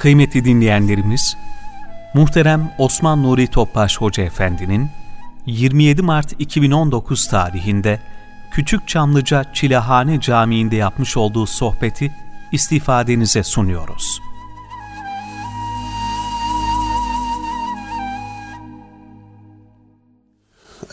Kıymetli 0.00 0.44
dinleyenlerimiz, 0.44 1.36
muhterem 2.14 2.72
Osman 2.78 3.22
Nuri 3.22 3.46
Topbaş 3.46 3.96
Hoca 3.96 4.22
Efendi'nin 4.22 4.90
27 5.46 6.02
Mart 6.02 6.32
2019 6.38 7.28
tarihinde 7.28 8.00
Küçük 8.50 8.88
Çamlıca 8.88 9.44
Çilehane 9.52 10.20
Camii'nde 10.20 10.76
yapmış 10.76 11.16
olduğu 11.16 11.46
sohbeti 11.46 12.12
istifadenize 12.52 13.42
sunuyoruz. 13.42 14.20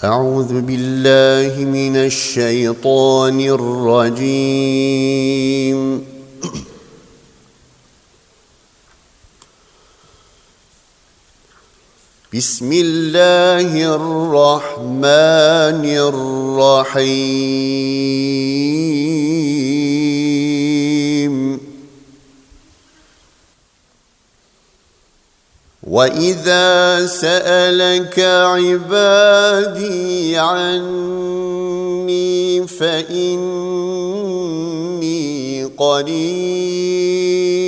أعوذ 0.04 0.62
بالله 0.68 1.54
من 1.78 1.96
الشيطان 1.96 3.38
الرجيم 4.20 5.80
بسم 12.39 12.71
الله 12.73 13.71
الرحمن 13.99 15.83
الرحيم. 16.63 17.19
واذا 25.83 27.07
سالك 27.07 28.19
عبادي 28.55 30.39
عني 30.39 31.57
فاني 32.67 33.35
قريب 35.79 37.68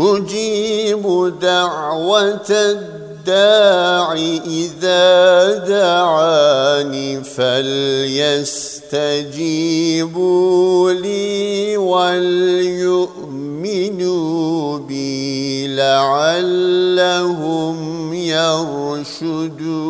أجيب 0.00 1.34
دعوة 1.40 2.50
الداع 2.50 4.12
إذا 4.46 5.54
دعاني 5.68 7.24
فليستجيبوا 7.24 8.52
لي 10.92 11.76
وليؤمنوا 11.76 12.38
بي 14.78 15.66
لعلهم 15.76 16.94
يرشدون. 18.14 19.84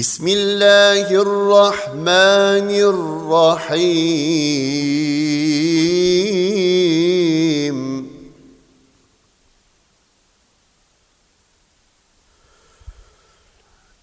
بسم 0.00 0.28
الله 0.28 1.12
الرحمن 1.12 2.68
الرحيم. 2.72 3.90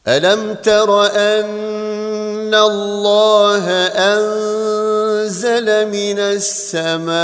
ألم 0.08 0.54
تر 0.54 1.06
أن 1.06 2.54
الله 2.54 3.66
أنزل 4.14 5.68
من 5.90 6.20
السماء 6.20 7.18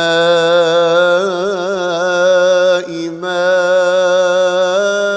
ماءً 3.22 5.13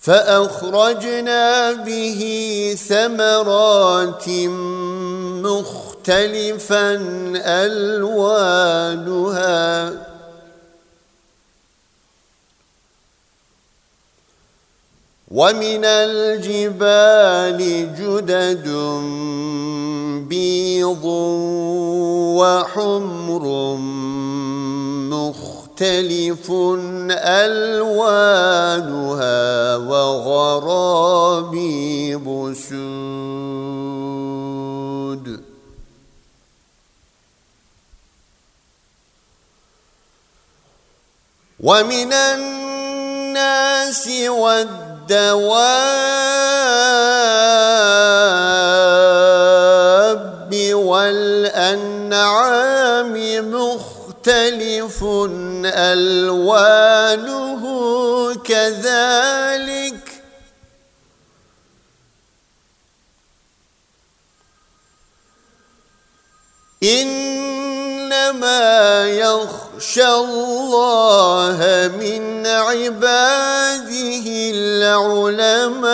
فأخرجنا 0.00 1.72
به 1.72 2.20
ثمرات 2.88 4.28
مختلفا 5.44 6.94
ألوانها. 7.44 8.80
ومن 15.30 15.84
الجبال 15.84 17.58
جدد 17.94 18.68
بيض 20.28 21.04
وحمر 22.40 23.44
مختلف 25.80 26.44
ألوانها 27.10 28.36
وغرابيب 29.76 31.36
سود. 32.68 33.20
ومن 41.60 42.12
الناس 42.12 44.08
والدواب 44.28 45.40
والأنعام 50.74 52.20
مختلف 53.52 53.89
ألوانه 55.66 57.64
كذلك. 58.44 60.22
إنما 66.82 68.70
يخشى 69.06 70.08
الله 70.08 71.58
من 72.00 72.46
عباده 72.46 74.26
العلماء. 74.54 75.90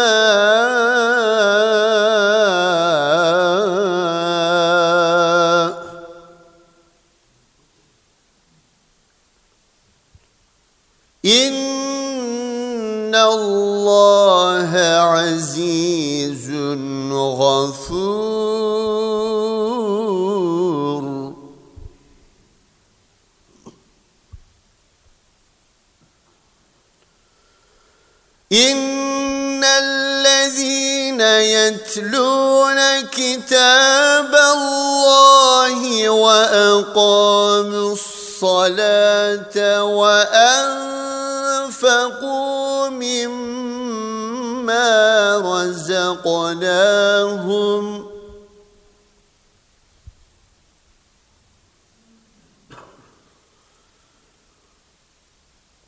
عزيز 15.07 16.51
غفور. 17.13 18.57
إن 28.53 29.65
الذين 29.65 31.21
يتلون 31.21 33.01
كتاب 33.01 34.35
الله 34.35 36.09
وأقاموا 36.09 37.93
الصلاة 37.93 39.85
وأنفقوا 39.85 40.89
مما 42.89 43.66
رزقناهم 45.41 46.67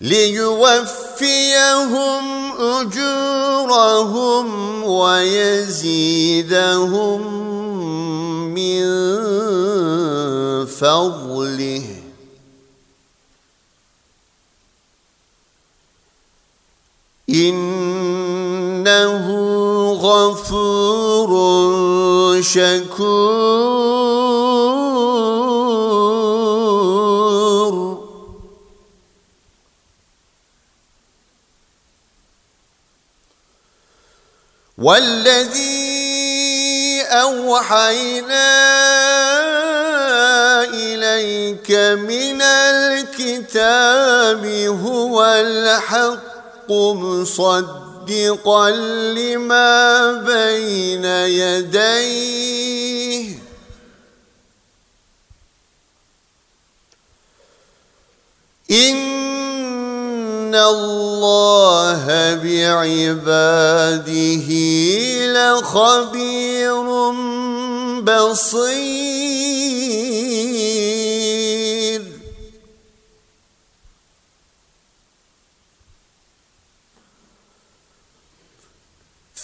ليوفيهم 0.00 1.50
أجورهم 2.60 4.46
ويزيدهم 4.84 6.00
من 8.54 8.82
فضله. 10.66 12.00
إنه 18.86 19.26
غفور 19.92 21.30
شكور. 22.42 23.00
والذي 34.78 37.02
أوحينا 37.02 38.50
إليك 40.64 41.70
من 42.00 42.42
الكتاب 42.42 44.44
هو 44.84 45.24
الحق 45.24 46.70
مصدقا 48.10 48.70
لما 49.14 50.12
بين 50.12 51.04
يديه. 51.04 52.50
إن 58.70 60.54
الله 60.54 62.34
بعباده 62.34 64.10
لخبير 65.34 66.86
بصير. 68.02 69.10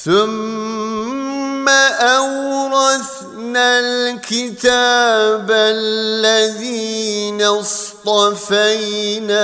ثم 0.07 1.69
أورثنا 1.99 3.81
الكتاب 3.81 5.51
الذين 5.51 7.43
اصطفينا 7.43 9.43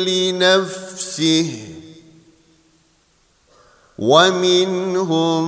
لنفسه 0.06 1.71
ومنهم 4.02 5.44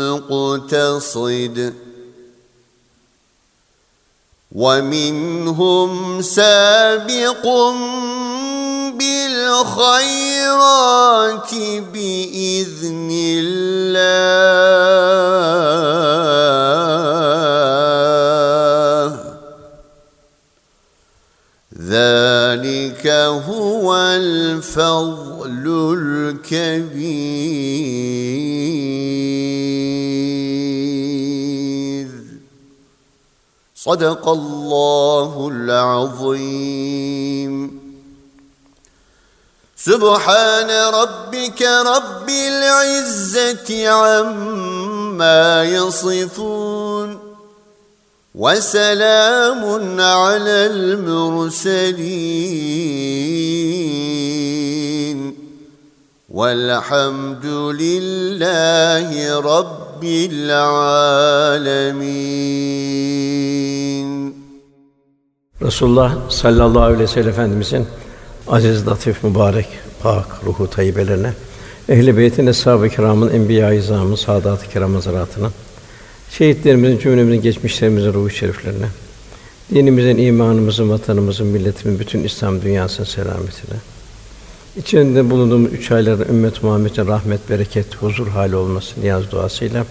مقتصد 0.00 1.74
ومنهم 4.52 6.22
سابق 6.22 7.44
بالخيرات 8.96 10.34
بإذن 11.92 13.10
الله. 13.12 14.02
ذلك 21.78 22.91
هو 23.06 23.94
الفضل 23.96 25.94
الكبير. 25.98 26.92
صدق 33.74 34.28
الله 34.28 35.50
العظيم. 35.52 36.72
سبحان 39.76 40.70
ربك 40.70 41.62
رب 41.62 42.28
العزة 42.28 43.88
عما 43.88 45.64
يصفون. 45.64 47.21
وسلام 48.35 49.63
على 49.99 50.65
المرسلين 50.71 51.97
والحمد 56.29 57.45
لله 57.81 59.39
رب 59.39 60.03
العالمين 60.03 61.07
Resulullah 65.61 66.29
sallallahu 66.29 66.83
aleyhi 66.83 66.99
ve 66.99 67.07
sellem 67.07 67.29
Efendimizin 67.29 67.87
aziz, 68.47 68.87
latif, 68.87 69.23
mübarek, 69.23 69.67
pak 70.03 70.25
ruhu 70.45 70.69
tayyibelerine, 70.69 71.33
ehl-i 71.89 72.17
beytin, 72.17 72.47
eshab-ı 72.47 72.89
kiramın, 72.89 73.29
enbiya-i 73.29 73.77
izamın, 73.77 74.15
saadat-ı 74.15 74.69
kiram 74.69 74.93
hazaratına, 74.93 75.51
şehitlerimizin, 76.38 76.98
cümlemizin, 76.98 77.42
geçmişlerimizin 77.42 78.12
ruhu 78.12 78.30
şeriflerine, 78.30 78.86
dinimizin, 79.74 80.16
imanımızın, 80.16 80.90
vatanımızın, 80.90 81.46
milletimizin, 81.46 82.00
bütün 82.00 82.24
İslam 82.24 82.62
dünyasının 82.62 83.06
selametine, 83.06 83.76
içinde 84.76 85.30
bulunduğumuz 85.30 85.72
üç 85.72 85.90
ayların 85.90 86.28
ümmet 86.28 86.62
Muhammed'in 86.62 87.06
rahmet, 87.06 87.50
bereket, 87.50 87.94
huzur 87.94 88.28
hali 88.28 88.56
olması 88.56 89.00
niyaz 89.00 89.30
duasıyla 89.30 89.86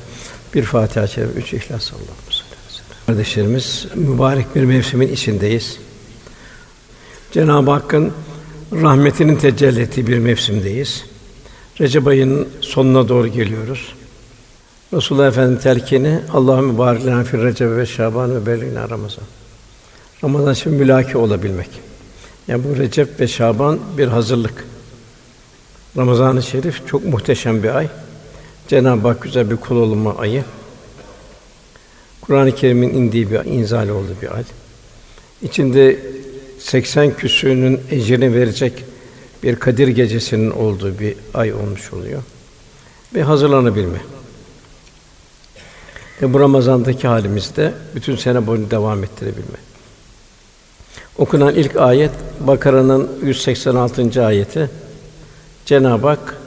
bir 0.54 0.64
Fatiha-i 0.64 1.10
Şerif, 1.10 1.38
üç 1.38 1.54
İhlas 1.54 1.94
Allah'ım. 1.94 2.42
Kardeşlerimiz, 3.06 3.88
mübarek 3.96 4.56
bir 4.56 4.64
mevsimin 4.64 5.14
içindeyiz. 5.14 5.78
Cenab-ı 7.32 7.72
Hakk'ın 7.72 8.12
rahmetinin 8.72 9.36
tecelli 9.36 9.82
ettiği 9.82 10.08
bir 10.08 10.18
mevsimdeyiz. 10.18 11.04
Recep 11.82 12.08
ayının 12.08 12.48
sonuna 12.62 13.10
doğru 13.10 13.28
geliyoruz. 13.28 13.94
Resulullah 14.94 15.28
Efendimiz 15.28 15.64
telkini 15.64 16.20
Allah'ın 16.34 16.66
mübarek 16.66 17.26
fil 17.26 17.44
Recep 17.44 17.78
ve 17.78 17.86
Şaban 17.86 18.36
ve 18.36 18.46
belgina 18.46 18.90
Ramazan. 18.90 19.24
Ramazan 20.24 20.54
için 20.54 20.74
mülaki 20.74 21.18
olabilmek. 21.18 21.70
Yani 22.48 22.64
bu 22.64 22.78
Recep 22.78 23.20
ve 23.20 23.28
Şaban 23.28 23.80
bir 23.98 24.08
hazırlık. 24.08 24.66
Ramazan-ı 25.98 26.44
Şerif 26.44 26.88
çok 26.88 27.06
muhteşem 27.06 27.64
bir 27.64 27.76
ay. 27.76 27.88
Cenab-ı 28.68 29.08
Hak 29.08 29.22
güzel 29.22 29.52
bir 29.52 29.56
kul 29.56 29.76
olma 29.76 30.18
ayı. 30.18 30.44
Kur'an-ı 32.22 32.56
Kerim'in 32.56 32.90
indiği 32.90 33.32
bir 33.32 33.46
inzal 33.46 33.90
olduğu 33.90 34.16
bir 34.22 34.36
ay. 34.36 34.44
İçinde 35.42 36.00
80 36.60 37.12
küsûrünün 37.12 37.80
ecrini 37.92 38.34
verecek 38.34 38.86
bir 39.44 39.56
Kadir 39.56 39.88
gecesinin 39.88 40.52
olduğu 40.52 41.00
bir 41.00 41.16
ay 41.34 41.54
olmuş 41.54 41.94
oluyor. 41.94 42.24
Ve 43.16 43.24
hazırlanabilme. 43.24 43.98
Ve 46.22 46.34
bu 46.34 46.40
Ramazan'daki 46.40 47.08
halimizde 47.08 47.74
bütün 47.96 48.16
sene 48.16 48.48
boyunca 48.48 48.72
devam 48.72 49.04
ettirebilme. 49.04 49.58
Okunan 51.18 51.56
ilk 51.56 51.76
ayet 51.76 52.12
Bakara'nın 52.40 53.10
186. 53.24 54.26
ayeti. 54.26 54.70
Cenab-ı 55.66 56.08
Hak 56.08 56.38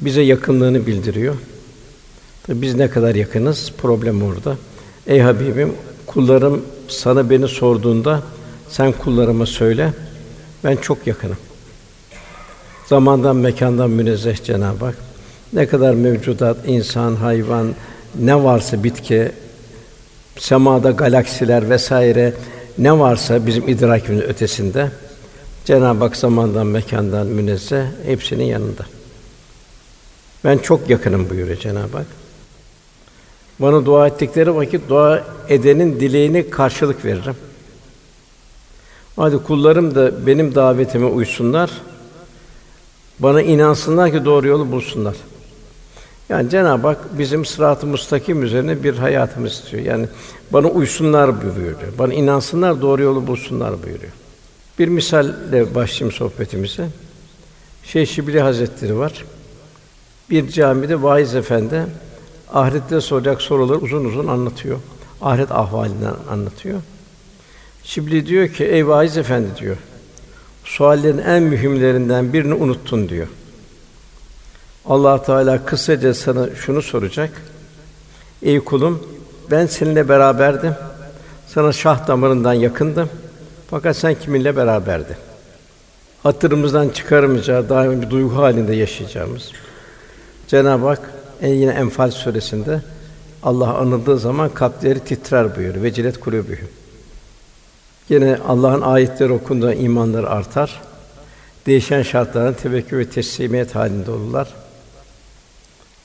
bize 0.00 0.22
yakınlığını 0.22 0.86
bildiriyor. 0.86 1.34
Tabii 2.46 2.62
biz 2.62 2.74
ne 2.74 2.90
kadar 2.90 3.14
yakınız 3.14 3.72
problem 3.78 4.22
orada. 4.22 4.56
Ey 5.06 5.20
Habibim 5.20 5.74
kullarım 6.06 6.62
sana 6.88 7.30
beni 7.30 7.48
sorduğunda 7.48 8.22
sen 8.68 8.92
kullarıma 8.92 9.46
söyle. 9.46 9.92
Ben 10.64 10.76
çok 10.76 11.06
yakınım. 11.06 11.36
Zamandan, 12.86 13.36
mekandan 13.36 13.90
münezzeh 13.90 14.44
Cenab-ı 14.44 14.84
Hak. 14.84 14.96
Ne 15.52 15.66
kadar 15.66 15.94
mevcudat, 15.94 16.56
insan, 16.66 17.16
hayvan, 17.16 17.74
ne 18.20 18.44
varsa 18.44 18.84
bitki, 18.84 19.32
semada 20.38 20.90
galaksiler 20.90 21.70
vesaire 21.70 22.34
ne 22.78 22.98
varsa 22.98 23.46
bizim 23.46 23.68
idrakimizin 23.68 24.28
ötesinde 24.28 24.90
Cenab-ı 25.64 26.04
Hak 26.04 26.16
zamandan, 26.16 26.66
mekandan 26.66 27.26
münezzeh 27.26 27.84
hepsinin 28.06 28.44
yanında. 28.44 28.86
Ben 30.44 30.58
çok 30.58 30.90
yakınım 30.90 31.30
buyuruyor 31.30 31.58
Cenab-ı 31.58 31.96
Hak. 31.96 32.06
Bana 33.58 33.86
dua 33.86 34.06
ettikleri 34.06 34.54
vakit 34.54 34.88
dua 34.88 35.24
edenin 35.48 36.00
dileğine 36.00 36.50
karşılık 36.50 37.04
veririm. 37.04 37.36
Hadi 39.16 39.38
kullarım 39.38 39.94
da 39.94 40.26
benim 40.26 40.54
davetime 40.54 41.06
uysunlar. 41.06 41.70
Bana 43.18 43.42
inansınlar 43.42 44.12
ki 44.12 44.24
doğru 44.24 44.46
yolu 44.46 44.72
bulsunlar. 44.72 45.14
Yani 46.28 46.50
Cenab-ı 46.50 46.86
Hak 46.86 47.18
bizim 47.18 47.44
sırat-ı 47.44 47.86
müstakim 47.86 48.42
üzerine 48.42 48.82
bir 48.82 48.96
hayatımız 48.96 49.52
istiyor. 49.52 49.82
Yani 49.82 50.06
bana 50.50 50.68
uysunlar 50.68 51.42
buyuruyor. 51.42 51.98
Bana 51.98 52.14
inansınlar, 52.14 52.82
doğru 52.82 53.02
yolu 53.02 53.26
bulsunlar 53.26 53.82
buyuruyor. 53.82 54.12
Bir 54.78 54.88
misalle 54.88 55.74
başlayayım 55.74 56.16
sohbetimize. 56.16 56.88
Şeyh 57.84 58.06
Şibli 58.06 58.40
Hazretleri 58.40 58.98
var. 58.98 59.24
Bir 60.30 60.48
camide 60.48 61.02
vaiz 61.02 61.34
efendi 61.34 61.86
ahirette 62.52 63.00
soracak 63.00 63.42
soruları 63.42 63.78
uzun 63.78 64.04
uzun 64.04 64.26
anlatıyor. 64.26 64.78
Ahiret 65.22 65.52
ahvalinden 65.52 66.14
anlatıyor. 66.30 66.80
Şibli 67.84 68.26
diyor 68.26 68.48
ki, 68.48 68.64
ey 68.64 68.88
vaiz 68.88 69.16
efendi 69.16 69.48
diyor. 69.60 69.76
Suallerin 70.64 71.18
en 71.18 71.42
mühimlerinden 71.42 72.32
birini 72.32 72.54
unuttun 72.54 73.08
diyor. 73.08 73.26
Allah 74.86 75.22
Teala 75.22 75.64
kısaca 75.64 76.14
sana 76.14 76.48
şunu 76.54 76.82
soracak. 76.82 77.30
Ey 78.42 78.60
kulum, 78.60 79.08
ben 79.50 79.66
seninle 79.66 80.08
beraberdim. 80.08 80.74
Sana 81.46 81.72
şah 81.72 82.06
damarından 82.06 82.52
yakındım. 82.52 83.08
Fakat 83.70 83.96
sen 83.96 84.14
kiminle 84.14 84.56
beraberdin? 84.56 85.16
Hatırımızdan 86.22 86.88
çıkarmayacağı 86.88 87.68
daim 87.68 88.02
bir 88.02 88.10
duygu 88.10 88.36
halinde 88.36 88.74
yaşayacağımız. 88.74 89.52
Cenab-ı 90.48 90.86
Hak 90.86 91.10
en 91.42 91.54
yine 91.54 91.70
Enfal 91.70 92.10
suresinde 92.10 92.80
Allah 93.42 93.74
anıldığı 93.74 94.18
zaman 94.18 94.48
kalpleri 94.48 95.00
titrer 95.00 95.56
buyuruyor. 95.56 95.84
Vecilet 95.84 96.20
kulûbühüm. 96.20 96.68
Yine 98.08 98.38
Allah'ın 98.48 98.80
ayetleri 98.80 99.32
okunduğunda 99.32 99.74
imanları 99.74 100.30
artar. 100.30 100.80
Değişen 101.66 102.02
şartlardan 102.02 102.54
tevekkül 102.54 102.98
ve 102.98 103.10
teslimiyet 103.10 103.74
halinde 103.74 104.10
olurlar. 104.10 104.48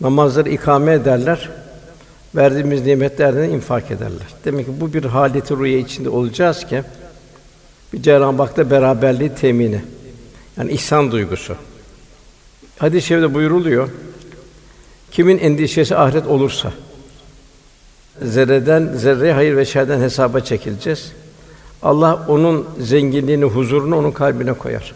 Namazları 0.01 0.49
ikame 0.49 0.93
ederler. 0.93 1.49
Verdiğimiz 2.35 2.85
nimetlerden 2.85 3.49
infak 3.49 3.91
ederler. 3.91 4.27
Demek 4.45 4.65
ki 4.65 4.71
bu 4.81 4.93
bir 4.93 5.03
haleti 5.03 5.57
rüya 5.57 5.77
içinde 5.77 6.09
olacağız 6.09 6.65
ki 6.65 6.83
bir 7.93 8.01
Cenab-ı 8.01 8.43
Hak'ta 8.43 8.69
beraberliği 8.69 9.35
temini. 9.35 9.81
Yani 10.57 10.71
ihsan 10.71 11.11
duygusu. 11.11 11.55
Hadis-i 12.77 13.07
şerifte 13.07 13.33
buyuruluyor. 13.33 13.89
Kimin 15.11 15.37
endişesi 15.37 15.95
ahiret 15.95 16.27
olursa 16.27 16.71
zerreden 18.21 18.93
zerre 18.95 19.33
hayır 19.33 19.57
ve 19.57 19.65
şerden 19.65 20.01
hesaba 20.01 20.39
çekileceğiz. 20.39 21.11
Allah 21.81 22.25
onun 22.27 22.67
zenginliğini, 22.79 23.45
huzurunu 23.45 23.97
onun 23.97 24.11
kalbine 24.11 24.53
koyar. 24.53 24.93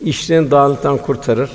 İşlerini 0.00 0.50
dağınıktan 0.50 0.96
kurtarır 0.96 1.50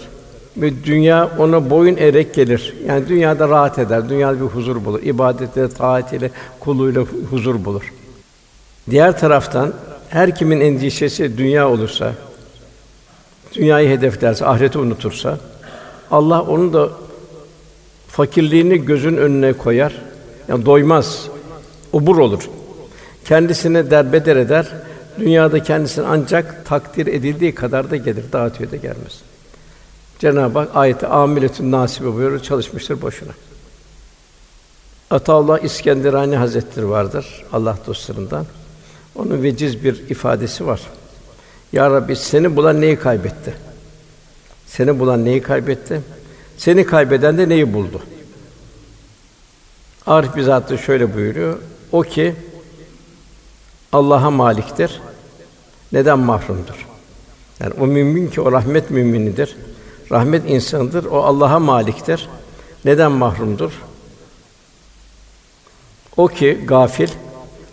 ve 0.61 0.83
dünya 0.83 1.29
ona 1.37 1.69
boyun 1.69 1.97
erek 1.97 2.33
gelir. 2.33 2.75
Yani 2.87 3.07
dünyada 3.07 3.49
rahat 3.49 3.79
eder, 3.79 4.09
dünyada 4.09 4.35
bir 4.35 4.45
huzur 4.45 4.85
bulur. 4.85 5.03
İbadetle, 5.03 5.69
taatiyle, 5.69 6.31
kuluyla 6.59 7.05
huzur 7.29 7.65
bulur. 7.65 7.93
Diğer 8.89 9.19
taraftan 9.19 9.73
her 10.09 10.35
kimin 10.35 10.61
endişesi 10.61 11.37
dünya 11.37 11.69
olursa, 11.69 12.13
dünyayı 13.53 13.89
hedeflerse, 13.89 14.45
ahireti 14.45 14.77
unutursa, 14.77 15.37
Allah 16.11 16.41
onun 16.41 16.73
da 16.73 16.89
fakirliğini 18.07 18.85
gözün 18.85 19.17
önüne 19.17 19.53
koyar. 19.53 19.95
Yani 20.47 20.65
doymaz, 20.65 21.27
obur 21.93 22.17
olur. 22.17 22.49
Kendisine 23.25 23.91
derbeder 23.91 24.35
eder. 24.35 24.67
Dünyada 25.19 25.63
kendisine 25.63 26.05
ancak 26.05 26.65
takdir 26.65 27.07
edildiği 27.07 27.55
kadar 27.55 27.91
da 27.91 27.95
gelir, 27.95 28.23
dağıtıyor 28.33 28.71
da 28.71 28.75
gelmez. 28.75 29.28
Cenab-ı 30.19 30.59
Hak 30.59 30.75
ayeti 30.75 31.07
amiletün 31.07 31.71
nasibe 31.71 32.13
buyuruyor, 32.13 32.43
çalışmıştır 32.43 33.01
boşuna. 33.01 33.31
Ataullah 35.09 35.59
İskenderani 35.59 36.35
Hazretleri 36.35 36.89
vardır 36.89 37.45
Allah 37.53 37.77
dostlarından. 37.87 38.45
Onun 39.15 39.43
veciz 39.43 39.83
bir 39.83 40.09
ifadesi 40.09 40.67
var. 40.67 40.81
Ya 41.73 41.91
Rabbi 41.91 42.15
seni 42.15 42.55
bulan 42.55 42.81
neyi 42.81 42.99
kaybetti? 42.99 43.53
Seni 44.67 44.99
bulan 44.99 45.25
neyi 45.25 45.41
kaybetti? 45.41 46.01
Seni 46.57 46.85
kaybeden 46.85 47.37
de 47.37 47.49
neyi 47.49 47.73
buldu? 47.73 48.01
Arif 50.05 50.35
bizzat 50.35 50.81
şöyle 50.81 51.15
buyuruyor. 51.15 51.57
O 51.91 52.01
ki 52.01 52.35
Allah'a 53.91 54.31
maliktir. 54.31 55.01
Neden 55.91 56.19
mahrumdur? 56.19 56.87
Yani 57.59 57.73
o 57.79 57.87
mümin 57.87 58.27
ki 58.27 58.41
o 58.41 58.51
rahmet 58.51 58.91
müminidir. 58.91 59.55
Rahmet 60.11 60.49
insanıdır. 60.49 61.05
O 61.05 61.23
Allah'a 61.23 61.59
maliktir. 61.59 62.29
Neden 62.85 63.11
mahrumdur? 63.11 63.71
O 66.17 66.27
ki 66.27 66.61
gafil 66.67 67.09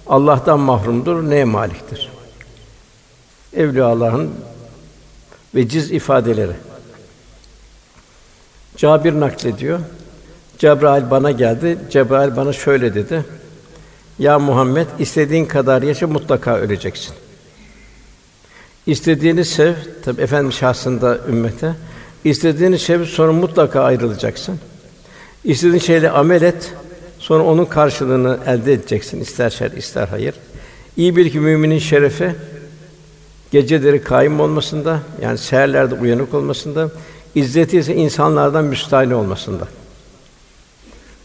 Allah'tan 0.06 0.60
mahrumdur, 0.60 1.30
neye 1.30 1.44
maliktir? 1.44 2.10
Evliya 3.56 3.86
Allah'ın 3.86 4.30
veciz 5.54 5.92
ifadeleri. 5.92 6.52
Cabir 8.76 9.20
naklediyor. 9.20 9.80
Cebrail 10.58 11.10
bana 11.10 11.30
geldi. 11.30 11.78
Cebrail 11.90 12.36
bana 12.36 12.52
şöyle 12.52 12.94
dedi. 12.94 13.24
Ya 14.18 14.38
Muhammed 14.38 14.86
istediğin 14.98 15.46
kadar 15.46 15.82
yaşa 15.82 16.06
mutlaka 16.06 16.56
öleceksin. 16.56 17.14
İstediğini 18.86 19.44
sev, 19.44 19.74
tabi 20.04 20.22
efendim 20.22 20.52
şahsında 20.52 21.18
ümmete. 21.28 21.74
İstediğini 22.26 22.78
sev 22.78 23.04
sonra 23.04 23.32
mutlaka 23.32 23.82
ayrılacaksın. 23.82 24.58
İstediğin 25.44 25.78
şeyle 25.78 26.10
amel 26.10 26.42
et. 26.42 26.72
Sonra 27.18 27.44
onun 27.44 27.64
karşılığını 27.64 28.38
elde 28.46 28.72
edeceksin 28.72 29.20
ister 29.20 29.50
şer 29.50 29.70
ister 29.70 30.08
hayır. 30.08 30.34
İyi 30.96 31.16
bir 31.16 31.30
ki 31.30 31.40
müminin 31.40 31.78
şerefi 31.78 32.34
geceleri 33.50 34.02
kaim 34.02 34.40
olmasında 34.40 35.00
yani 35.22 35.38
seherlerde 35.38 35.94
uyanık 35.94 36.34
olmasında, 36.34 36.90
izzeti 37.34 37.78
ise 37.78 37.94
insanlardan 37.94 38.64
müstahni 38.64 39.14
olmasında. 39.14 39.68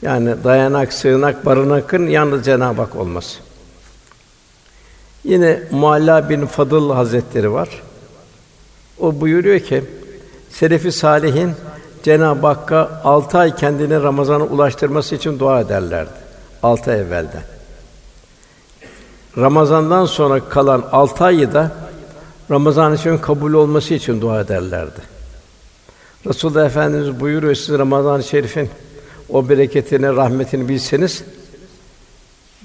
Yani 0.01 0.35
dayanak, 0.43 0.93
sığınak, 0.93 1.45
barınakın 1.45 2.07
yalnız 2.07 2.45
Cenab-ı 2.45 2.81
Hak 2.81 2.95
olması. 2.95 3.39
Yine 5.23 5.59
Mualla 5.71 6.29
bin 6.29 6.45
Fadıl 6.45 6.91
Hazretleri 6.91 7.51
var. 7.51 7.69
O 8.99 9.21
buyuruyor 9.21 9.59
ki 9.59 9.83
Selefi 10.53 10.91
salihin 10.91 11.51
Cenab-ı 12.03 12.47
Hakk'a 12.47 13.01
altı 13.03 13.37
ay 13.37 13.55
kendini 13.55 14.03
Ramazan'a 14.03 14.43
ulaştırması 14.43 15.15
için 15.15 15.39
dua 15.39 15.61
ederlerdi. 15.61 16.11
Altı 16.63 16.91
ay 16.91 16.99
evvelden. 16.99 17.43
Ramazandan 19.37 20.05
sonra 20.05 20.49
kalan 20.49 20.83
altı 20.91 21.23
ayı 21.23 21.53
da 21.53 21.71
Ramazan 22.51 22.95
için 22.95 23.17
kabul 23.17 23.53
olması 23.53 23.93
için 23.93 24.21
dua 24.21 24.41
ederlerdi. 24.41 25.01
Resulullah 26.27 26.65
Efendimiz 26.65 27.19
buyuruyor 27.19 27.55
siz 27.55 27.79
Ramazan-ı 27.79 28.23
Şerif'in 28.23 28.69
o 29.29 29.49
bereketini, 29.49 30.07
rahmetini 30.07 30.69
bilseniz 30.69 31.23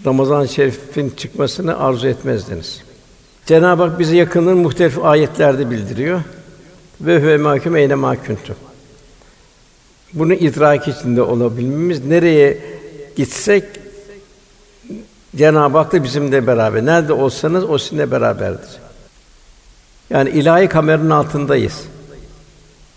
Ramazan-ı 0.06 0.48
Şerif'in 0.48 1.10
çıkmasını 1.10 1.78
arzu 1.78 2.08
etmezdiniz. 2.08 2.82
Cenab-ı 3.46 3.82
Hak 3.82 3.98
bize 3.98 4.16
yakınlığını 4.16 4.56
muhtelif 4.56 5.04
ayetlerde 5.04 5.70
bildiriyor. 5.70 6.20
Ve 7.00 7.18
huve 7.18 7.36
mahkum 7.36 7.76
eyne 7.76 7.94
mahkuntum. 7.94 8.56
Bunu 10.12 10.34
idrak 10.34 10.88
içinde 10.88 11.22
olabilmemiz 11.22 12.04
nereye 12.04 12.58
gitsek 13.16 13.64
Cenab-ı 15.36 15.78
Hak 15.78 15.92
da 15.92 16.04
bizimle 16.04 16.46
beraber. 16.46 16.86
Nerede 16.86 17.12
olsanız 17.12 17.64
o 17.64 17.78
sizinle 17.78 18.10
beraberdir. 18.10 18.70
Yani 20.10 20.30
ilahi 20.30 20.68
kameranın 20.68 21.10
altındayız. 21.10 21.82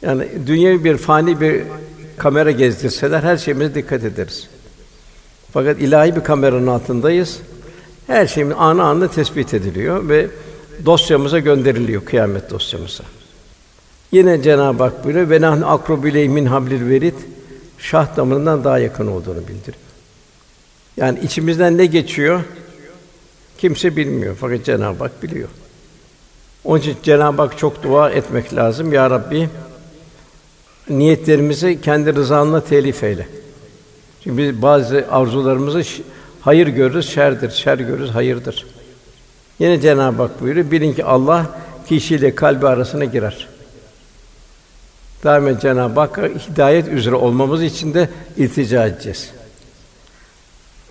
Yani 0.01 0.27
dünya 0.48 0.84
bir 0.84 0.98
fani 0.98 1.41
bir 1.41 1.63
kamera 2.18 2.51
gezdirseler 2.51 3.24
her 3.24 3.38
şeyimize 3.38 3.75
dikkat 3.75 4.03
ederiz. 4.03 4.50
Fakat 5.53 5.82
ilahi 5.82 6.15
bir 6.15 6.24
kameranın 6.24 6.68
altındayız. 6.68 7.39
Her 8.08 8.27
şeyimiz 8.27 8.56
anı 8.60 8.84
anında 8.84 9.08
tespit 9.08 9.53
ediliyor 9.53 10.10
ve 10.10 10.27
dosyamıza 10.86 11.39
gönderiliyor 11.39 12.06
kıyamet 12.06 12.50
dosyamıza. 12.50 13.03
Yine 14.12 14.42
Cenab-ı 14.42 14.84
Hak 14.84 15.04
buyuruyor 15.04 15.30
ve 15.30 15.42
nahnu 15.42 15.72
akrubu 15.72 16.08
min 16.08 16.46
hablil 16.46 16.89
verid 16.89 17.16
şah 17.78 18.16
damarından 18.18 18.63
daha 18.63 18.80
yakın 18.80 19.08
olduğunu 19.08 19.48
bildiriyor. 19.48 19.84
Yani 20.98 21.20
içimizden 21.20 21.78
ne 21.78 21.86
geçiyor 21.86 22.42
kimse 23.58 23.96
bilmiyor 23.96 24.36
fakat 24.39 24.66
Cenab-ı 24.66 25.04
Hak 25.04 25.24
biliyor. 25.24 25.50
Onun 26.63 26.80
için 26.80 26.98
Cenab-ı 27.04 27.42
Hak 27.42 27.58
çok 27.58 27.84
dua 27.84 28.10
etmek 28.10 28.56
lazım. 28.56 28.94
Ya 28.94 29.10
Rabbi 29.10 29.50
niyetlerimizi 30.89 31.82
kendi 31.82 32.16
rızanla 32.16 32.63
telif 32.63 33.04
eyle. 33.04 33.28
Çünkü 34.24 34.38
biz 34.38 34.62
bazı 34.62 35.06
arzularımızı 35.12 35.84
hayır 36.42 36.68
görürüz, 36.68 37.10
şerdir. 37.10 37.51
Şer 37.51 37.78
görürüz, 37.78 38.10
hayırdır. 38.10 38.66
Yine 39.60 39.82
Cenab-ı 39.82 40.22
Hak 40.22 40.42
buyuruyor, 40.42 40.72
bilin 40.72 40.94
ki 40.94 41.04
Allah 41.06 41.60
kişiyle 41.88 42.36
kalbi 42.36 42.68
arasına 42.68 43.06
girer. 43.06 43.48
Daima 45.24 45.60
Cenab-ı 45.60 46.00
Hakk'a 46.00 46.22
hidayet 46.22 46.88
üzere 46.88 47.16
olmamız 47.16 47.64
için 47.64 47.94
de 47.94 48.10
iltica 48.38 48.86
edeceğiz. 48.86 49.30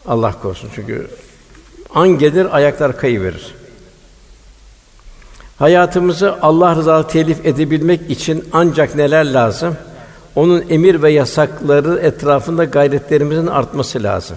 Allah 0.07 0.35
korusun 0.43 0.71
çünkü 0.75 1.11
an 1.95 2.09
gelir 2.09 2.57
ayaklar 2.57 2.97
kayıverir. 2.97 3.55
Hayatımızı 5.59 6.37
Allah 6.43 6.77
rızası 6.77 7.09
telif 7.09 7.47
edebilmek 7.47 8.11
için 8.11 8.45
ancak 8.53 8.95
neler 8.95 9.33
lazım? 9.33 9.77
Onun 10.37 10.65
emir 10.71 11.03
ve 11.03 11.13
yasakları 11.13 11.99
etrafında 11.99 12.65
gayretlerimizin 12.65 13.47
artması 13.47 14.03
lazım. 14.03 14.37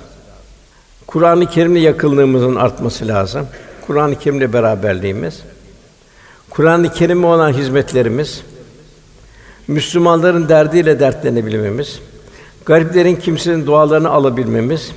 Kur'an-ı 1.08 1.46
Kerim'le 1.46 1.76
yakınlığımızın 1.76 2.56
artması 2.56 3.08
lazım. 3.08 3.48
Kur'an-ı 3.88 4.20
Kerim'le 4.20 4.54
beraberliğimiz, 4.54 5.42
Kur'an-ı 6.50 6.94
Kerim'e 6.94 7.28
olan 7.28 7.54
hizmetlerimiz, 7.54 8.42
Müslümanların 9.72 10.50
derdiyle 10.50 11.00
dertlenebilmemiz, 11.00 12.00
gariplerin 12.66 13.16
kimsenin 13.16 13.66
dualarını 13.66 14.10
alabilmemiz, 14.10 14.92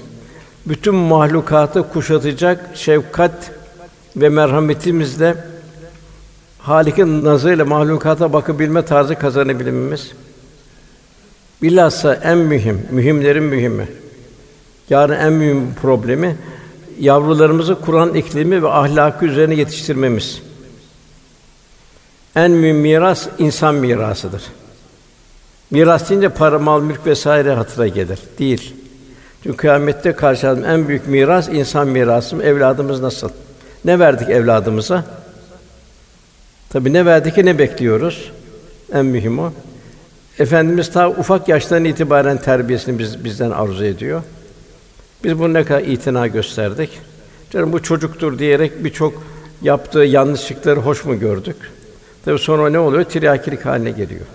bütün 0.67 0.95
mahlukatı 0.95 1.89
kuşatacak 1.93 2.71
şefkat 2.75 3.51
ve 4.17 4.29
merhametimizle 4.29 5.35
Halik'in 6.59 7.25
nazarıyla 7.25 7.65
mahlukata 7.65 8.33
bakabilme 8.33 8.85
tarzı 8.85 9.15
kazanabilmemiz. 9.19 10.13
Bilhassa 11.63 12.15
en 12.15 12.39
mühim, 12.39 12.87
mühimlerin 12.91 13.43
mühimi. 13.43 13.89
Yarın 14.91 15.15
en 15.15 15.33
mühim 15.33 15.75
problemi 15.83 16.37
yavrularımızı 17.01 17.81
Kur'an 17.81 18.15
iklimi 18.15 18.63
ve 18.63 18.69
ahlakı 18.69 19.27
üzerine 19.27 19.55
yetiştirmemiz. 19.55 20.43
En 22.37 22.51
mühim 22.51 22.77
miras 22.77 23.29
insan 23.39 23.75
mirasıdır. 23.75 24.43
Miras 25.75 26.11
deyince 26.11 26.29
para, 26.29 26.59
mal, 26.59 26.83
mülk 26.83 27.07
vesaire 27.07 27.53
hatıra 27.53 27.89
gelir. 27.89 28.19
Değil. 28.39 28.75
Çünkü 29.43 29.57
kıyamette 29.57 30.13
karşıladığım 30.13 30.65
en 30.65 30.89
büyük 30.89 31.09
miras 31.09 31.49
insan 31.49 31.89
mirası. 31.89 32.43
Evladımız 32.43 33.01
nasıl? 33.01 33.29
Ne 33.85 33.99
verdik 33.99 34.31
evladımıza? 34.31 35.05
Tabi 36.71 36.93
ne 36.93 37.07
verdik 37.07 37.35
ki 37.35 37.47
ne 37.47 37.59
bekliyoruz? 37.59 38.33
En 38.93 39.05
mühim 39.05 39.39
o. 39.39 39.53
Efendimiz 40.39 40.93
ta 40.93 41.11
ufak 41.11 41.49
yaştan 41.49 41.85
itibaren 41.85 42.39
terbiyesini 42.39 42.99
biz, 42.99 43.25
bizden 43.25 43.51
arzu 43.51 43.85
ediyor. 43.85 44.23
Biz 45.25 45.39
bunu 45.39 45.55
ne 45.55 45.65
kadar 45.65 45.81
itina 45.81 46.27
gösterdik? 46.27 46.91
Canım 47.51 47.73
bu 47.73 47.83
çocuktur 47.83 48.39
diyerek 48.39 48.85
birçok 48.85 49.23
yaptığı 49.63 49.99
yanlışlıkları 49.99 50.81
hoş 50.81 51.05
mu 51.05 51.19
gördük? 51.19 51.57
Tabi 52.25 52.39
sonra 52.39 52.71
ne 52.71 52.79
oluyor? 52.79 53.05
Tiryakilik 53.05 53.67
haline 53.67 53.91
geliyor. 53.91 54.27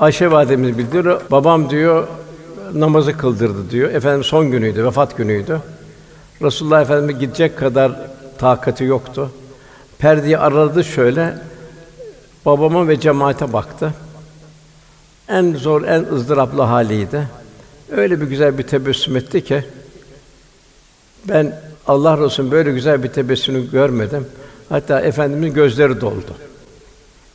Ayşe 0.00 0.30
validemiz 0.30 0.78
bildiriyor. 0.78 1.20
Babam 1.30 1.70
diyor 1.70 2.08
namazı 2.74 3.16
kıldırdı 3.16 3.70
diyor. 3.70 3.90
Efendim 3.90 4.24
son 4.24 4.50
günüydü, 4.50 4.84
vefat 4.84 5.16
günüydü. 5.16 5.60
Resulullah 6.42 6.82
Efendimiz 6.82 7.18
gidecek 7.18 7.58
kadar 7.58 7.92
takati 8.38 8.84
yoktu. 8.84 9.30
Perdeyi 9.98 10.38
aradı 10.38 10.84
şöyle. 10.84 11.34
Babama 12.46 12.88
ve 12.88 13.00
cemaate 13.00 13.52
baktı. 13.52 13.94
En 15.28 15.54
zor, 15.54 15.82
en 15.82 16.06
ızdıraplı 16.12 16.62
haliydi. 16.62 17.28
Öyle 17.90 18.20
bir 18.20 18.26
güzel 18.26 18.58
bir 18.58 18.62
tebessüm 18.62 19.16
etti 19.16 19.44
ki 19.44 19.64
ben 21.28 21.60
Allah 21.86 22.18
Resulü'nün 22.18 22.52
böyle 22.52 22.72
güzel 22.72 23.02
bir 23.02 23.08
tebessümünü 23.08 23.70
görmedim. 23.70 24.26
Hatta 24.68 25.00
efendimizin 25.00 25.54
gözleri 25.54 26.00
doldu. 26.00 26.34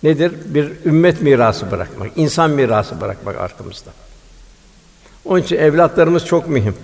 Nedir? 0.03 0.31
Bir 0.45 0.71
ümmet 0.85 1.21
mirası 1.21 1.71
bırakmak, 1.71 2.11
insan 2.15 2.49
mirası 2.49 3.01
bırakmak 3.01 3.37
arkamızda. 3.37 3.89
Onun 5.25 5.41
için 5.41 5.57
evlatlarımız 5.57 6.25
çok 6.25 6.49
mühim. 6.49 6.75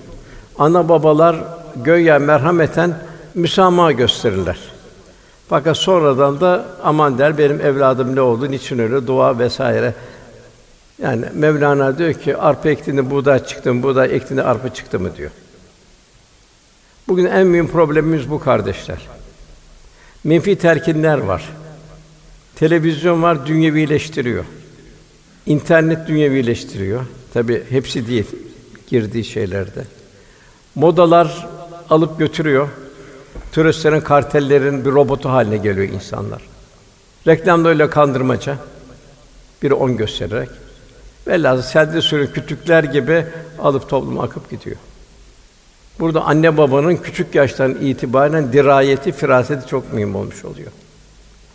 Ana 0.60 0.90
babalar 0.90 1.36
göya 1.76 2.20
merhameten 2.20 2.98
müsamaha 3.36 3.92
gösterirler. 3.92 4.58
Fakat 5.50 5.78
sonradan 5.78 6.42
da 6.42 6.66
aman 6.84 7.18
der 7.18 7.38
benim 7.38 7.62
evladım 7.62 8.16
ne 8.16 8.22
oldu, 8.22 8.52
niçin 8.52 8.80
öyle 8.80 9.08
dua 9.08 9.40
vesaire. 9.40 9.94
Yani 11.02 11.26
Mevlana 11.34 11.98
diyor 11.98 12.14
ki 12.14 12.38
arpa 12.38 12.70
ektiğinde 12.70 13.10
buğday 13.10 13.46
çıktı 13.46 13.74
mı, 13.74 13.84
buğday 13.84 14.16
ektiğinde 14.16 14.44
arpa 14.44 14.74
çıktı 14.74 15.00
mı 15.00 15.16
diyor. 15.18 15.32
Bugün 17.08 17.26
en 17.26 17.48
mühim 17.48 17.68
problemimiz 17.68 18.30
bu 18.30 18.40
kardeşler. 18.40 18.98
Menfi 20.24 20.58
terkinler 20.58 21.18
var. 21.18 21.50
Televizyon 22.62 23.24
var, 23.24 23.46
dünyevileştiriyor. 23.46 24.46
İnternet 25.46 26.08
dünyevileştiriyor. 26.08 27.06
Tabi 27.34 27.64
hepsi 27.70 28.08
değil 28.08 28.26
girdiği 28.88 29.24
şeylerde. 29.24 29.84
Modalar 30.76 31.48
alıp 31.90 32.20
götürüyor. 32.20 32.70
Turistlerin, 33.52 34.02
kartellerin 34.02 34.86
bir 34.86 34.92
robotu 34.92 35.30
haline 35.30 35.58
geliyor 35.58 35.90
insanlar. 35.90 36.42
Reklamda 37.28 37.70
öyle 37.70 37.90
kandırmaca. 37.90 38.58
Biri 39.64 39.74
on 39.74 39.98
göstererek. 39.98 40.50
Velhâsıl 41.28 41.64
selde 41.64 42.02
sürü 42.02 42.34
kütükler 42.34 42.84
gibi 42.84 43.26
alıp 43.60 43.90
topluma 43.90 44.24
akıp 44.24 44.50
gidiyor. 44.50 44.78
Burada 46.00 46.22
anne 46.24 46.58
babanın 46.58 46.96
küçük 46.96 47.36
yaştan 47.36 47.76
itibaren 47.76 48.54
dirayeti, 48.54 49.12
firaseti 49.12 49.68
çok 49.68 49.94
mühim 49.94 50.16
olmuş 50.16 50.46
oluyor. 50.46 50.72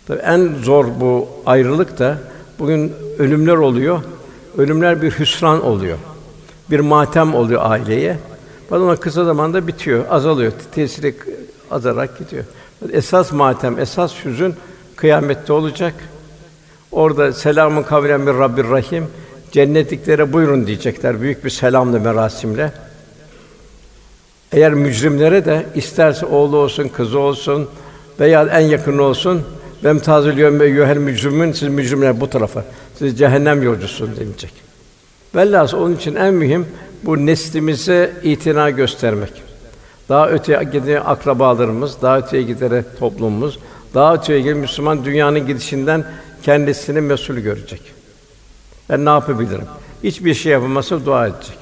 Tabii 0.06 0.20
en 0.20 0.54
zor 0.62 0.86
bu 1.00 1.28
ayrılık 1.46 1.98
da 1.98 2.18
bugün 2.58 2.92
ölümler 3.18 3.56
oluyor. 3.56 4.02
Ölümler 4.58 5.02
bir 5.02 5.10
hüsran 5.10 5.64
oluyor. 5.64 5.98
Bir 6.70 6.80
matem 6.80 7.34
oluyor 7.34 7.62
aileye. 7.64 8.18
Fakat 8.70 9.00
kısa 9.00 9.24
zamanda 9.24 9.66
bitiyor, 9.66 10.04
azalıyor. 10.10 10.52
Tesiri 10.72 11.14
azarak 11.70 12.18
gidiyor. 12.18 12.44
Esas 12.92 13.32
matem, 13.32 13.78
esas 13.78 14.24
hüzün 14.24 14.54
kıyamette 14.96 15.52
olacak. 15.52 15.94
Orada 16.92 17.32
selamun 17.32 17.82
kavlen 17.82 18.26
bir 18.26 18.32
Rabbir 18.32 18.64
Rahim. 18.64 19.06
Cennetliklere 19.52 20.32
buyurun 20.32 20.66
diyecekler 20.66 21.20
büyük 21.20 21.44
bir 21.44 21.50
selamla 21.50 21.98
merasimle. 21.98 22.72
Eğer 24.52 24.74
mücrimlere 24.74 25.44
de 25.44 25.66
isterse 25.74 26.26
oğlu 26.26 26.56
olsun, 26.56 26.88
kızı 26.88 27.18
olsun 27.18 27.68
veya 28.20 28.42
en 28.42 28.60
yakın 28.60 28.98
olsun 28.98 29.42
Vem 29.84 29.98
tazil 29.98 30.38
yevme 30.38 30.64
eyyuhel 30.64 30.96
mücrimin 30.96 31.52
siz 31.52 31.68
mücrimler 31.68 32.20
bu 32.20 32.30
tarafa. 32.30 32.64
Siz 32.98 33.18
cehennem 33.18 33.62
yolcusun 33.62 34.16
denilecek. 34.16 34.52
Velhâsıl 35.34 35.78
onun 35.78 35.96
için 35.96 36.14
en 36.14 36.34
mühim 36.34 36.66
bu 37.02 37.26
neslimize 37.26 38.12
itina 38.22 38.70
göstermek. 38.70 39.32
Daha 40.08 40.28
öteye 40.28 40.62
giden 40.72 41.02
akrabalarımız, 41.04 42.02
daha 42.02 42.18
öteye 42.18 42.42
giderek 42.42 42.84
toplumumuz, 42.98 43.58
daha 43.94 44.14
öteye 44.14 44.40
giden 44.40 44.56
Müslüman 44.56 45.04
dünyanın 45.04 45.46
gidişinden 45.46 46.04
kendisini 46.42 47.00
mesul 47.00 47.34
görecek. 47.34 47.80
Ben 48.90 49.04
ne 49.04 49.08
yapabilirim? 49.08 49.66
Hiçbir 50.04 50.34
şey 50.34 50.52
yapamazsa 50.52 51.04
dua 51.06 51.26
edecek. 51.26 51.56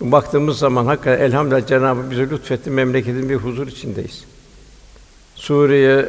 Baktığımız 0.00 0.58
zaman 0.58 0.86
hakikaten 0.86 1.24
elhamdülillah 1.24 1.66
Cenab-ı 1.66 2.10
bize 2.10 2.30
lütfetti 2.30 2.70
memleketin 2.70 3.28
bir 3.28 3.36
huzur 3.36 3.66
içindeyiz. 3.66 4.24
Suriye, 5.34 6.08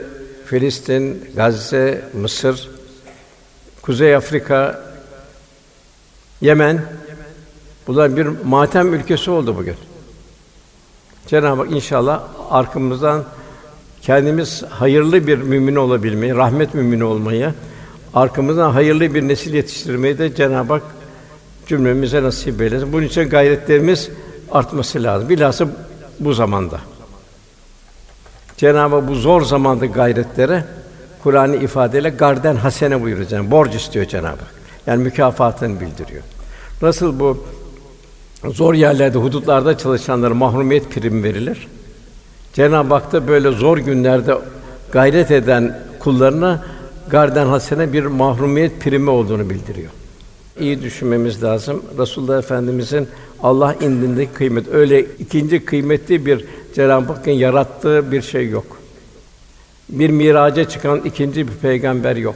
Filistin, 0.51 1.23
Gazze, 1.35 2.01
Mısır, 2.13 2.69
Kuzey 3.81 4.15
Afrika, 4.15 4.83
Yemen 6.41 6.81
bunlar 7.87 8.17
bir 8.17 8.27
matem 8.45 8.93
ülkesi 8.93 9.31
oldu 9.31 9.55
bugün. 9.57 9.75
Cenab-ı 11.27 11.61
Hak 11.61 11.71
inşallah 11.71 12.23
arkamızdan 12.49 13.23
kendimiz 14.01 14.63
hayırlı 14.69 15.27
bir 15.27 15.37
mümin 15.37 15.75
olabilmeyi, 15.75 16.35
rahmet 16.35 16.73
mümini 16.73 17.03
olmayı, 17.03 17.53
arkamızdan 18.13 18.71
hayırlı 18.71 19.13
bir 19.13 19.27
nesil 19.27 19.53
yetiştirmeyi 19.53 20.17
de 20.17 20.35
Cenab-ı 20.35 20.73
Hak 20.73 20.83
cümlemize 21.67 22.23
nasip 22.23 22.61
eylesin. 22.61 22.93
Bunun 22.93 23.05
için 23.05 23.29
gayretlerimiz 23.29 24.09
artması 24.51 25.03
lazım. 25.03 25.29
Bilhassa 25.29 25.67
bu 26.19 26.33
zamanda. 26.33 26.90
Cenab-ı 28.61 29.07
bu 29.07 29.15
zor 29.15 29.41
zamanda 29.41 29.85
gayretlere 29.85 30.63
Kur'an'ı 31.23 31.55
ifadeyle 31.55 32.09
garden 32.09 32.55
hasene 32.55 33.01
buyuruyor 33.01 33.29
yani 33.31 33.51
borç 33.51 33.75
istiyor 33.75 34.05
Cenab-ı 34.05 34.27
Hak. 34.27 34.53
Yani 34.87 35.03
mükafatını 35.03 35.81
bildiriyor. 35.81 36.23
Nasıl 36.81 37.19
bu 37.19 37.45
zor 38.45 38.73
yerlerde, 38.73 39.17
hudutlarda 39.17 39.77
çalışanlara 39.77 40.33
mahrumiyet 40.33 40.91
primi 40.91 41.23
verilir? 41.23 41.67
Cenab-ı 42.53 42.93
Hak 42.93 43.11
da 43.11 43.27
böyle 43.27 43.51
zor 43.51 43.77
günlerde 43.77 44.37
gayret 44.91 45.31
eden 45.31 45.79
kullarına 45.99 46.63
garden 47.09 47.45
hasene 47.45 47.93
bir 47.93 48.05
mahrumiyet 48.05 48.81
primi 48.81 49.09
olduğunu 49.09 49.49
bildiriyor. 49.49 49.89
İyi 50.59 50.81
düşünmemiz 50.81 51.43
lazım. 51.43 51.83
Resulullah 51.97 52.39
Efendimizin 52.39 53.07
Allah 53.43 53.73
indindeki 53.73 54.33
kıymet 54.33 54.67
öyle 54.67 55.05
ikinci 55.05 55.65
kıymetli 55.65 56.25
bir 56.25 56.45
Cenab-ı 56.75 57.13
Hakk'ın 57.13 57.31
yarattığı 57.31 58.11
bir 58.11 58.21
şey 58.21 58.49
yok. 58.49 58.77
Bir 59.89 60.09
miraca 60.09 60.69
çıkan 60.69 60.99
ikinci 60.99 61.47
bir 61.47 61.53
peygamber 61.53 62.15
yok. 62.15 62.35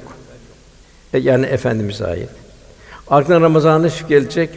E, 1.13 1.19
yani 1.19 1.45
efendimiz 1.45 2.01
ayet. 2.01 2.29
Ardından 3.07 3.41
Ramazan'ı 3.41 3.89
gelecek. 4.09 4.49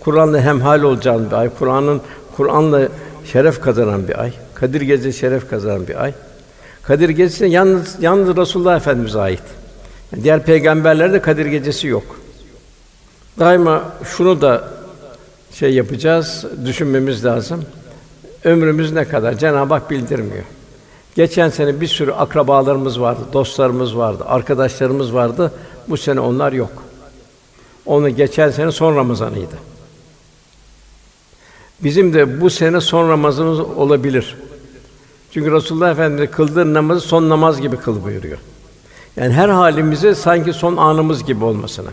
Kur'an'la 0.00 0.40
hemhal 0.40 0.82
olacağın 0.82 1.26
bir 1.26 1.36
ay. 1.36 1.50
Kur'an'ın 1.58 2.00
Kur'an'la 2.36 2.88
şeref 3.32 3.60
kazanan 3.60 4.08
bir 4.08 4.22
ay. 4.22 4.32
Kadir 4.54 4.80
Gecesi 4.80 5.18
şeref 5.18 5.50
kazanan 5.50 5.88
bir 5.88 6.02
ay. 6.02 6.12
Kadir 6.82 7.08
Gecesi 7.08 7.46
yalnız 7.46 7.96
yalnız 8.00 8.36
Resulullah 8.36 8.76
Efendimize 8.76 9.20
ait. 9.20 9.42
Yani 10.12 10.24
diğer 10.24 10.44
peygamberlerde 10.44 11.22
Kadir 11.22 11.46
Gecesi 11.46 11.86
yok. 11.86 12.20
Daima 13.38 13.92
şunu 14.04 14.40
da 14.40 14.68
şey 15.52 15.74
yapacağız, 15.74 16.44
düşünmemiz 16.66 17.24
lazım. 17.24 17.64
Ömrümüz 18.44 18.92
ne 18.92 19.08
kadar? 19.08 19.38
Cenab-ı 19.38 19.74
Hak 19.74 19.90
bildirmiyor. 19.90 20.44
Geçen 21.14 21.48
sene 21.48 21.80
bir 21.80 21.86
sürü 21.86 22.12
akrabalarımız 22.12 23.00
vardı, 23.00 23.20
dostlarımız 23.32 23.96
vardı, 23.96 24.24
arkadaşlarımız 24.26 25.14
vardı. 25.14 25.52
Bu 25.88 25.96
sene 25.96 26.20
onlar 26.20 26.52
yok. 26.52 26.72
Onu 27.86 28.10
geçen 28.10 28.50
sene 28.50 28.72
son 28.72 28.96
Ramazanıydı. 28.96 29.56
Bizim 31.80 32.14
de 32.14 32.40
bu 32.40 32.50
sene 32.50 32.80
son 32.80 33.08
Ramazanımız 33.08 33.60
olabilir. 33.60 34.36
Çünkü 35.30 35.52
Resulullah 35.52 35.90
Efendimiz 35.90 36.30
kıldığı 36.30 36.74
namazı 36.74 37.00
son 37.00 37.28
namaz 37.28 37.60
gibi 37.60 37.76
kıl 37.76 38.04
buyuruyor. 38.04 38.38
Yani 39.16 39.32
her 39.32 39.48
halimizi 39.48 40.14
sanki 40.14 40.52
son 40.52 40.76
anımız 40.76 41.24
gibi 41.24 41.44
olmasına. 41.44 41.90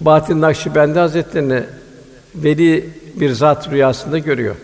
Bahattin 0.00 0.40
Nakşibendi 0.40 0.98
Hazretlerini 0.98 1.64
veli 2.34 2.90
bir 3.14 3.32
zat 3.32 3.70
rüyasında 3.70 4.18
görüyor. 4.18 4.56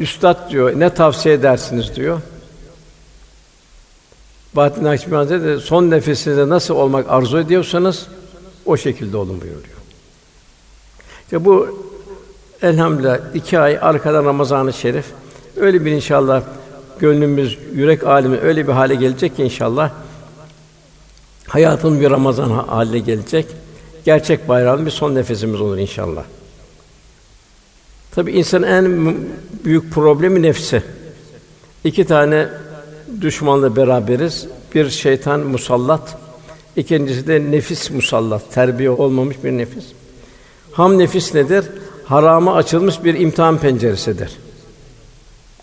Üstad 0.00 0.50
diyor, 0.50 0.80
ne 0.80 0.94
tavsiye 0.94 1.34
edersiniz 1.34 1.96
diyor. 1.96 2.20
Bahattin 4.54 4.84
Nakşibendi 4.84 5.16
Hazretleri 5.16 5.60
son 5.60 5.90
nefesinizde 5.90 6.48
nasıl 6.48 6.74
olmak 6.74 7.06
arzu 7.08 7.38
ediyorsanız 7.38 8.06
o 8.66 8.76
şekilde 8.76 9.16
olun 9.16 9.40
buyuruyor. 9.40 9.80
İşte 11.24 11.44
bu 11.44 11.80
elhamdülillah 12.62 13.18
iki 13.34 13.58
ay 13.58 13.78
arkadan 13.80 14.24
Ramazan-ı 14.24 14.72
Şerif 14.72 15.06
öyle 15.56 15.84
bir 15.84 15.90
inşallah 15.90 16.42
gönlümüz, 16.98 17.58
yürek 17.72 18.04
alemi 18.04 18.38
öyle 18.38 18.68
bir 18.68 18.72
hale 18.72 18.94
gelecek 18.94 19.36
ki 19.36 19.42
inşallah 19.42 19.90
hayatın 21.46 22.00
bir 22.00 22.10
Ramazan 22.10 22.50
haline 22.50 22.98
gelecek. 22.98 23.46
Gerçek 24.04 24.48
bayramın 24.48 24.86
bir 24.86 24.90
son 24.90 25.14
nefesimiz 25.14 25.60
olur 25.60 25.78
inşallah. 25.78 26.24
Tabii 28.14 28.32
insanın 28.32 28.66
en 28.66 29.16
büyük 29.64 29.92
problemi 29.92 30.42
nefsi. 30.42 30.82
İki 31.84 32.04
tane 32.04 32.48
düşmanla 33.20 33.76
beraberiz. 33.76 34.46
Bir 34.74 34.90
şeytan 34.90 35.40
musallat, 35.40 36.16
ikincisi 36.76 37.26
de 37.26 37.50
nefis 37.50 37.90
musallat, 37.90 38.42
terbiye 38.54 38.90
olmamış 38.90 39.36
bir 39.44 39.52
nefis. 39.52 39.84
Ham 40.72 40.98
nefis 40.98 41.34
nedir? 41.34 41.64
Harama 42.04 42.54
açılmış 42.54 43.04
bir 43.04 43.14
imtihan 43.14 43.58
penceresidir. 43.58 44.30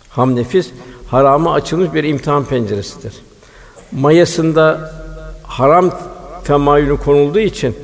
Ham 0.08 0.36
nefis 0.36 0.70
harama 1.06 1.52
açılmış 1.52 1.94
bir 1.94 2.04
imtihan 2.04 2.44
penceresidir. 2.44 3.14
Mayasında 3.92 4.92
haram 5.42 5.90
temayülü 6.44 6.96
konulduğu 6.96 7.38
için 7.38 7.76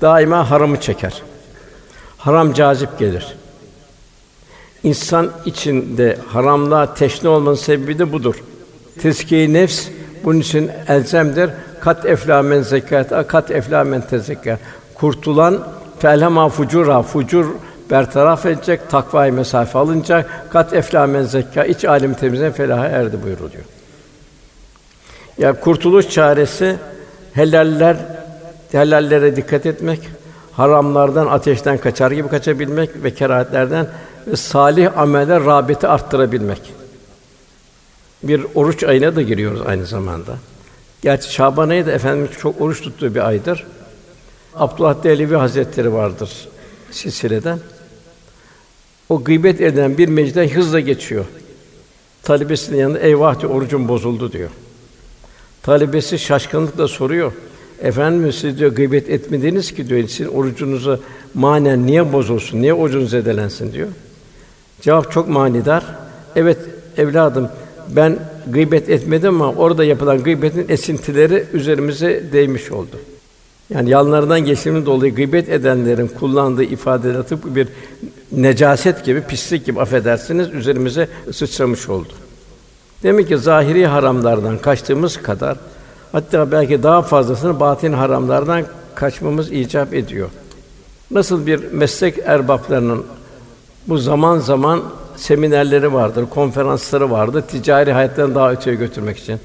daima 0.00 0.50
haramı 0.50 0.80
çeker. 0.80 1.22
Haram 2.18 2.52
cazip 2.52 2.98
gelir. 2.98 3.39
İnsan 4.84 5.30
içinde 5.46 6.16
haramlığa 6.28 6.94
teşne 6.94 7.28
olmanın 7.28 7.56
sebebi 7.56 7.98
de 7.98 8.12
budur. 8.12 8.34
Tezkiye 9.02 9.52
nefs 9.52 9.88
bunun 10.24 10.40
için 10.40 10.70
elzemdir. 10.88 11.50
Kat 11.80 12.06
eflâ 12.06 12.42
men 12.42 12.62
zekât, 12.62 13.26
kat 13.28 13.50
eflâ 13.50 13.84
men 13.84 14.00
tezekkâ. 14.00 14.58
Kurtulan 14.94 15.58
felhema 15.98 16.48
fucura, 16.48 17.02
fucur 17.02 17.46
bertaraf 17.90 18.46
edecek, 18.46 18.90
takvayı 18.90 19.32
mesafe 19.32 19.78
alınacak. 19.78 20.30
Kat 20.50 20.72
eflâ 20.72 21.06
men 21.06 21.22
zekâ, 21.22 21.64
iç 21.64 21.84
alim 21.84 22.14
temizlen 22.14 22.52
felaha 22.52 22.86
erdi 22.86 23.22
buyuruluyor. 23.22 23.64
Ya 25.38 25.60
kurtuluş 25.60 26.08
çaresi 26.08 26.76
helaller 27.32 27.96
helallere 28.72 29.36
dikkat 29.36 29.66
etmek, 29.66 30.00
haramlardan, 30.52 31.26
ateşten 31.26 31.78
kaçar 31.78 32.10
gibi 32.10 32.28
kaçabilmek 32.28 32.90
ve 33.02 33.14
kerahatlerden 33.14 33.86
salih 34.36 34.98
ameller 34.98 35.44
rağbeti 35.44 35.88
arttırabilmek. 35.88 36.72
Bir 38.22 38.46
oruç 38.54 38.84
ayına 38.84 39.16
da 39.16 39.22
giriyoruz 39.22 39.60
aynı 39.66 39.86
zamanda. 39.86 40.38
Gerçi 41.02 41.32
Şaban 41.32 41.68
ayı 41.68 41.86
da 41.86 41.92
efendimiz 41.92 42.30
çok 42.38 42.60
oruç 42.60 42.80
tuttuğu 42.82 43.14
bir 43.14 43.28
aydır. 43.28 43.66
Abdullah 44.54 45.04
Dehlevi 45.04 45.34
Hazretleri 45.36 45.92
vardır 45.92 46.48
silsileden. 46.90 47.58
O 49.08 49.24
gıybet 49.24 49.60
eden 49.60 49.98
bir 49.98 50.08
meclisten 50.08 50.48
hızla 50.48 50.80
geçiyor. 50.80 51.24
Talebesinin 52.22 52.78
yanında 52.78 52.98
eyvah 52.98 53.40
diyor, 53.40 53.52
orucum 53.52 53.88
bozuldu 53.88 54.32
diyor. 54.32 54.50
Talebesi 55.62 56.18
şaşkınlıkla 56.18 56.88
soruyor. 56.88 57.32
Efendim 57.82 58.32
siz 58.32 58.58
diyor 58.58 58.72
gıybet 58.72 59.10
etmediniz 59.10 59.74
ki 59.74 59.88
diyor. 59.88 60.08
Sizin 60.08 60.26
orucunuzu 60.26 61.00
manen 61.34 61.86
niye 61.86 62.12
bozulsun? 62.12 62.62
Niye 62.62 62.74
orucunuz 62.74 63.10
zedelensin 63.10 63.72
diyor. 63.72 63.88
Cevap 64.80 65.12
çok 65.12 65.28
manidar. 65.28 65.84
Evet 66.36 66.58
evladım 66.96 67.48
ben 67.88 68.18
gıybet 68.46 68.88
etmedim 68.88 69.42
ama 69.42 69.52
orada 69.52 69.84
yapılan 69.84 70.22
gıybetin 70.22 70.66
esintileri 70.68 71.46
üzerimize 71.52 72.22
değmiş 72.32 72.70
oldu. 72.70 72.96
Yani 73.70 73.90
yanlarından 73.90 74.40
geçtiğimiz 74.40 74.86
dolayı 74.86 75.14
gıybet 75.14 75.48
edenlerin 75.48 76.08
kullandığı 76.08 76.62
ifadeler 76.62 77.22
tıpkı 77.22 77.56
bir 77.56 77.68
necaset 78.32 79.04
gibi, 79.04 79.20
pislik 79.22 79.66
gibi 79.66 79.80
affedersiniz 79.80 80.48
üzerimize 80.52 81.08
sıçramış 81.32 81.88
oldu. 81.88 82.12
Demek 83.02 83.28
ki 83.28 83.38
zahiri 83.38 83.86
haramlardan 83.86 84.58
kaçtığımız 84.58 85.16
kadar 85.16 85.58
hatta 86.12 86.52
belki 86.52 86.82
daha 86.82 87.02
fazlasını 87.02 87.60
batın 87.60 87.92
haramlardan 87.92 88.64
kaçmamız 88.94 89.52
icap 89.52 89.94
ediyor. 89.94 90.28
Nasıl 91.10 91.46
bir 91.46 91.72
meslek 91.72 92.18
erbaplarının 92.18 93.04
bu 93.86 93.98
zaman 93.98 94.38
zaman 94.38 94.82
seminerleri 95.16 95.92
vardır, 95.92 96.26
konferansları 96.30 97.10
vardır, 97.10 97.42
ticari 97.42 97.92
hayattan 97.92 98.34
daha 98.34 98.52
öteye 98.52 98.76
götürmek 98.76 99.18
için. 99.18 99.40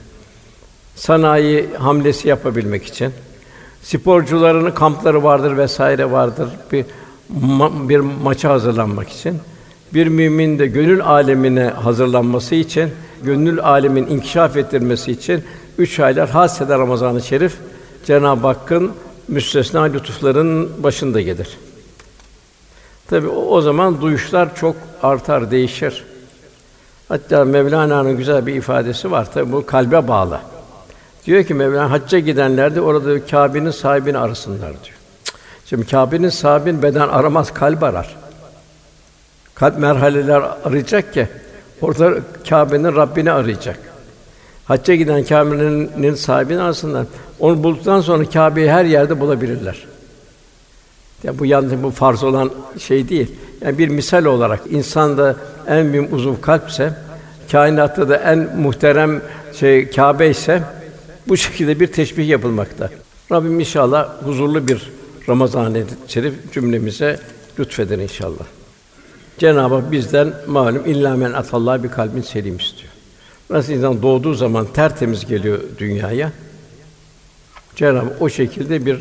Sanayi 0.96 1.70
hamlesi 1.78 2.28
yapabilmek 2.28 2.86
için. 2.86 3.12
Sporcuların 3.82 4.72
kampları 4.72 5.24
vardır 5.24 5.58
vesaire 5.58 6.12
vardır. 6.12 6.50
Bir 6.72 6.86
ma- 7.42 7.90
bir 7.90 8.00
maça 8.00 8.50
hazırlanmak 8.50 9.10
için. 9.10 9.40
Bir 9.94 10.08
mümin 10.08 10.60
de 10.60 10.68
gönül 10.68 11.04
alemine 11.04 11.64
hazırlanması 11.64 12.56
için, 12.56 12.90
gönül 13.24 13.60
alemin 13.60 14.08
inkişaf 14.08 14.58
ettirmesi 14.58 15.12
için 15.12 15.44
üç 15.78 16.00
aylar 16.00 16.30
hasreden 16.30 16.80
Ramazan-ı 16.80 17.22
Şerif 17.22 17.58
Cenab-ı 18.06 18.48
Hakk'ın 18.48 18.92
müstesna 19.28 19.84
lütufların 19.84 20.84
başında 20.84 21.22
gelir. 21.22 21.58
Tabi 23.10 23.28
o, 23.28 23.62
zaman 23.62 24.02
duyuşlar 24.02 24.56
çok 24.56 24.76
artar, 25.04 25.52
değişir. 25.52 26.04
Hatta 27.10 27.46
Mevlana'nın 27.46 28.18
güzel 28.18 28.46
bir 28.46 28.56
ifadesi 28.56 29.12
var. 29.12 29.32
Tabi 29.32 29.52
bu 29.52 29.66
kalbe 29.66 30.08
bağlı. 30.08 30.40
Diyor 31.26 31.44
ki 31.44 31.54
Mevlana 31.54 31.92
hacca 31.92 32.20
gidenler 32.20 32.76
de 32.76 32.82
orada 32.82 33.26
Kâbe'nin 33.26 33.72
sahibini 33.72 34.18
arasınlar 34.18 34.70
diyor. 34.70 34.98
Şimdi 35.66 35.88
Kâbe'nin 35.88 36.30
sahibini 36.30 36.82
beden 36.82 37.08
aramaz, 37.08 37.54
kalp 37.54 37.84
arar. 37.84 38.16
Kalp 39.56 39.80
merhaleler 39.80 40.44
arayacak 40.64 41.14
ki 41.14 41.28
orada 41.82 42.14
Kâbe'nin 42.50 42.96
Rabbini 42.96 43.32
arayacak. 43.32 43.80
Hacca 44.66 44.96
giden 44.96 45.24
Kâbe'nin 45.24 46.16
sahibini 46.16 46.62
arasınlar. 46.62 47.06
Onu 47.40 47.64
bulduktan 47.64 48.02
sonra 48.02 48.30
Kâbe'yi 48.30 48.72
her 48.72 48.86
yerde 48.86 49.20
bulabilirler. 49.20 49.86
Ya 51.26 51.40
bu 51.40 51.46
yalnız 51.46 51.84
bu 51.84 51.92
farz 51.92 52.24
olan 52.24 52.52
şey 52.80 53.10
değil. 53.10 53.32
Yani 53.62 53.78
bir 53.78 53.88
misal 53.88 54.26
olarak 54.26 54.62
insanda 54.70 55.36
en 55.68 55.94
büyük 55.94 56.14
uzuv 56.14 56.42
kalpse, 56.42 56.94
kainatta 57.52 58.10
da 58.10 58.18
en 58.18 58.60
muhterem 58.60 59.22
şey 59.54 59.90
Kâbe 59.90 60.30
ise 60.30 60.64
bu 61.28 61.38
şekilde 61.38 61.80
bir 61.80 61.88
teşbih 61.88 62.28
yapılmakta. 62.28 62.90
Rabbim 63.32 63.60
inşallah 63.60 64.24
huzurlu 64.24 64.68
bir 64.68 64.92
Ramazan-ı 65.30 65.84
Şerif 66.08 66.34
cümlemize 66.54 67.20
lütfeder 67.60 67.98
inşallah. 67.98 68.46
Cenab-ı 69.38 69.76
Hak 69.76 69.92
bizden 69.92 70.34
malum 70.48 70.86
illa 70.86 71.16
men 71.16 71.34
atallah 71.34 71.84
bir 71.84 71.90
kalbin 71.90 72.22
selim 72.22 72.58
istiyor. 72.58 72.92
Nasıl 73.50 73.74
insan 73.74 74.02
doğduğu 74.02 74.34
zaman 74.34 74.68
tertemiz 74.74 75.26
geliyor 75.26 75.60
dünyaya. 75.78 76.32
Cenab-ı 77.76 78.00
Hak 78.00 78.22
o 78.22 78.30
şekilde 78.30 78.86
bir 78.86 78.98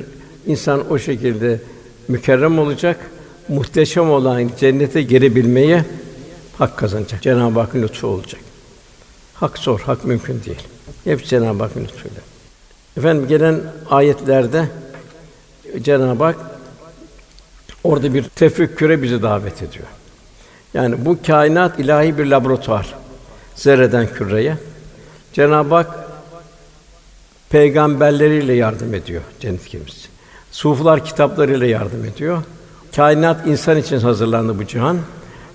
insan 0.46 0.90
o 0.90 0.98
şekilde 0.98 1.60
mükerrem 2.08 2.58
olacak, 2.58 3.10
muhteşem 3.48 4.10
olan 4.10 4.50
cennete 4.60 5.02
girebilmeye 5.02 5.84
hak 6.58 6.76
kazanacak. 6.76 7.22
Cenab-ı 7.22 7.60
Hakk'ın 7.60 7.82
lütfu 7.82 8.06
olacak. 8.06 8.40
Hak 9.34 9.58
zor, 9.58 9.80
hak 9.80 10.04
mümkün 10.04 10.42
değil. 10.44 10.62
Hep 11.04 11.24
Cenab-ı 11.24 11.62
Hakk'ın 11.62 11.84
lütfuyla. 11.84 12.20
Efendim 12.96 13.28
gelen 13.28 13.60
ayetlerde 13.90 14.68
Cenab-ı 15.82 16.24
Hak 16.24 16.36
orada 17.84 18.14
bir 18.14 18.22
tefekküre 18.22 19.02
bizi 19.02 19.22
davet 19.22 19.62
ediyor. 19.62 19.86
Yani 20.74 21.04
bu 21.04 21.18
kainat 21.26 21.78
ilahi 21.78 22.18
bir 22.18 22.26
laboratuvar. 22.26 22.94
zerreden 23.54 24.06
küreye. 24.14 24.56
Cenab-ı 25.32 25.74
Hak 25.74 26.04
peygamberleriyle 27.50 28.52
yardım 28.52 28.94
ediyor 28.94 29.22
cennet 29.40 29.66
kelimesi. 29.66 30.13
Suflar 30.54 31.04
kitaplarıyla 31.04 31.66
yardım 31.66 32.04
ediyor. 32.04 32.42
Kainat 32.96 33.46
insan 33.46 33.76
için 33.78 33.98
hazırlandı 33.98 34.58
bu 34.58 34.66
cihan. 34.66 34.98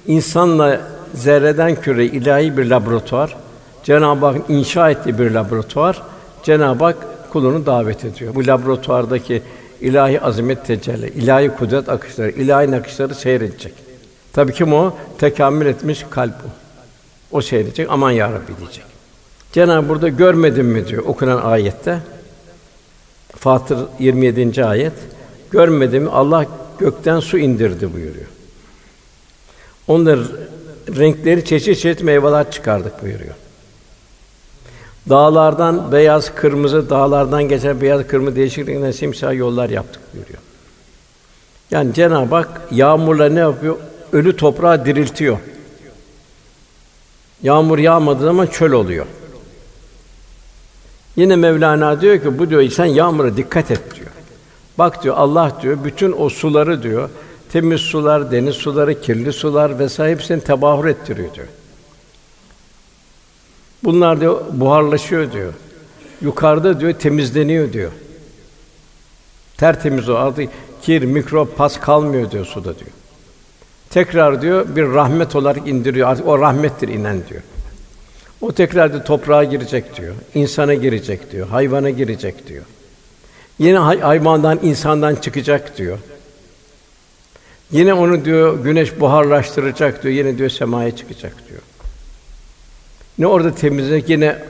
İnsanla 0.08 0.82
zerreden 1.14 1.76
küre 1.76 2.06
ilahi 2.06 2.58
bir 2.58 2.66
laboratuvar. 2.66 3.38
Cenab-ı 3.84 4.26
Hak 4.26 4.50
inşa 4.50 4.90
ettiği 4.90 5.20
bir 5.20 5.32
laboratuvar. 5.32 6.02
Cenab-ı 6.44 6.84
Hak 6.84 6.96
kulunu 7.32 7.66
davet 7.66 8.06
ediyor. 8.06 8.36
Bu 8.36 8.48
laboratuvardaki 8.48 9.42
ilahi 9.82 10.22
azamet 10.22 10.66
tecelli, 10.66 11.08
ilahi 11.08 11.50
kudret 11.50 11.90
akışları, 11.90 12.32
ilahi 12.32 12.72
nakışları 12.72 13.16
seyredecek. 13.16 13.74
Tabii 14.34 14.54
kim 14.54 14.74
o? 14.74 14.94
Tekamül 15.20 15.66
etmiş 15.66 16.06
kalp 16.10 16.36
o. 16.46 16.50
O 17.38 17.42
seyredecek, 17.42 17.88
aman 17.90 18.12
ya 18.12 18.32
Rabbi 18.32 18.58
diyecek. 18.60 18.86
Cenab-ı 19.52 19.90
burada 19.90 20.08
görmedin 20.08 20.66
mi 20.66 20.88
diyor 20.88 21.04
okunan 21.06 21.38
ayette. 21.38 22.00
Fatır 23.40 23.80
27. 24.00 24.66
ayet. 24.66 24.94
Görmedim 25.52 26.10
Allah 26.12 26.46
gökten 26.80 27.20
su 27.20 27.38
indirdi 27.38 27.94
buyuruyor. 27.94 28.28
Onlar 29.88 30.20
renkleri 30.98 31.46
çeşit 31.46 31.80
çeşit 31.80 32.04
meyveler 32.04 32.52
çıkardık 32.52 33.04
buyuruyor. 33.04 33.36
Dağlardan 35.10 35.92
beyaz, 35.92 36.36
kırmızı, 36.36 36.90
dağlardan 36.90 37.44
geçen 37.44 37.82
beyaz, 37.82 38.08
kırmızı 38.08 38.36
değişik 38.36 38.96
simsiyah 38.96 39.34
yollar 39.34 39.70
yaptık 39.70 40.02
buyuruyor. 40.14 40.40
Yani 41.72 41.94
Cenab-ı 41.94 42.36
Hak 42.36 42.62
yağmurla 42.72 43.30
ne 43.30 43.40
yapıyor? 43.40 43.78
Ölü 44.12 44.36
toprağı 44.36 44.86
diriltiyor. 44.86 45.38
Yağmur 47.44 47.78
yağmadığı 47.78 48.24
zaman 48.24 48.48
çöl 48.48 48.72
oluyor. 48.72 49.06
Yine 51.20 51.36
Mevlana 51.36 52.02
diyor 52.02 52.22
ki 52.22 52.40
bu 52.40 52.50
diyor 52.50 52.70
sen 52.70 52.86
yağmura 52.86 53.38
dikkat 53.38 53.72
et 53.72 53.96
diyor. 53.96 54.08
Bak 54.78 55.04
diyor 55.04 55.16
Allah 55.18 55.58
diyor 55.62 55.78
bütün 55.84 56.16
o 56.18 56.30
suları 56.30 56.84
diyor 56.84 57.10
temiz 57.52 57.82
sular, 57.82 58.32
deniz 58.32 58.56
suları, 58.56 59.02
kirli 59.02 59.34
sular 59.34 59.80
vesaire 59.80 60.12
hepsini 60.12 60.42
tebahür 60.42 60.86
ettiriyor 60.86 61.34
diyor. 61.34 61.48
Bunlar 63.84 64.22
diyor 64.22 64.42
buharlaşıyor 64.52 65.32
diyor. 65.32 65.54
Yukarıda 66.22 66.80
diyor 66.80 66.94
temizleniyor 66.94 67.74
diyor. 67.74 67.92
Tertemiz 69.58 70.10
o 70.10 70.16
artık 70.16 70.50
kir, 70.82 71.02
mikrop, 71.02 71.58
pas 71.58 71.80
kalmıyor 71.80 72.32
diyor 72.32 72.46
suda 72.46 72.80
diyor. 72.80 72.92
Tekrar 73.90 74.42
diyor 74.42 74.76
bir 74.76 74.84
rahmet 74.84 75.36
olarak 75.36 75.68
indiriyor. 75.68 76.10
Artık 76.10 76.28
o 76.28 76.40
rahmettir 76.40 76.88
inen 76.88 77.22
diyor. 77.30 77.42
O 78.42 78.52
tekrar 78.52 78.94
da 78.94 79.04
toprağa 79.04 79.44
girecek 79.44 79.98
diyor. 79.98 80.16
insana 80.36 80.74
girecek 80.74 81.32
diyor. 81.32 81.48
Hayvana 81.48 81.90
girecek 81.90 82.48
diyor. 82.48 82.64
Yine 83.60 83.78
hay- 83.78 84.00
hayvandan 84.00 84.60
insandan 84.64 85.16
çıkacak 85.16 85.78
diyor. 85.78 85.98
Yine 87.72 87.94
onu 87.94 88.26
diyor 88.26 88.64
güneş 88.64 89.00
buharlaştıracak 89.00 90.04
diyor. 90.04 90.14
Yine 90.14 90.38
diyor 90.38 90.50
semaya 90.50 90.96
çıkacak 90.96 91.34
diyor. 91.50 91.62
Ne 93.18 93.28
orada 93.28 93.56
temizleyecek 93.56 94.10
yine 94.10 94.44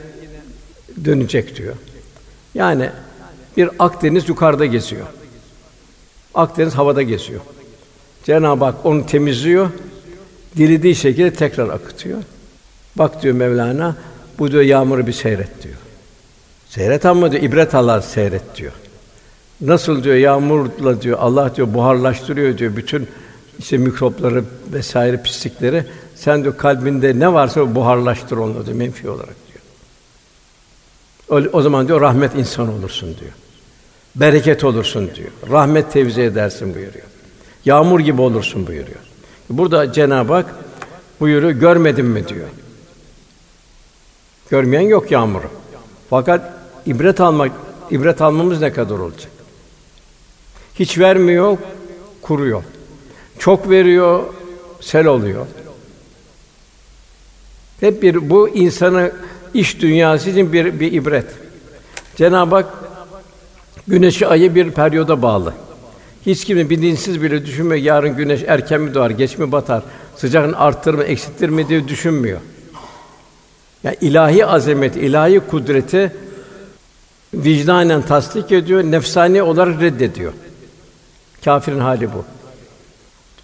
dönecek 1.04 1.56
diyor. 1.56 1.74
Yani 2.54 2.90
bir 3.56 3.70
Akdeniz 3.78 4.28
yukarıda 4.28 4.66
geziyor. 4.66 5.06
Akdeniz 6.34 6.74
havada 6.74 7.02
geziyor. 7.02 7.40
Cenab-ı 8.24 8.64
Hak 8.64 8.86
onu 8.86 9.06
temizliyor, 9.06 9.70
dilediği 10.56 10.94
şekilde 10.94 11.34
tekrar 11.34 11.68
akıtıyor. 11.68 12.22
Bak 13.00 13.22
diyor 13.22 13.34
Mevlana, 13.34 13.96
bu 14.38 14.50
diyor 14.50 14.62
yağmuru 14.62 15.06
bir 15.06 15.12
seyret 15.12 15.62
diyor. 15.62 15.74
Seyret 16.68 17.06
ama 17.06 17.32
diyor 17.32 17.42
ibret 17.42 17.74
Allah 17.74 18.02
seyret 18.02 18.56
diyor. 18.56 18.72
Nasıl 19.60 20.04
diyor 20.04 20.16
yağmurla 20.16 21.02
diyor 21.02 21.18
Allah 21.20 21.56
diyor 21.56 21.74
buharlaştırıyor 21.74 22.58
diyor 22.58 22.76
bütün 22.76 23.08
işte 23.58 23.78
mikropları 23.78 24.44
vesaire 24.72 25.22
pislikleri. 25.22 25.84
Sen 26.14 26.42
diyor 26.42 26.56
kalbinde 26.56 27.18
ne 27.18 27.32
varsa 27.32 27.74
buharlaştır 27.74 28.36
onu 28.36 28.66
diyor 28.66 28.76
menfi 28.76 29.08
olarak 29.08 29.36
diyor. 29.48 29.60
O, 31.28 31.58
o 31.58 31.62
zaman 31.62 31.88
diyor 31.88 32.00
rahmet 32.00 32.34
insan 32.34 32.68
olursun 32.68 33.16
diyor. 33.20 33.32
Bereket 34.16 34.64
olursun 34.64 35.10
diyor. 35.14 35.30
Rahmet 35.50 35.92
tevzi 35.92 36.22
edersin 36.22 36.74
buyuruyor. 36.74 37.06
Yağmur 37.64 38.00
gibi 38.00 38.20
olursun 38.22 38.66
buyuruyor. 38.66 39.00
Burada 39.50 39.92
Cenab-ı 39.92 40.32
Hak 40.32 40.46
buyuruyor 41.20 41.52
görmedin 41.52 42.06
mi 42.06 42.28
diyor. 42.28 42.48
Görmeyen 44.50 44.88
yok 44.88 45.10
yağmuru. 45.10 45.46
Fakat 46.10 46.52
ibret 46.86 47.20
almak 47.20 47.52
ibret 47.90 48.22
almamız 48.22 48.60
ne 48.60 48.72
kadar 48.72 48.98
olacak? 48.98 49.30
Hiç 50.74 50.98
vermiyor, 50.98 51.58
kuruyor. 52.22 52.62
Çok 53.38 53.70
veriyor, 53.70 54.22
sel 54.80 55.06
oluyor. 55.06 55.46
Hep 57.80 58.02
bir 58.02 58.30
bu 58.30 58.48
insanı 58.48 59.12
iş 59.54 59.80
dünyası 59.80 60.30
için 60.30 60.52
bir 60.52 60.80
bir 60.80 60.92
ibret. 60.92 61.26
Cenab-ı 62.16 62.54
Hak 62.54 62.66
güneşi 63.88 64.26
ayı 64.26 64.54
bir 64.54 64.70
periyoda 64.70 65.22
bağlı. 65.22 65.54
Hiç 66.26 66.44
kimse 66.44 66.70
bilinçsiz 66.70 67.22
bile 67.22 67.46
düşünmüyor. 67.46 67.82
Yarın 67.82 68.16
güneş 68.16 68.42
erken 68.46 68.80
mi 68.80 68.94
doğar, 68.94 69.10
geç 69.10 69.38
mi 69.38 69.52
batar, 69.52 69.82
sıcağını 70.16 70.58
arttırır 70.58 70.98
mı, 70.98 71.04
eksiltir 71.04 71.48
mi 71.48 71.68
diye 71.68 71.88
düşünmüyor. 71.88 72.40
Yani 73.84 73.96
ilahi 74.00 74.46
azamet, 74.46 74.96
ilahi 74.96 75.40
kudreti 75.40 76.12
vicdanen 77.34 78.02
tasdik 78.02 78.52
ediyor, 78.52 78.82
nefsani 78.82 79.42
olarak 79.42 79.80
reddediyor. 79.80 80.32
Kâfirin 81.44 81.80
hali 81.80 82.12
bu. 82.12 82.24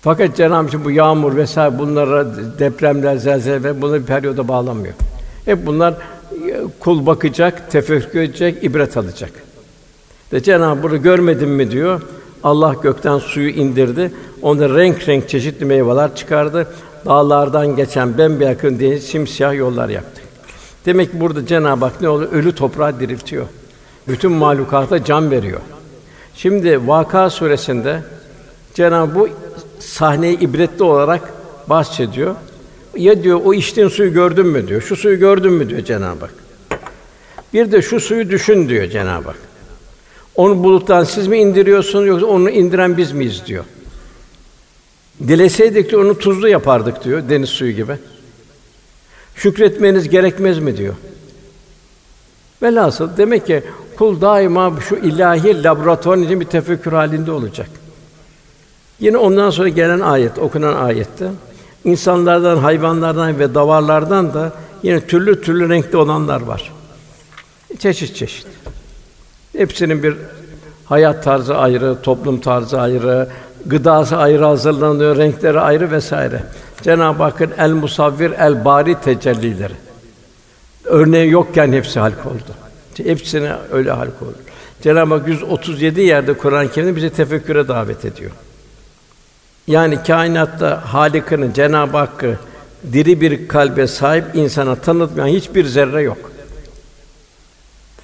Fakat 0.03 0.37
Cenab-ı 0.37 0.77
Hak 0.77 0.85
bu 0.85 0.90
yağmur 0.90 1.37
vesaire 1.37 1.79
bunlara 1.79 2.27
depremler, 2.59 3.16
zelzele 3.16 3.83
bunları 3.83 4.01
bir 4.01 4.07
periyoda 4.07 4.49
bağlamıyor. 4.49 4.94
Hep 5.44 5.66
bunlar 5.66 5.92
e, 5.92 5.96
kul 6.81 7.07
bakacak, 7.07 7.70
tefekkür 7.70 8.20
edecek, 8.20 8.64
ibret 8.64 8.96
alacak. 8.96 9.31
De 10.33 10.42
Cenab-ı 10.42 10.83
bunu 10.83 11.03
görmedin 11.03 11.49
mi 11.49 11.70
diyor. 11.70 12.03
Allah 12.44 12.75
gökten 12.83 13.18
suyu 13.18 13.49
indirdi. 13.49 14.12
Onda 14.42 14.68
renk 14.68 15.09
renk 15.09 15.29
çeşitli 15.29 15.64
meyveler 15.64 16.14
çıkardı. 16.14 16.68
Dağlardan 17.07 17.77
geçen 17.77 18.18
bembeyaz 18.18 18.57
diye 18.79 19.01
simsiyah 19.01 19.55
yollar 19.55 19.88
yaptı. 19.88 20.25
Demek 20.87 21.12
ki 21.12 21.20
burada 21.20 21.46
Cenab-ı 21.46 21.85
Hak 21.85 22.01
ne 22.01 22.09
oluyor? 22.09 22.33
Ölü 22.33 22.55
toprağı 22.55 23.01
diriltiyor. 23.01 23.46
Bütün 24.09 24.33
mahlukata 24.33 25.05
can 25.05 25.31
veriyor. 25.31 25.61
Şimdi 26.35 26.88
Vaka 26.88 27.31
suresinde 27.31 28.03
Cenab-ı 28.75 29.14
bu 29.14 29.29
sahneyi 29.79 30.38
ibretli 30.38 30.85
olarak 30.85 31.33
bahsediyor. 31.66 32.35
Ya 32.96 33.22
diyor 33.22 33.40
o 33.44 33.55
içtiğin 33.55 33.88
suyu 33.88 34.12
gördün 34.12 34.46
mü 34.46 34.68
diyor. 34.68 34.83
Şu 34.83 34.96
suyu 34.96 35.18
gördün 35.18 35.53
mü 35.53 35.68
diyor 35.68 35.85
Cenab-ı 35.85 36.20
Hak. 36.20 36.35
Bir 37.55 37.72
de 37.72 37.83
şu 37.83 38.01
suyu 38.01 38.31
düşün 38.31 38.68
diyor 38.68 38.87
Cenab-ı 38.87 39.29
Hak. 39.29 39.38
Onu 40.35 40.64
buluttan 40.64 41.05
siz 41.05 41.27
mi 41.27 41.38
indiriyorsunuz 41.38 42.07
yoksa 42.07 42.27
onu 42.27 42.51
indiren 42.51 42.96
biz 42.96 43.12
miyiz 43.12 43.42
diyor. 43.46 43.64
Dileseydik 45.29 45.90
diyor 45.90 46.05
onu 46.05 46.18
tuzlu 46.18 46.49
yapardık 46.49 47.05
diyor 47.05 47.22
deniz 47.29 47.49
suyu 47.49 47.72
gibi. 47.72 47.92
Şükretmeniz 49.37 50.09
gerekmez 50.09 50.59
mi 50.59 50.77
diyor. 50.77 50.94
Velhasıl 52.62 53.16
demek 53.16 53.46
ki 53.46 53.62
kul 53.96 54.20
daima 54.20 54.72
şu 54.88 54.96
ilahi 54.96 55.62
laboratuvarın 55.62 56.22
için 56.22 56.40
bir 56.40 56.44
tefekkür 56.44 56.92
halinde 56.92 57.33
olacak. 57.33 57.68
Yine 59.01 59.16
ondan 59.16 59.51
sonra 59.51 59.68
gelen 59.68 60.01
ayet, 60.01 60.38
okunan 60.38 60.77
ayette 60.77 61.29
insanlardan, 61.85 62.57
hayvanlardan 62.57 63.38
ve 63.38 63.55
davarlardan 63.55 64.35
da 64.35 64.53
yine 64.83 65.01
türlü 65.01 65.40
türlü 65.42 65.68
renkte 65.68 65.96
olanlar 65.96 66.40
var. 66.40 66.72
Çeşit 67.79 68.16
çeşit. 68.16 68.46
Hepsinin 69.57 70.03
bir 70.03 70.16
hayat 70.85 71.25
tarzı 71.25 71.57
ayrı, 71.57 71.96
toplum 72.03 72.40
tarzı 72.40 72.81
ayrı, 72.81 73.29
gıdası 73.66 74.16
ayrı 74.16 74.44
hazırlanıyor, 74.44 75.16
renkleri 75.16 75.61
ayrı 75.61 75.90
vesaire. 75.90 76.42
Cenab-ı 76.87 77.22
Hakk'ın 77.22 77.53
el 77.59 77.70
musavvir, 77.70 78.31
el 78.31 78.64
bari 78.64 79.01
tecellileri. 79.01 79.72
Örneği 80.85 81.31
yokken 81.31 81.72
hepsi 81.72 82.01
halk 82.01 82.27
oldu. 82.27 82.55
Hepsine 82.96 83.53
öyle 83.72 83.90
halk 83.90 84.22
oldu. 84.22 84.37
Cenab-ı 84.83 85.14
Hak 85.14 85.29
137 85.29 86.01
yerde 86.01 86.33
Kur'an-ı 86.33 86.70
Kerim'de 86.70 86.96
bizi 86.96 87.11
tefekküre 87.11 87.68
davet 87.68 88.05
ediyor. 88.05 88.31
Yani 89.66 90.03
kainatta 90.03 90.92
Halik'ini, 90.92 91.55
Cenab-ı 91.55 91.96
Hakk'ı 91.96 92.38
diri 92.92 93.20
bir 93.20 93.49
kalbe 93.49 93.87
sahip 93.87 94.25
insana 94.35 94.77
tanıtmayan 94.77 95.37
hiçbir 95.37 95.64
zerre 95.64 96.03
yok. 96.03 96.31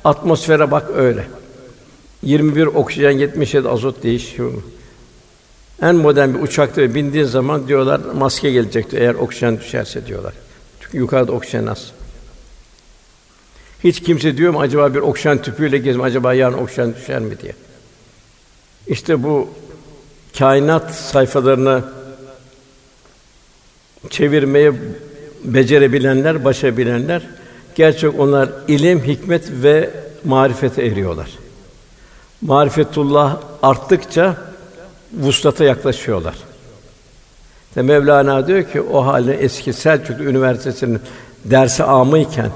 Atmosfere 0.05 0.71
bak 0.71 0.91
öyle. 0.97 1.27
21 2.23 2.67
oksijen, 2.67 3.11
77 3.11 3.69
azot 3.69 4.03
değişiyor. 4.03 4.53
En 5.83 5.97
modern 5.97 6.35
bir 6.35 6.41
uçakta 6.41 6.95
bindiğin 6.95 7.25
zaman 7.25 7.69
diyorlar 7.69 8.01
maske 8.15 8.51
gelecek 8.51 8.87
eğer 8.93 9.15
oksijen 9.15 9.61
düşerse 9.61 10.07
diyorlar. 10.07 10.35
Yukarıda 10.93 11.33
oksijen 11.33 11.67
az. 11.67 11.93
Hiç 13.85 14.03
kimse 14.03 14.37
diyor 14.37 14.53
mu 14.53 14.61
acaba 14.61 14.95
bir 14.95 14.99
oksijen 14.99 15.43
tüpüyle 15.43 15.79
gezme 15.79 16.03
acaba 16.03 16.35
yarın 16.35 16.59
oksijen 16.59 16.95
düşer 16.95 17.21
mi 17.21 17.41
diye. 17.43 17.53
İşte 18.87 19.23
bu 19.23 19.49
kainat 20.39 20.95
sayfalarını 20.95 21.85
çevirmeye 24.11 24.73
becerebilenler, 25.45 26.45
başarabilenler 26.45 27.29
gerçek 27.75 28.21
onlar 28.21 28.49
ilim, 28.69 29.05
hikmet 29.05 29.51
ve 29.51 29.91
marifete 30.25 30.87
eriyorlar. 30.87 31.31
Marifetullah 32.41 33.41
arttıkça 33.63 34.52
vuslata 35.21 35.65
yaklaşıyorlar. 35.65 36.35
De 37.77 37.83
Mevlana 37.83 38.47
diyor 38.47 38.63
ki 38.63 38.81
o 38.81 39.07
halde 39.07 39.35
eski 39.35 39.73
Selçuklu 39.73 40.25
Üniversitesi'nin 40.25 41.01
dersi 41.45 41.85
amıyken, 41.85 42.51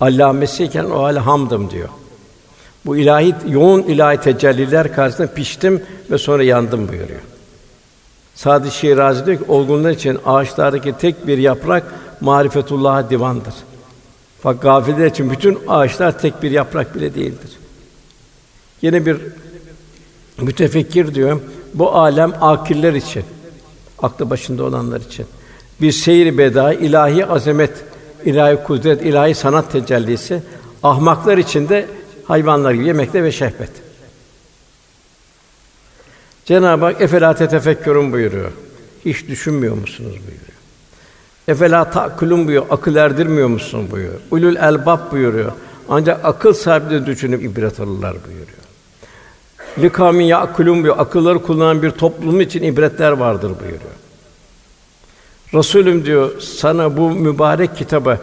allamesiyken 0.00 0.84
o 0.84 1.02
hale 1.02 1.18
hamdım 1.18 1.70
diyor. 1.70 1.88
Bu 2.86 2.96
ilahi 2.96 3.34
yoğun 3.46 3.82
ilahi 3.82 4.20
tecelliler 4.20 4.94
karşısında 4.94 5.34
piştim 5.34 5.82
ve 6.10 6.18
sonra 6.18 6.42
yandım 6.42 6.88
buyuruyor. 6.88 7.20
Sadi 8.34 8.70
Şirazi 8.70 9.26
diyor 9.26 9.38
ki 9.38 9.44
olgunlar 9.48 9.90
için 9.90 10.18
ağaçlardaki 10.26 10.94
tek 10.98 11.26
bir 11.26 11.38
yaprak 11.38 11.84
marifetullah'a 12.20 13.10
divandır. 13.10 13.54
Fakat 14.42 14.62
gafiller 14.62 15.06
için 15.06 15.30
bütün 15.30 15.58
ağaçlar 15.68 16.18
tek 16.18 16.42
bir 16.42 16.50
yaprak 16.50 16.94
bile 16.94 17.14
değildir. 17.14 17.50
Yine 18.82 19.06
bir 19.06 19.16
mütefekkir 20.38 21.14
diyor, 21.14 21.40
bu 21.74 21.92
alem 21.92 22.32
akiller 22.40 22.92
için, 22.92 23.24
aklı 24.02 24.30
başında 24.30 24.64
olanlar 24.64 25.00
için. 25.00 25.26
Bir 25.80 25.92
seyri 25.92 26.38
beda, 26.38 26.74
ilahi 26.74 27.26
azamet, 27.26 27.84
ilahi 28.24 28.56
kudret, 28.64 29.02
ilahi 29.02 29.34
sanat 29.34 29.72
tecellisi, 29.72 30.42
ahmaklar 30.82 31.38
için 31.38 31.68
de 31.68 31.86
hayvanlar 32.24 32.72
gibi 32.72 32.86
yemekte 32.86 33.22
ve 33.22 33.32
şehvet. 33.32 33.70
Cenab-ı 36.44 36.84
Hak 36.84 37.00
efela 37.00 37.34
tefekkürün 37.34 38.12
buyuruyor. 38.12 38.52
Hiç 39.04 39.28
düşünmüyor 39.28 39.74
musunuz 39.74 40.12
buyuruyor. 40.12 40.58
Efela 41.48 41.90
ta'kulun 41.90 42.46
buyuruyor. 42.46 42.66
Akıl 42.70 42.96
erdirmiyor 42.96 43.48
musun 43.48 43.90
buyuruyor. 43.90 44.20
Ulul 44.30 44.56
elbab 44.56 45.12
buyuruyor. 45.12 45.52
Ancak 45.88 46.24
akıl 46.24 46.52
sahibi 46.52 46.90
de 46.90 47.06
düşünüp 47.06 47.44
ibret 47.44 47.80
alırlar 47.80 48.16
buyuruyor. 48.26 48.67
Likamin 49.82 50.24
ya'kulun 50.24 50.74
buyuruyor. 50.74 50.98
Akılları 50.98 51.42
kullanan 51.42 51.82
bir 51.82 51.90
toplum 51.90 52.40
için 52.40 52.62
ibretler 52.62 53.12
vardır 53.12 53.52
buyuruyor. 53.60 53.98
Resulüm 55.54 56.04
diyor 56.04 56.40
sana 56.40 56.96
bu 56.96 57.10
mübarek 57.10 57.76
kitabı 57.76 58.18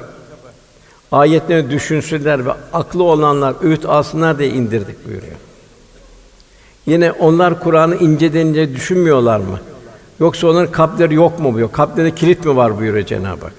ayetlerini 1.12 1.72
düşünsünler 1.72 2.46
ve 2.46 2.52
aklı 2.74 3.04
olanlar 3.04 3.56
öğüt 3.62 3.86
alsınlar 3.86 4.40
diye 4.40 4.50
indirdik 4.50 5.08
buyuruyor. 5.08 5.36
Yine 6.86 7.12
onlar 7.12 7.60
Kur'an'ı 7.60 7.96
inceden 7.96 8.46
ince 8.46 8.76
düşünmüyorlar 8.76 9.40
mı? 9.40 9.60
Yoksa 10.20 10.48
onların 10.48 10.72
kalpleri 10.72 11.14
yok 11.14 11.40
mu 11.40 11.46
buyuruyor. 11.46 11.72
Kalplerinde 11.72 12.16
kilit 12.16 12.46
mi 12.46 12.56
var 12.56 12.80
buyuruyor 12.80 13.06
Cenab-ı 13.06 13.46
Hak. 13.46 13.54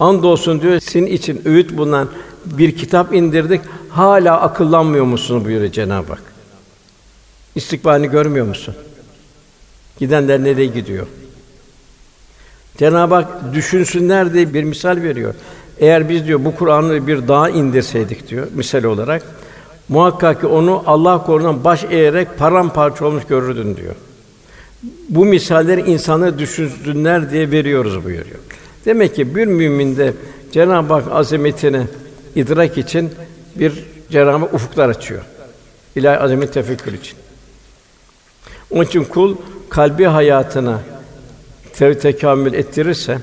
Andolsun 0.00 0.60
diyor 0.60 0.80
sizin 0.80 1.06
için 1.06 1.42
öğüt 1.44 1.76
bulunan 1.76 2.08
bir 2.46 2.76
kitap 2.76 3.14
indirdik. 3.14 3.60
Hala 3.88 4.40
akıllanmıyor 4.40 5.04
musun 5.04 5.44
buyuruyor 5.44 5.72
Cenab-ı 5.72 6.12
Hak. 6.12 6.22
İstikbalini 7.54 8.10
görmüyor 8.10 8.46
musun? 8.46 8.74
Gidenler 9.98 10.44
nereye 10.44 10.66
gidiyor? 10.66 11.06
Cenab-ı 12.78 13.14
Hak 13.14 13.54
düşünsünler 13.54 14.34
diye 14.34 14.54
bir 14.54 14.64
misal 14.64 15.02
veriyor. 15.02 15.34
Eğer 15.78 16.08
biz 16.08 16.26
diyor 16.26 16.44
bu 16.44 16.54
Kur'an'ı 16.54 17.06
bir 17.06 17.28
dağa 17.28 17.48
indirseydik 17.48 18.28
diyor 18.28 18.46
misal 18.54 18.84
olarak 18.84 19.22
muhakkak 19.88 20.40
ki 20.40 20.46
onu 20.46 20.82
Allah 20.86 21.24
korunan 21.26 21.64
baş 21.64 21.84
eğerek 21.90 22.38
paramparça 22.38 23.04
olmuş 23.04 23.24
görürdün 23.24 23.76
diyor. 23.76 23.94
Bu 25.08 25.24
misalleri 25.24 25.80
insanlara 25.80 26.38
düşünsünler 26.38 27.30
diye 27.30 27.50
veriyoruz 27.50 28.04
buyuruyor. 28.04 28.38
Demek 28.84 29.14
ki 29.14 29.36
bir 29.36 29.46
müminde 29.46 30.12
Cenab-ı 30.52 30.94
Hak 30.94 31.04
azametini 31.12 31.82
idrak 32.36 32.78
için 32.78 33.12
bir 33.54 33.84
Hak 34.10 34.46
ufuklar 34.52 34.88
açıyor. 34.88 35.22
İlahi 35.96 36.18
azamet 36.18 36.52
tefekkür 36.52 36.92
için. 36.92 37.18
Onun 38.70 38.84
için 38.84 39.04
kul 39.04 39.36
kalbi 39.68 40.04
hayatına 40.04 40.80
te- 41.72 41.98
tekamül 41.98 42.52
ettirirse 42.52 43.18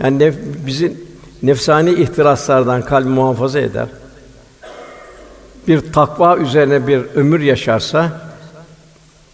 yani 0.00 0.22
nef- 0.22 0.66
bizi 0.66 0.96
nefsani 1.42 1.90
ihtiraslardan 1.90 2.82
kalbi 2.82 3.08
muhafaza 3.08 3.60
eder. 3.60 3.86
Bir 5.68 5.92
takva 5.92 6.36
üzerine 6.36 6.86
bir 6.86 7.00
ömür 7.14 7.40
yaşarsa 7.40 8.20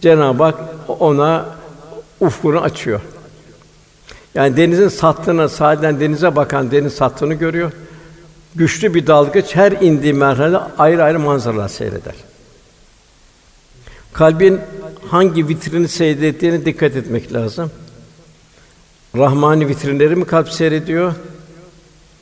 Cenab-ı 0.01 0.43
Hak 0.43 0.55
ona 0.87 1.45
ufkunu 2.19 2.61
açıyor. 2.61 3.01
Yani 4.35 4.57
denizin 4.57 4.87
sattığını, 4.87 5.49
sahilden 5.49 5.99
denize 5.99 6.35
bakan 6.35 6.71
deniz 6.71 6.93
sattığını 6.93 7.33
görüyor. 7.33 7.71
Güçlü 8.55 8.93
bir 8.93 9.07
dalgıç 9.07 9.55
her 9.55 9.71
indiği 9.71 10.13
merhalede 10.13 10.57
ayrı 10.77 11.03
ayrı 11.03 11.19
manzaralar 11.19 11.67
seyreder. 11.67 12.15
Kalbin 14.13 14.59
hangi 15.09 15.47
vitrini 15.47 15.87
seyrettiğine 15.87 16.65
dikkat 16.65 16.95
etmek 16.95 17.33
lazım. 17.33 17.71
Rahmani 19.17 19.67
vitrinleri 19.67 20.15
mi 20.15 20.25
kalp 20.25 20.49
seyrediyor? 20.49 21.13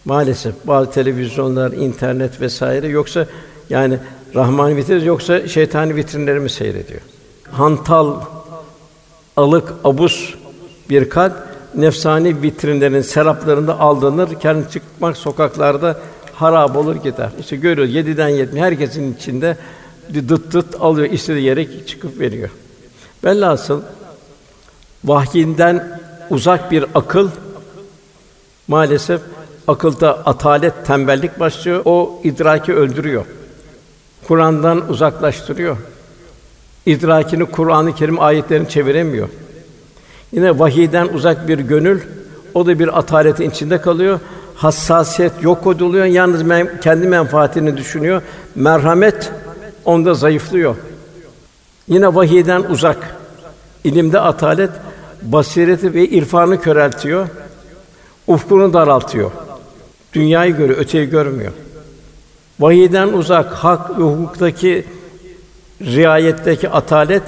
Maalesef 0.06 0.56
bazı 0.64 0.92
televizyonlar, 0.92 1.72
internet 1.72 2.42
vesaire 2.42 2.88
yoksa 2.88 3.28
yani 3.70 4.00
Rahmani 4.36 4.76
vitrin 4.76 5.04
yoksa 5.04 5.48
şeytani 5.48 5.96
vitrinleri 5.96 6.40
mi 6.40 6.50
seyrediyor? 6.50 7.02
Hantal, 7.52 8.22
alık, 9.38 9.74
abus 9.84 10.34
bir 10.90 11.10
kalp 11.10 11.34
nefsani 11.76 12.42
vitrinlerin 12.42 13.02
seraplarında 13.02 13.80
aldanır, 13.80 14.40
kendi 14.40 14.70
çıkmak 14.70 15.18
sokaklarda 15.18 16.00
harap 16.44 16.78
olur 16.78 16.96
gider. 16.96 17.30
İşte 17.40 17.56
görüyoruz 17.56 17.96
yediden 17.96 18.30
yetmiş 18.30 18.62
herkesin 18.62 19.14
içinde 19.14 19.58
dıt 20.14 20.54
dıt 20.54 20.82
alıyor 20.82 21.10
istediği 21.10 21.44
yere 21.44 21.86
çıkıp 21.86 22.20
veriyor. 22.20 22.50
Velhasıl 23.24 23.82
vahyinden 25.06 26.00
uzak 26.30 26.72
bir 26.72 26.86
akıl 26.96 27.30
maalesef 28.68 29.22
akılda 29.68 30.18
atalet, 30.26 30.86
tembellik 30.86 31.40
başlıyor. 31.40 31.82
O 31.86 32.22
idraki 32.24 32.74
öldürüyor. 32.74 33.26
Kur'an'dan 34.28 34.90
uzaklaştırıyor. 34.90 35.78
İdrakini 36.86 37.46
Kur'an-ı 37.46 37.96
Kerim 37.96 38.22
ayetlerini 38.22 38.70
çeviremiyor. 38.70 39.30
Yine 40.32 40.60
vahiyden 40.60 41.08
uzak 41.08 41.48
bir 41.48 41.60
gönül, 41.60 42.02
o 42.54 42.66
da 42.66 42.80
bir 42.80 43.00
ataletin 43.00 43.50
içinde 43.50 43.82
kalıyor. 43.82 44.20
Hassasiyet 44.56 45.32
yok 45.42 45.68
ediliyor. 45.76 46.06
Yalnız 46.06 46.42
men- 46.42 46.80
kendi 46.82 47.08
menfaatini 47.08 47.78
düşünüyor. 47.78 48.22
Merhamet 48.56 49.32
onda 49.86 50.14
zayıflıyor. 50.14 50.76
Yine 51.88 52.16
vahiyden 52.16 52.64
uzak. 52.64 53.16
İlimde 53.84 54.20
atalet 54.20 54.72
basireti 55.22 55.94
ve 55.94 56.08
irfanı 56.08 56.62
köreltiyor. 56.62 57.28
Ufkunu 58.28 58.74
daraltıyor. 58.74 59.32
Dünyayı 60.14 60.58
görüyor, 60.58 60.80
öteyi 60.80 61.10
görmüyor. 61.10 61.52
Vahiyden 62.60 63.08
uzak, 63.08 63.54
hak 63.54 64.00
ve 64.00 64.04
hukuktaki 64.04 64.86
riayetteki 65.82 66.70
atalet 66.70 67.24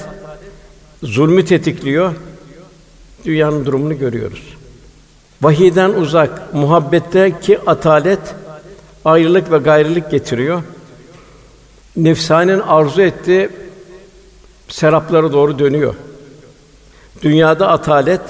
zulmü 1.03 1.45
tetikliyor. 1.45 2.13
Dünyanın 3.25 3.65
durumunu 3.65 3.97
görüyoruz. 3.97 4.54
Vahiyden 5.41 5.89
uzak, 5.89 6.53
muhabbetteki 6.53 7.59
atalet 7.67 8.19
ayrılık 9.05 9.51
ve 9.51 9.57
gayrılık 9.57 10.11
getiriyor. 10.11 10.63
Nefsanin 11.97 12.59
arzu 12.59 13.01
ettiği 13.01 13.49
seraplara 14.67 15.33
doğru 15.33 15.59
dönüyor. 15.59 15.95
Dünyada 17.21 17.67
atalet, 17.67 18.21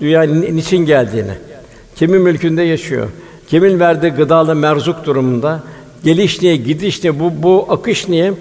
dünya 0.00 0.22
ni- 0.22 0.56
niçin 0.56 0.78
geldiğini, 0.86 1.34
kimin 1.96 2.20
mülkünde 2.20 2.62
yaşıyor, 2.62 3.08
kimin 3.48 3.80
verdiği 3.80 4.12
gıdalı 4.12 4.54
merzuk 4.54 5.04
durumunda, 5.04 5.62
geliş 6.04 6.42
niye, 6.42 6.56
gidiş 6.56 7.02
niye, 7.02 7.20
bu, 7.20 7.42
bu 7.42 7.66
akış 7.68 8.08
niye, 8.08 8.32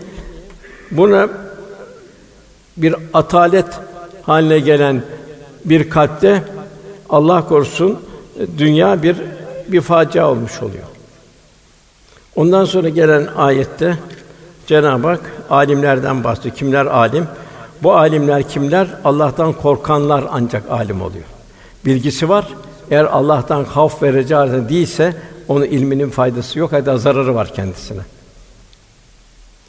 buna 0.91 1.29
bir 2.77 2.95
atalet 3.13 3.65
haline 4.23 4.59
gelen 4.59 5.01
bir 5.65 5.89
kalpte 5.89 6.43
Allah 7.09 7.47
korusun 7.47 7.99
dünya 8.57 9.03
bir 9.03 9.17
bir 9.67 9.81
facia 9.81 10.31
olmuş 10.31 10.61
oluyor. 10.61 10.83
Ondan 12.35 12.65
sonra 12.65 12.89
gelen 12.89 13.27
ayette 13.35 13.97
Cenab-ı 14.67 15.07
Hak 15.07 15.31
alimlerden 15.49 16.23
bahsediyor. 16.23 16.55
Kimler 16.55 16.85
alim? 16.85 17.27
Bu 17.83 17.95
alimler 17.95 18.49
kimler? 18.49 18.87
Allah'tan 19.03 19.53
korkanlar 19.53 20.23
ancak 20.31 20.71
alim 20.71 21.01
oluyor. 21.01 21.25
Bilgisi 21.85 22.29
var 22.29 22.47
eğer 22.91 23.05
Allah'tan 23.05 23.63
havf 23.63 24.03
ve 24.03 24.13
reca 24.13 24.69
değilse 24.69 25.13
onun 25.47 25.65
ilminin 25.65 26.09
faydası 26.09 26.59
yok, 26.59 26.71
hatta 26.71 26.97
zararı 26.97 27.35
var 27.35 27.53
kendisine. 27.53 28.01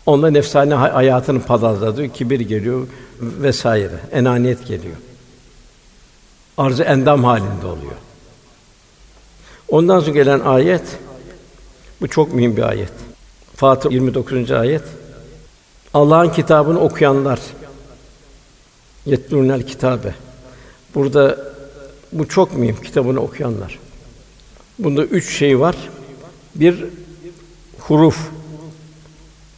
Onda 0.06 0.30
nefsane 0.30 0.74
hayatını 0.74 1.42
palazladı, 1.42 2.08
kibir 2.08 2.40
geliyor 2.40 2.86
vesaire, 3.20 3.94
enaniyet 4.12 4.66
geliyor. 4.66 4.96
Arzı 6.58 6.82
endam 6.82 7.24
halinde 7.24 7.66
oluyor. 7.66 7.92
Ondan 9.68 10.00
sonra 10.00 10.10
gelen 10.12 10.40
ayet 10.40 10.98
bu 12.00 12.08
çok 12.08 12.34
mühim 12.34 12.56
bir 12.56 12.62
ayet. 12.62 12.92
Fatır 13.56 13.90
29. 13.90 14.50
ayet. 14.50 14.82
Allah'ın 15.94 16.28
kitabını 16.28 16.80
okuyanlar 16.80 17.40
yetlûnel 19.06 19.62
kitabe. 19.66 20.14
Burada 20.94 21.38
bu 22.12 22.28
çok 22.28 22.56
mühim 22.56 22.76
kitabını 22.82 23.20
okuyanlar. 23.20 23.78
Bunda 24.78 25.04
üç 25.04 25.38
şey 25.38 25.60
var. 25.60 25.76
Bir 26.54 26.84
huruf. 27.78 28.18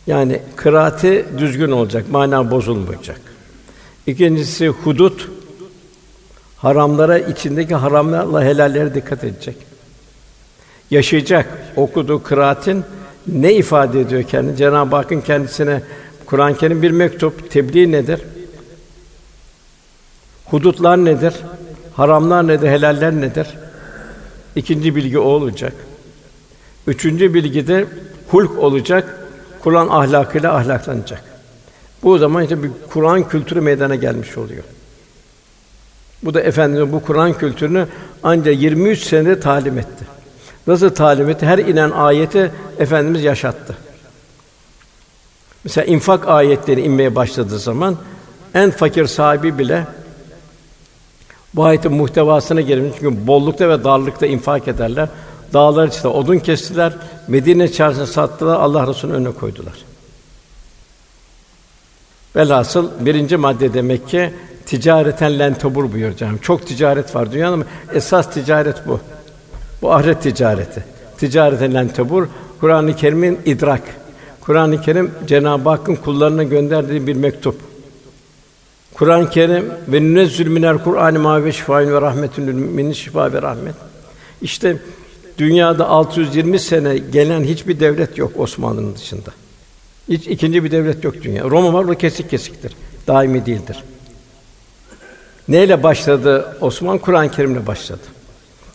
Yani 0.06 0.42
kıraati 0.56 1.26
düzgün 1.38 1.70
olacak, 1.70 2.10
mana 2.10 2.50
bozulmayacak. 2.50 3.20
İkincisi 4.06 4.68
hudut. 4.68 5.39
Haramlara 6.62 7.18
içindeki 7.18 7.74
haramlarla 7.74 8.44
helallere 8.44 8.94
dikkat 8.94 9.24
edecek. 9.24 9.56
Yaşayacak 10.90 11.46
okuduğu 11.76 12.22
kıraatin 12.22 12.84
ne 13.26 13.52
ifade 13.54 14.00
ediyor 14.00 14.22
kendi? 14.22 14.56
Cenab-ı 14.56 14.96
Hakk'ın 14.96 15.20
kendisine 15.20 15.82
Kur'an-ı 16.26 16.56
Kerim 16.56 16.82
bir 16.82 16.90
mektup. 16.90 17.50
Tebliğ 17.50 17.92
nedir? 17.92 18.20
Hudutlar 20.44 21.04
nedir? 21.04 21.34
Haramlar 21.94 22.48
nedir? 22.48 22.68
Helaller 22.68 23.12
nedir? 23.12 23.46
İkinci 24.56 24.96
bilgi 24.96 25.18
o 25.18 25.22
olacak. 25.22 25.72
Üçüncü 26.86 27.34
bilgi 27.34 27.66
de 27.66 27.86
hulk 28.28 28.58
olacak. 28.58 29.28
Kur'an 29.62 29.88
ahlakıyla 29.88 30.54
ahlaklanacak. 30.54 31.22
Bu 32.02 32.18
zaman 32.18 32.42
işte 32.42 32.62
bir 32.62 32.70
Kur'an 32.90 33.28
kültürü 33.28 33.60
meydana 33.60 33.94
gelmiş 33.94 34.38
oluyor. 34.38 34.64
Bu 36.22 36.34
da 36.34 36.40
efendimiz 36.40 36.92
bu 36.92 37.02
Kur'an 37.02 37.32
kültürünü 37.32 37.86
ancak 38.22 38.56
23 38.56 39.02
senede 39.02 39.40
talim 39.40 39.78
etti. 39.78 40.04
Nasıl 40.66 40.90
talim 40.90 41.28
etti? 41.28 41.46
Her 41.46 41.58
inen 41.58 41.90
ayeti 41.90 42.52
efendimiz 42.78 43.24
yaşattı. 43.24 43.76
Mesela 45.64 45.84
infak 45.84 46.28
ayetleri 46.28 46.80
inmeye 46.80 47.14
başladığı 47.14 47.58
zaman 47.58 47.96
en 48.54 48.70
fakir 48.70 49.06
sahibi 49.06 49.58
bile 49.58 49.86
bu 51.54 51.64
ayetin 51.64 51.92
muhtevasına 51.92 52.60
girmiş 52.60 52.92
çünkü 52.98 53.26
bollukta 53.26 53.68
ve 53.68 53.84
darlıkta 53.84 54.26
infak 54.26 54.68
ederler. 54.68 55.08
Dağlar 55.52 55.88
içinde 55.88 56.08
odun 56.08 56.38
kestiler, 56.38 56.92
Medine 57.28 57.72
çarşısına 57.72 58.06
sattılar, 58.06 58.60
Allah 58.60 58.86
Resulü'nün 58.86 59.16
önüne 59.16 59.32
koydular. 59.32 59.74
Velhasıl 62.36 62.90
birinci 63.00 63.36
madde 63.36 63.74
demek 63.74 64.08
ki 64.08 64.34
ticareten 64.70 65.38
lentobur 65.38 65.92
buyuruyor 65.92 66.16
canım. 66.16 66.38
Çok 66.42 66.66
ticaret 66.66 67.14
var 67.14 67.32
dünyada 67.32 67.54
ama 67.54 67.64
esas 67.94 68.34
ticaret 68.34 68.86
bu. 68.86 69.00
Bu 69.82 69.92
ahiret 69.92 70.22
ticareti. 70.22 70.84
Ticareten 71.18 71.74
lentobur 71.74 72.26
Kur'an-ı 72.60 72.96
Kerim'in 72.96 73.38
idrak. 73.46 73.82
Kur'an-ı 74.40 74.80
Kerim 74.80 75.10
Cenab-ı 75.26 75.68
Hakk'ın 75.68 75.94
kullarına 75.94 76.42
gönderdiği 76.42 77.06
bir 77.06 77.16
mektup. 77.16 77.60
Kur'an-ı 78.94 79.30
Kerim 79.30 79.72
ve 79.88 80.00
nünezzül 80.00 80.46
minel 80.46 80.78
Kur'an-ı 80.78 81.18
ma 81.18 81.44
ve 81.44 81.52
şifaun 81.52 81.92
ve 81.92 82.00
rahmetun 82.00 82.46
lil 82.46 82.54
müminin 82.54 82.96
ve 83.14 83.42
rahmet. 83.42 83.74
İşte 84.42 84.76
dünyada 85.38 85.88
620 85.88 86.58
sene 86.58 86.98
gelen 86.98 87.44
hiçbir 87.44 87.80
devlet 87.80 88.18
yok 88.18 88.32
Osmanlı'nın 88.36 88.94
dışında. 88.94 89.30
Hiç 90.08 90.26
ikinci 90.26 90.64
bir 90.64 90.70
devlet 90.70 91.04
yok 91.04 91.14
dünya. 91.22 91.44
Roma 91.44 91.72
var, 91.72 91.84
o 91.84 91.94
kesik 91.94 92.30
kesiktir. 92.30 92.76
Daimi 93.06 93.46
değildir. 93.46 93.84
Neyle 95.50 95.82
başladı 95.82 96.56
Osman? 96.60 96.98
Kur'an-ı 96.98 97.30
Kerim'le 97.30 97.66
başladı. 97.66 98.00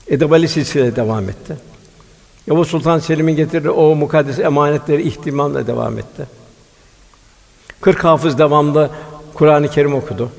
Edebali 0.07 0.47
silsile 0.47 0.95
devam 0.95 1.29
etti. 1.29 1.57
Yavuz 2.47 2.67
Sultan 2.67 2.99
Selim'in 2.99 3.35
getirdiği 3.35 3.69
o 3.69 3.95
mukaddes 3.95 4.39
emanetleri 4.39 5.07
ihtimamla 5.07 5.67
devam 5.67 5.97
etti. 5.97 6.27
Kırk 7.81 8.03
hafız 8.03 8.37
devamlı 8.37 8.89
Kur'an-ı 9.33 9.67
Kerim 9.67 9.95
okudu. 9.95 10.29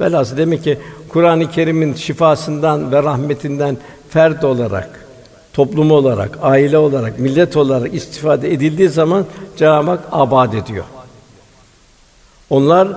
Velhâsıl 0.00 0.36
demek 0.36 0.64
ki 0.64 0.78
Kur'an-ı 1.08 1.50
Kerim'in 1.50 1.94
şifasından 1.94 2.92
ve 2.92 3.02
rahmetinden 3.02 3.78
fert 4.08 4.44
olarak, 4.44 5.06
toplum 5.52 5.90
olarak, 5.90 6.38
aile 6.42 6.78
olarak, 6.78 7.18
millet 7.18 7.56
olarak 7.56 7.94
istifade 7.94 8.52
edildiği 8.52 8.88
zaman 8.88 9.26
Cenab-ı 9.56 9.90
Hak 9.90 10.00
abad 10.12 10.52
ediyor. 10.52 10.84
Onlar 12.50 12.88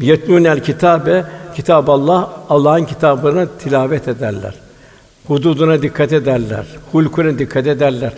yetlûnel 0.00 0.62
kitabe 0.62 1.24
kitab 1.56 1.88
Allah 1.88 2.32
Allah'ın 2.48 2.84
kitabını 2.84 3.48
tilavet 3.58 4.08
ederler. 4.08 4.54
Hududuna 5.26 5.82
dikkat 5.82 6.12
ederler. 6.12 6.66
Hulkuna 6.92 7.38
dikkat 7.38 7.66
ederler. 7.66 8.12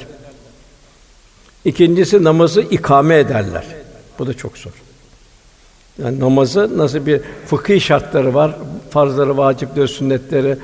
İkincisi 1.64 2.25
namazı 2.25 2.61
ikame 2.61 3.18
ederler. 3.18 3.64
Bu 4.18 4.27
da 4.27 4.35
çok 4.35 4.59
zor. 4.59 4.72
Yani 6.03 6.20
namazı 6.20 6.79
nasıl 6.79 7.07
bir 7.07 7.20
fıkhi 7.47 7.81
şartları 7.81 8.35
var, 8.35 8.57
farzları, 8.91 9.37
vacipleri, 9.37 9.89
sünnetleri 9.89 10.57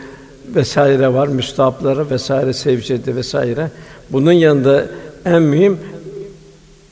vesaire 0.55 1.15
var, 1.15 1.29
müstahapları 1.29 2.11
vesaire, 2.11 2.53
sevciyeti 2.53 3.17
vesaire. 3.17 3.71
Bunun 4.11 4.33
yanında 4.33 4.87
en 5.25 5.43
mühim 5.43 5.79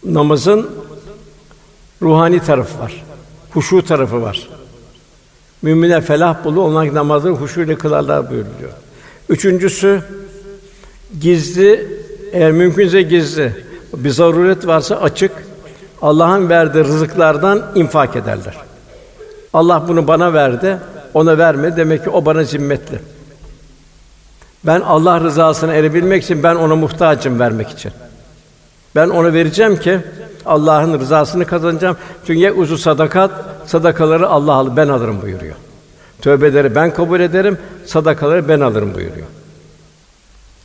namazın 0.04 0.70
ruhani 2.02 2.40
tarafı 2.40 2.78
var. 2.78 3.04
Huşu 3.50 3.84
tarafı 3.84 4.22
var. 4.22 4.48
Müminler 5.62 6.02
felah 6.02 6.44
bulu 6.44 6.62
onlar 6.62 6.94
namazı 6.94 7.28
huşu 7.28 7.60
ile 7.60 7.74
kılarlar 7.74 8.30
buyuruluyor. 8.30 8.70
Üçüncüsü 9.28 10.02
gizli 11.20 11.86
eğer 12.32 12.52
mümkünse 12.52 13.02
gizli 13.02 13.52
bir 13.96 14.10
zaruret 14.10 14.66
varsa 14.66 14.96
açık 14.96 15.32
Allah'ın 16.02 16.48
verdiği 16.48 16.84
rızıklardan 16.84 17.62
infak 17.74 18.16
ederler. 18.16 18.54
Allah 19.52 19.84
bunu 19.88 20.08
bana 20.08 20.32
verdi, 20.32 20.78
ona 21.14 21.38
verme 21.38 21.76
demek 21.76 22.04
ki 22.04 22.10
o 22.10 22.24
bana 22.24 22.44
zimmetli. 22.44 23.00
Ben 24.64 24.80
Allah 24.80 25.20
rızasına 25.20 25.74
erebilmek 25.74 26.24
için 26.24 26.42
ben 26.42 26.54
ona 26.54 26.76
muhtacım 26.76 27.40
vermek 27.40 27.68
için. 27.68 27.92
Ben 28.96 29.08
ona 29.08 29.32
vereceğim 29.32 29.76
ki 29.76 30.00
Allah'ın 30.46 31.00
rızasını 31.00 31.46
kazanacağım. 31.46 31.96
Çünkü 32.26 32.50
uzu 32.50 32.78
sadakat 32.78 33.30
sadakaları 33.66 34.28
Allah 34.28 34.52
alır, 34.52 34.76
ben 34.76 34.88
alırım 34.88 35.22
buyuruyor. 35.22 35.54
Tövbeleri 36.22 36.74
ben 36.74 36.94
kabul 36.94 37.20
ederim, 37.20 37.58
sadakaları 37.86 38.48
ben 38.48 38.60
alırım 38.60 38.94
buyuruyor. 38.94 39.26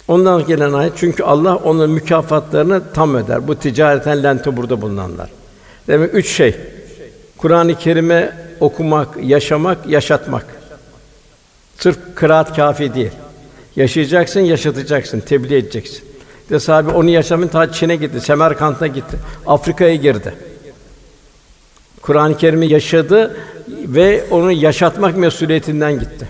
Ondan 0.07 0.45
gelen 0.45 0.73
ayet 0.73 0.93
çünkü 0.95 1.23
Allah 1.23 1.55
onun 1.55 1.89
mükafatlarını 1.89 2.81
tam 2.93 3.15
öder. 3.15 3.47
Bu 3.47 3.55
ticareten 3.55 4.23
lente 4.23 4.57
burada 4.57 4.81
bulunanlar. 4.81 5.29
Demek 5.87 6.15
üç 6.15 6.29
şey. 6.29 6.55
Kur'an-ı 7.37 7.75
Kerim'e 7.75 8.33
okumak, 8.59 9.07
yaşamak, 9.23 9.77
yaşatmak. 9.87 10.45
Sırf 11.79 11.97
kıraat 12.15 12.55
kafi 12.55 12.93
değil. 12.93 13.11
Yaşayacaksın, 13.75 14.39
yaşatacaksın, 14.39 15.19
tebliğ 15.19 15.55
edeceksin. 15.55 16.03
De 16.49 16.59
sahibi 16.59 16.91
onu 16.91 17.09
yaşamın 17.09 17.47
ta 17.47 17.71
Çin'e 17.71 17.95
gitti, 17.95 18.21
Semerkant'a 18.21 18.87
gitti, 18.87 19.17
Afrika'ya 19.47 19.95
girdi. 19.95 20.33
Kur'an-ı 22.01 22.37
Kerim'i 22.37 22.67
yaşadı 22.67 23.37
ve 23.67 24.23
onu 24.31 24.51
yaşatmak 24.51 25.17
mesuliyetinden 25.17 25.99
gitti. 25.99 26.29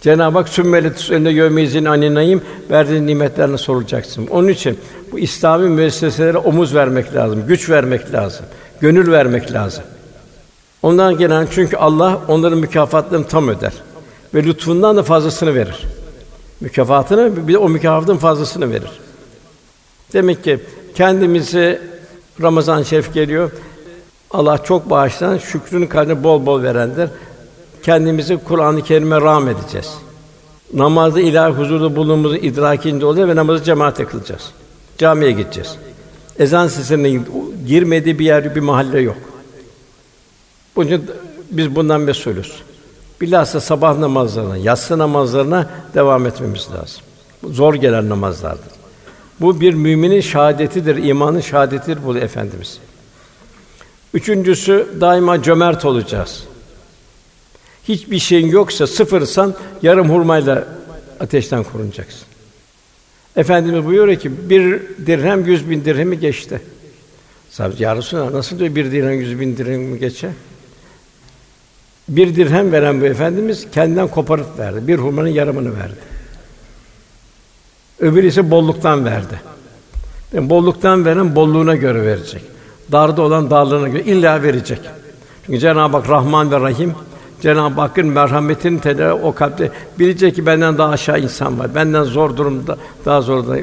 Cenab-ı 0.00 0.38
Hak 0.38 0.48
sümmelet 0.48 1.10
önünde 1.10 1.30
yömeyizin 1.30 1.84
aninayım 1.84 2.42
verdiğin 2.70 3.06
nimetlerine 3.06 3.58
sorulacaksın. 3.58 4.26
Onun 4.26 4.48
için 4.48 4.78
bu 5.12 5.18
İslami 5.18 5.68
müesseselere 5.68 6.38
omuz 6.38 6.74
vermek 6.74 7.14
lazım, 7.14 7.44
güç 7.48 7.70
vermek 7.70 8.12
lazım, 8.12 8.46
gönül 8.80 9.12
vermek 9.12 9.52
lazım. 9.52 9.84
Ondan 10.82 11.18
gelen 11.18 11.48
çünkü 11.50 11.76
Allah 11.76 12.20
onların 12.28 12.58
mükafatlarını 12.58 13.26
tam 13.26 13.48
öder 13.48 13.72
ve 14.34 14.44
lütfundan 14.44 14.96
da 14.96 15.02
fazlasını 15.02 15.54
verir. 15.54 15.86
Mükafatını 16.60 17.48
bir 17.48 17.52
de 17.52 17.58
o 17.58 17.68
mükafatın 17.68 18.16
fazlasını 18.16 18.70
verir. 18.70 18.90
Demek 20.12 20.44
ki 20.44 20.60
kendimizi 20.94 21.80
Ramazan 22.42 22.82
şerif 22.82 23.14
geliyor. 23.14 23.50
Allah 24.30 24.58
çok 24.58 24.90
bağışlayan, 24.90 25.38
şükrünü 25.38 25.88
kalbine 25.88 26.24
bol 26.24 26.46
bol 26.46 26.62
verendir. 26.62 27.10
Kendimizi 27.82 28.36
Kur'an-ı 28.36 28.82
Kerim'e 28.82 29.20
rağm 29.20 29.48
edeceğiz. 29.48 29.94
Namazda 30.74 31.20
ilahi 31.20 31.52
huzurda 31.52 31.96
bulunduğumuzu 31.96 32.36
idrakinde 32.36 33.06
oluyor 33.06 33.28
ve 33.28 33.36
namazı 33.36 33.64
cemaate 33.64 34.04
kılacağız. 34.04 34.50
Camiye 34.98 35.32
gideceğiz. 35.32 35.76
Ezan 36.38 36.68
sesinin 36.68 37.26
girmediği 37.66 38.18
bir 38.18 38.24
yer, 38.24 38.54
bir 38.54 38.60
mahalle 38.60 39.00
yok. 39.00 39.16
Bunun 40.76 40.86
için 40.86 41.10
biz 41.50 41.76
bundan 41.76 42.00
mesulüz. 42.00 42.52
Bilhassa 43.20 43.60
sabah 43.60 43.98
namazlarına, 43.98 44.56
yatsı 44.56 44.98
namazlarına 44.98 45.70
devam 45.94 46.26
etmemiz 46.26 46.68
lazım. 46.74 47.02
Zor 47.44 47.74
gelen 47.74 48.08
namazlardır. 48.08 48.77
Bu 49.40 49.60
bir 49.60 49.74
müminin 49.74 50.20
şahadetidir, 50.20 50.96
imanın 50.96 51.40
şahadetidir 51.40 52.04
bu 52.04 52.16
efendimiz. 52.16 52.78
Üçüncüsü 54.14 54.88
daima 55.00 55.42
cömert 55.42 55.84
olacağız. 55.84 56.44
Hiçbir 57.88 58.18
şeyin 58.18 58.48
yoksa 58.48 58.86
sıfırsan 58.86 59.54
yarım 59.82 60.10
hurmayla 60.10 60.68
ateşten 61.20 61.64
korunacaksın. 61.64 62.22
Efendimiz 63.36 63.84
buyuruyor 63.84 64.18
ki 64.18 64.50
bir 64.50 64.82
dirhem 65.06 65.44
yüz 65.44 65.70
bin 65.70 65.84
dirhemi 65.84 66.20
geçti. 66.20 66.60
Sahabe 67.50 67.74
ya 67.78 67.96
Resulallah 67.96 68.30
nasıl 68.30 68.58
diyor 68.58 68.74
bir 68.74 68.92
dirhem 68.92 69.20
yüz 69.20 69.40
bin 69.40 69.56
dirhemi 69.56 69.98
geçe? 69.98 70.30
Bir 72.08 72.36
dirhem 72.36 72.72
veren 72.72 73.00
bu 73.00 73.04
efendimiz 73.04 73.66
kendinden 73.72 74.08
koparıp 74.08 74.58
verdi. 74.58 74.88
Bir 74.88 74.98
hurmanın 74.98 75.28
yarımını 75.28 75.76
verdi. 75.76 76.07
Öbürü 78.00 78.26
ise 78.26 78.50
bolluktan 78.50 79.04
verdi. 79.04 79.40
Yani 80.32 80.50
bolluktan 80.50 81.04
veren 81.04 81.36
bolluğuna 81.36 81.74
göre 81.74 82.02
verecek. 82.02 82.42
Darda 82.92 83.22
olan 83.22 83.50
darlığına 83.50 83.88
göre 83.88 84.02
illa 84.02 84.42
verecek. 84.42 84.80
Çünkü 85.46 85.58
Cenab-ı 85.58 85.96
Hak 85.96 86.08
Rahman 86.08 86.50
ve 86.50 86.60
Rahim 86.60 86.94
Cenab-ı 87.40 87.80
Hakk'ın 87.80 88.06
merhametini 88.06 88.80
tele 88.80 89.12
o 89.12 89.34
kalpte 89.34 89.72
bilecek 89.98 90.34
ki 90.34 90.46
benden 90.46 90.78
daha 90.78 90.88
aşağı 90.88 91.20
insan 91.20 91.58
var. 91.58 91.74
Benden 91.74 92.02
zor 92.02 92.36
durumda 92.36 92.78
daha 93.04 93.22
zor 93.22 93.48
da 93.48 93.58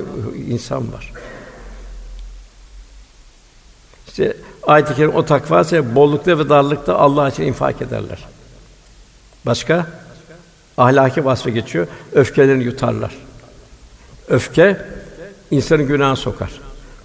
insan 0.48 0.94
var. 0.94 1.14
İşte 4.08 4.38
ayet-i 4.64 4.96
kerim 4.96 5.16
o 5.16 5.26
takva 5.26 5.62
ise 5.62 5.96
bollukta 5.96 6.40
ve 6.40 6.50
darlıkta 6.50 6.96
Allah 6.96 7.30
için 7.30 7.44
infak 7.44 7.82
ederler. 7.82 8.26
Başka? 9.46 9.88
Ahlaki 10.78 11.26
vasfı 11.26 11.50
geçiyor. 11.50 11.88
Öfkelerini 12.14 12.64
yutarlar. 12.64 13.12
Öfke 14.28 14.86
insanı 15.52 15.84
günaha 15.84 16.16
sokar. 16.16 16.52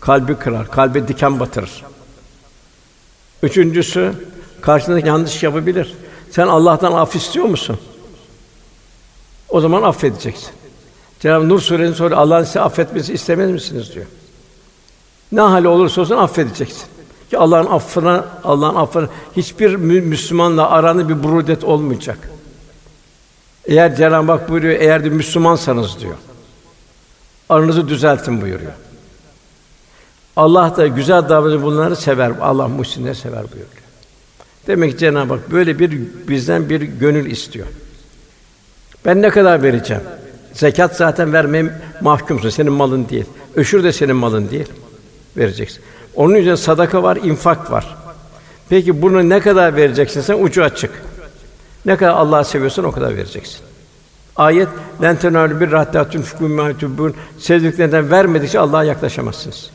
Kalbi 0.00 0.34
kırar, 0.34 0.70
kalbe 0.70 1.08
diken 1.08 1.40
batırır. 1.40 1.84
Üçüncüsü 3.42 4.12
karşındaki 4.60 5.08
yanlış 5.08 5.42
yapabilir. 5.42 5.94
Sen 6.30 6.46
Allah'tan 6.46 6.92
af 6.92 7.16
istiyor 7.16 7.46
musun? 7.46 7.78
O 9.48 9.60
zaman 9.60 9.82
affedeceksin. 9.82 10.50
Cenab-ı 11.20 11.48
Nur 11.48 11.60
suresinin 11.60 11.94
sonra 11.94 12.16
Allah'ın 12.16 12.44
size 12.44 12.60
affetmesi 12.60 13.12
istemez 13.12 13.50
misiniz 13.50 13.94
diyor. 13.94 14.06
Ne 15.32 15.40
hali 15.40 15.68
olursa 15.68 16.00
olsun 16.00 16.16
affedeceksin. 16.16 16.84
Ki 17.30 17.38
Allah'ın 17.38 17.66
affına, 17.66 18.24
Allah'ın 18.44 18.74
affına 18.74 19.08
hiçbir 19.36 19.76
Müslümanla 19.76 20.70
aranda 20.70 21.08
bir 21.08 21.22
burudet 21.22 21.64
olmayacak. 21.64 22.30
Eğer 23.64 23.96
Cenab-ı 23.96 24.32
Hak 24.32 24.50
buyuruyor, 24.50 24.80
eğer 24.80 25.04
de 25.04 25.08
Müslümansanız 25.08 26.00
diyor. 26.00 26.14
Aranızı 27.50 27.88
düzeltin 27.88 28.40
buyuruyor. 28.40 28.72
Allah 30.36 30.76
da 30.76 30.86
güzel 30.86 31.28
davranıcı 31.28 31.62
bunları 31.62 31.96
sever. 31.96 32.32
Allah 32.40 32.68
muhsinleri 32.68 33.14
sever 33.14 33.42
buyuruyor. 33.42 33.80
Demek 34.66 34.92
ki 34.92 34.98
Cenab-ı 34.98 35.34
Hak 35.34 35.50
böyle 35.50 35.78
bir 35.78 35.90
bizden 36.28 36.68
bir 36.68 36.80
gönül 36.80 37.30
istiyor. 37.30 37.66
Ben 39.04 39.22
ne 39.22 39.30
kadar 39.30 39.62
vereceğim? 39.62 40.02
Zekat 40.52 40.96
zaten 40.96 41.32
vermeye 41.32 41.72
mahkumsun. 42.00 42.50
Senin 42.50 42.72
malın 42.72 43.08
değil. 43.08 43.24
Öşür 43.54 43.84
de 43.84 43.92
senin 43.92 44.16
malın 44.16 44.50
değil. 44.50 44.68
Vereceksin. 45.36 45.82
Onun 46.14 46.34
üzerine 46.34 46.56
sadaka 46.56 47.02
var, 47.02 47.16
infak 47.16 47.70
var. 47.70 47.96
Peki 48.68 49.02
bunu 49.02 49.28
ne 49.28 49.40
kadar 49.40 49.76
vereceksin 49.76 50.20
sen? 50.20 50.44
Ucu 50.44 50.64
açık. 50.64 50.90
Ne 51.86 51.96
kadar 51.96 52.12
Allah'ı 52.12 52.44
seviyorsan 52.44 52.84
o 52.84 52.92
kadar 52.92 53.16
vereceksin. 53.16 53.69
Ayet 54.36 54.68
"Len 55.02 55.16
tenâlu 55.16 55.60
bir 55.60 55.70
rahattatun 55.70 56.22
fukû 56.22 56.48
mâtubûn" 56.48 57.14
sevdiklerinden 57.38 58.10
vermedikçe 58.10 58.58
Allah'a 58.58 58.84
yaklaşamazsınız. 58.84 59.70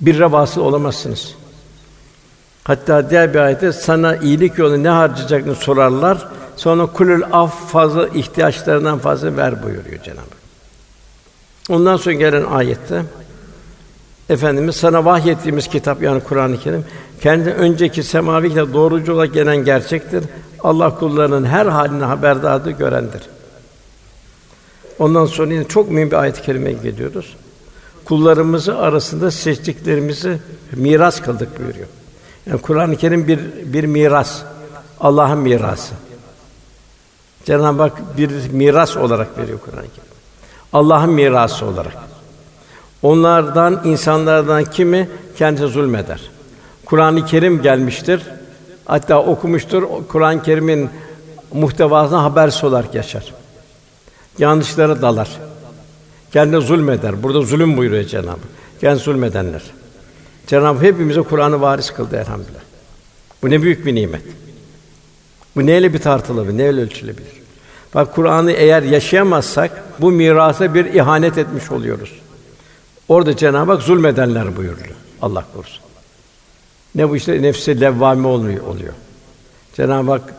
Bir 0.00 0.20
vasıl 0.20 0.60
olamazsınız. 0.60 1.34
Hatta 2.64 3.10
diğer 3.10 3.34
bir 3.34 3.38
ayette 3.38 3.72
sana 3.72 4.16
iyilik 4.16 4.58
yolu 4.58 4.82
ne 4.82 4.88
harcayacaksın 4.88 5.54
sorarlar. 5.54 6.28
Sonra 6.56 6.86
kulül 6.86 7.22
af 7.32 7.70
fazla 7.72 8.08
ihtiyaçlarından 8.08 8.98
fazla 8.98 9.36
ver 9.36 9.62
buyuruyor 9.62 10.02
Cenab-ı 10.02 10.20
Hak. 10.20 10.42
Ondan 11.70 11.96
sonra 11.96 12.14
gelen 12.14 12.44
ayette 12.44 13.02
Efendimiz 14.28 14.76
sana 14.76 15.04
vahyettiğimiz 15.04 15.68
kitap 15.68 16.02
yani 16.02 16.20
Kur'an-ı 16.20 16.60
Kerim 16.60 16.84
kendi 17.22 17.50
önceki 17.50 18.02
semavi 18.02 18.48
kitap 18.48 18.72
doğrucu 18.72 19.14
olarak 19.14 19.34
gelen 19.34 19.56
gerçektir. 19.56 20.24
Allah 20.62 20.98
kullarının 20.98 21.44
her 21.44 21.66
halini 21.66 22.04
haberdardır, 22.04 22.70
görendir. 22.70 23.22
Ondan 24.98 25.26
sonra 25.26 25.52
yine 25.52 25.64
çok 25.64 25.90
mühim 25.90 26.10
bir 26.10 26.16
ayet-i 26.16 26.42
kerimeye 26.42 26.76
geliyoruz. 26.82 27.36
Kullarımızı 28.04 28.78
arasında 28.78 29.30
seçtiklerimizi 29.30 30.38
miras 30.72 31.20
kıldık 31.20 31.58
buyuruyor. 31.58 31.86
Yani 32.46 32.60
Kur'an-ı 32.60 32.96
Kerim 32.96 33.28
bir 33.28 33.40
bir 33.72 33.84
miras. 33.84 34.42
Allah'ın 35.00 35.38
mirası. 35.38 35.94
Cenab-ı 37.44 37.82
Hak 37.82 38.18
bir 38.18 38.50
miras 38.50 38.96
olarak 38.96 39.38
veriyor 39.38 39.58
Kur'an-ı 39.64 39.86
Kerim. 39.88 40.12
Allah'ın 40.72 41.10
mirası 41.10 41.66
olarak. 41.66 41.96
Onlardan 43.02 43.80
insanlardan 43.84 44.64
kimi 44.64 45.08
kendisi 45.36 45.66
zulmeder. 45.66 46.30
Kur'an-ı 46.84 47.26
Kerim 47.26 47.62
gelmiştir. 47.62 48.22
Hatta 48.84 49.22
okumuştur. 49.22 49.82
Kur'an-ı 50.08 50.42
Kerim'in 50.42 50.90
muhtevasına 51.52 52.22
habersiz 52.22 52.64
olarak 52.64 52.94
yaşar. 52.94 53.34
Yanlışlara 54.38 55.02
dalar. 55.02 55.30
Kendine 56.32 56.60
zulmeder. 56.60 57.22
Burada 57.22 57.42
zulüm 57.42 57.76
buyuruyor 57.76 58.04
Cenab-ı 58.04 58.28
Hak. 58.28 58.38
Kendi 58.80 58.98
zulmedenler. 58.98 59.62
Cenab-ı 60.46 60.76
Hak 60.76 60.82
hepimize 60.82 61.22
Kur'an'ı 61.22 61.60
varis 61.60 61.90
kıldı 61.90 62.16
elhamdülillah. 62.16 62.60
Bu 63.42 63.50
ne 63.50 63.62
büyük 63.62 63.86
bir 63.86 63.94
nimet. 63.94 64.22
Bu 65.56 65.66
neyle 65.66 65.94
bir 65.94 65.98
tartılabilir, 65.98 66.58
neyle 66.58 66.80
ölçülebilir? 66.80 67.42
Bak 67.94 68.14
Kur'an'ı 68.14 68.52
eğer 68.52 68.82
yaşayamazsak 68.82 69.82
bu 70.00 70.10
mirasa 70.10 70.74
bir 70.74 70.84
ihanet 70.84 71.38
etmiş 71.38 71.70
oluyoruz. 71.70 72.12
Orada 73.08 73.36
Cenab-ı 73.36 73.72
Hak 73.72 73.82
zulmedenler 73.82 74.56
buyuruyor. 74.56 74.96
Allah 75.22 75.44
korusun. 75.54 75.81
Ne 76.94 77.10
bu 77.10 77.16
işte 77.16 77.42
nefsi 77.42 77.80
levvame 77.80 78.28
oluyor 78.28 78.66
oluyor. 78.66 78.92
Cenab-ı 79.74 80.10
Hak 80.10 80.34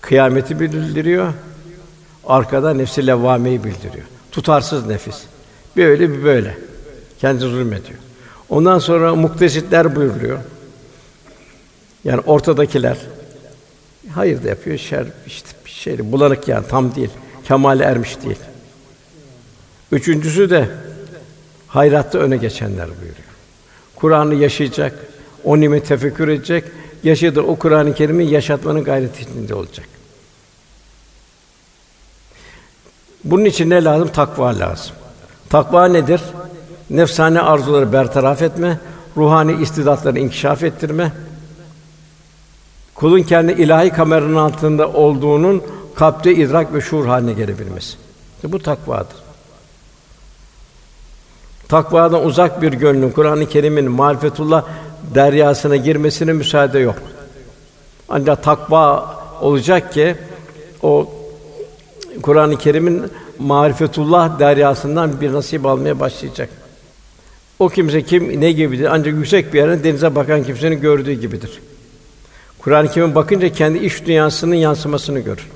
kıyameti 0.00 0.60
bildiriyor. 0.60 1.32
Arkada 2.26 2.74
nefsi 2.74 3.06
levvameyi 3.06 3.64
bildiriyor. 3.64 4.06
Tutarsız 4.32 4.86
nefis. 4.86 5.22
Bir 5.76 5.86
öyle 5.86 6.10
bir 6.10 6.24
böyle. 6.24 6.58
Kendi 7.20 7.40
zulmediyor. 7.40 7.98
Ondan 8.48 8.78
sonra 8.78 9.14
muktesitler 9.14 9.96
buyuruluyor. 9.96 10.38
Yani 12.04 12.20
ortadakiler 12.20 12.96
hayır 14.14 14.44
da 14.44 14.48
yapıyor, 14.48 14.78
şer 14.78 15.06
işte 15.26 15.48
bir 15.64 15.70
şey 15.70 16.12
bulanık 16.12 16.48
yani 16.48 16.66
tam 16.68 16.94
değil. 16.94 17.10
Kemale 17.44 17.84
ermiş 17.84 18.22
değil. 18.22 18.38
Üçüncüsü 19.92 20.50
de 20.50 20.68
hayratta 21.68 22.18
öne 22.18 22.36
geçenler 22.36 22.86
buyuruyor. 22.86 23.28
Kur'an'ı 23.96 24.34
yaşayacak, 24.34 25.07
o 25.44 25.60
nimet 25.60 25.86
tefekkür 25.86 26.28
edecek, 26.28 26.64
yaşadığı 27.04 27.40
o 27.40 27.56
Kur'an-ı 27.56 27.94
Kerim'i 27.94 28.24
yaşatmanın 28.26 28.84
gayreti 28.84 29.22
içinde 29.22 29.54
olacak. 29.54 29.88
Bunun 33.24 33.44
için 33.44 33.70
ne 33.70 33.84
lazım? 33.84 34.08
Takva 34.08 34.58
lazım. 34.58 34.96
Takva 35.48 35.88
nedir? 35.88 36.20
Nefsane 36.90 37.40
arzuları 37.40 37.92
bertaraf 37.92 38.42
etme, 38.42 38.78
ruhani 39.16 39.62
istidatları 39.62 40.18
inkişaf 40.18 40.62
ettirme, 40.62 41.12
kulun 42.94 43.22
kendi 43.22 43.52
ilahi 43.52 43.90
kameranın 43.90 44.36
altında 44.36 44.88
olduğunun 44.88 45.62
kalpte 45.94 46.34
idrak 46.34 46.74
ve 46.74 46.80
şuur 46.80 47.06
haline 47.06 47.32
gelebilmesi. 47.32 47.96
Bu 48.44 48.58
takvadır. 48.58 49.16
Takvadan 51.68 52.24
uzak 52.24 52.62
bir 52.62 52.72
gönlün 52.72 53.10
Kur'an-ı 53.10 53.48
Kerim'in 53.48 53.90
marifetullah 53.90 54.64
deryasına 55.14 55.76
girmesine 55.76 56.32
müsaade 56.32 56.78
yok. 56.78 56.96
Ancak 58.08 58.42
takva 58.42 59.16
olacak 59.40 59.92
ki 59.92 60.14
o 60.82 61.10
Kur'an-ı 62.22 62.58
Kerim'in 62.58 63.02
marifetullah 63.38 64.38
deryasından 64.38 65.20
bir 65.20 65.32
nasip 65.32 65.66
almaya 65.66 66.00
başlayacak. 66.00 66.48
O 67.58 67.68
kimse 67.68 68.02
kim 68.02 68.40
ne 68.40 68.52
gibidir? 68.52 68.88
Ancak 68.90 69.14
yüksek 69.14 69.52
bir 69.52 69.58
yerden 69.58 69.84
denize 69.84 70.14
bakan 70.14 70.44
kimsenin 70.44 70.80
gördüğü 70.80 71.12
gibidir. 71.12 71.60
Kur'an-ı 72.58 72.88
Kerim'e 72.88 73.14
bakınca 73.14 73.52
kendi 73.52 73.78
iş 73.78 74.06
dünyasının 74.06 74.54
yansımasını 74.54 75.18
görür. 75.18 75.46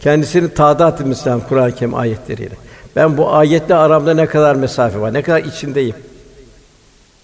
Kendisini 0.00 0.54
tadat 0.54 1.00
lazım 1.00 1.42
Kur'an-ı 1.48 1.74
Kerim 1.74 1.94
ayetleriyle. 1.94 2.54
Ben 2.96 3.16
bu 3.16 3.34
ayetle 3.34 3.74
aramda 3.74 4.14
ne 4.14 4.26
kadar 4.26 4.54
mesafe 4.54 5.00
var, 5.00 5.14
ne 5.14 5.22
kadar 5.22 5.42
içindeyim. 5.42 5.96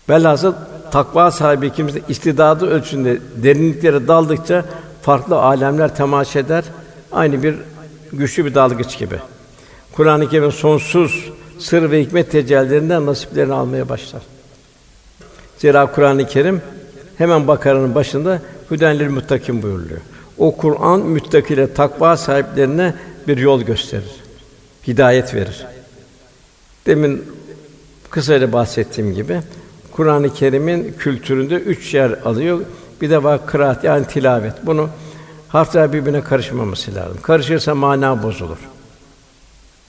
Velhasıl 0.08 0.54
takva 0.92 1.30
sahibi 1.30 1.72
kimse 1.72 2.00
istidadı 2.08 2.66
ölçünde 2.66 3.18
derinliklere 3.36 4.08
daldıkça 4.08 4.64
farklı 5.02 5.36
alemler 5.36 5.96
temaşa 5.96 6.38
eder. 6.38 6.64
Aynı 7.12 7.42
bir 7.42 7.54
güçlü 8.12 8.44
bir 8.44 8.54
dalgıç 8.54 8.98
gibi. 8.98 9.16
Kur'an-ı 9.92 10.28
Kerim'in 10.28 10.50
sonsuz 10.50 11.30
sır 11.58 11.90
ve 11.90 12.02
hikmet 12.02 12.30
tecellilerinden 12.30 13.06
nasiplerini 13.06 13.52
almaya 13.52 13.88
başlar. 13.88 14.22
Zira 15.58 15.92
Kur'an-ı 15.92 16.26
Kerim 16.26 16.62
hemen 17.18 17.48
Bakara'nın 17.48 17.94
başında 17.94 18.42
Hüdenlil 18.70 19.10
muttakin 19.10 19.62
buyuruluyor. 19.62 20.00
O 20.38 20.56
Kur'an 20.56 21.00
müttakile 21.00 21.74
takva 21.74 22.16
sahiplerine 22.16 22.94
bir 23.28 23.38
yol 23.38 23.62
gösterir. 23.62 24.12
Hidayet 24.86 25.34
verir. 25.34 25.66
Demin 26.86 27.24
kısaca 28.10 28.52
bahsettiğim 28.52 29.14
gibi 29.14 29.40
Kur'an-ı 29.92 30.34
Kerim'in 30.34 30.94
kültüründe 30.98 31.54
üç 31.54 31.94
yer 31.94 32.10
alıyor. 32.24 32.60
Bir 33.00 33.10
de 33.10 33.22
var 33.22 33.46
kıraat 33.46 33.84
yani 33.84 34.06
tilavet. 34.06 34.54
Bunu 34.66 34.88
harfler 35.48 35.92
birbirine 35.92 36.20
karışmaması 36.20 36.94
lazım. 36.94 37.18
Karışırsa 37.22 37.74
mana 37.74 38.22
bozulur. 38.22 38.58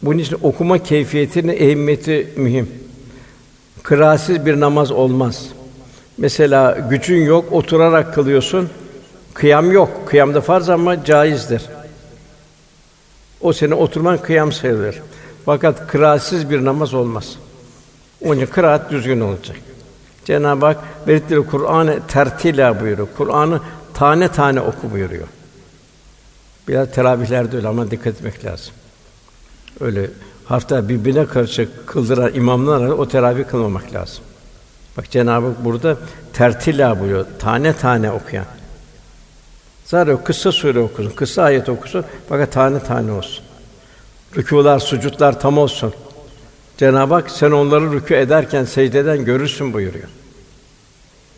Bunun 0.02 0.18
için 0.18 0.38
okuma 0.42 0.84
keyfiyetinin 0.84 1.54
ehemmiyeti 1.54 2.34
mühim. 2.36 2.70
Kıraatsiz 3.84 4.46
bir 4.46 4.60
namaz 4.60 4.92
olmaz. 4.92 5.46
Mesela 6.18 6.88
gücün 6.90 7.24
yok, 7.24 7.54
oturarak 7.54 8.14
kılıyorsun. 8.14 8.70
Kıyam 9.34 9.72
yok. 9.72 9.90
Kıyam 10.06 10.34
da 10.34 10.42
farz 10.42 10.70
ama 10.70 11.04
caizdir. 11.04 11.62
O 13.42 13.54
senin 13.54 13.72
oturman 13.72 14.18
kıyam 14.18 14.52
sayılır. 14.52 15.02
Fakat 15.46 15.88
kıraatsiz 15.88 16.50
bir 16.50 16.66
namaz 16.66 16.94
olmaz. 16.94 17.38
Onun 18.26 18.36
için 18.36 18.46
kıraat 18.46 18.92
düzgün 18.92 19.20
olacak. 19.20 19.58
Cenab-ı 20.26 20.66
Hak 20.66 20.78
verittir 21.08 21.38
Kur'an'ı 21.38 22.00
tertila 22.08 22.82
buyuruyor. 22.82 23.08
Kur'an'ı 23.18 23.62
tane 23.94 24.28
tane 24.28 24.62
oku 24.62 24.92
buyuruyor. 24.92 25.28
Biraz 26.68 26.92
teravihlerde 26.92 27.58
öyle 27.58 27.68
ama 27.68 27.92
dikkat 27.92 28.08
etmek 28.08 28.46
lazım. 28.46 28.74
Öyle 29.80 30.10
hafta 30.46 30.90
birbirine 30.90 31.26
karışık 31.26 31.88
kıldıran 31.88 32.34
imamlar 32.34 32.88
o 32.88 33.08
teravih 33.08 33.48
kılmamak 33.48 33.94
lazım. 33.94 34.24
Bak 34.98 35.12
Cenab-ı 35.12 35.48
Hak 35.48 35.66
burada 35.66 35.98
tertila 36.34 37.00
buyuruyor. 37.00 37.26
Tane 37.40 37.74
tane 37.74 38.12
okuyan. 38.12 38.46
Zaten 39.86 40.24
kısa 40.24 40.52
sure 40.52 40.80
okusun, 40.80 41.10
kısa 41.10 41.44
ayet 41.44 41.70
okusun 41.70 42.06
fakat 42.30 42.52
tane 42.52 42.80
tane 42.80 43.12
olsun. 43.12 43.44
Rükûlar, 44.36 44.80
sucutlar 44.80 45.40
tam 45.40 45.58
olsun. 45.58 45.94
Cenab-ı 46.78 47.14
Hak 47.14 47.32
sen 47.32 47.52
onları 47.52 47.86
rükû 47.86 48.16
ederken 48.16 48.66
secdeden 48.66 49.26
görürsün 49.26 49.74
buyuruyor. 49.74 50.08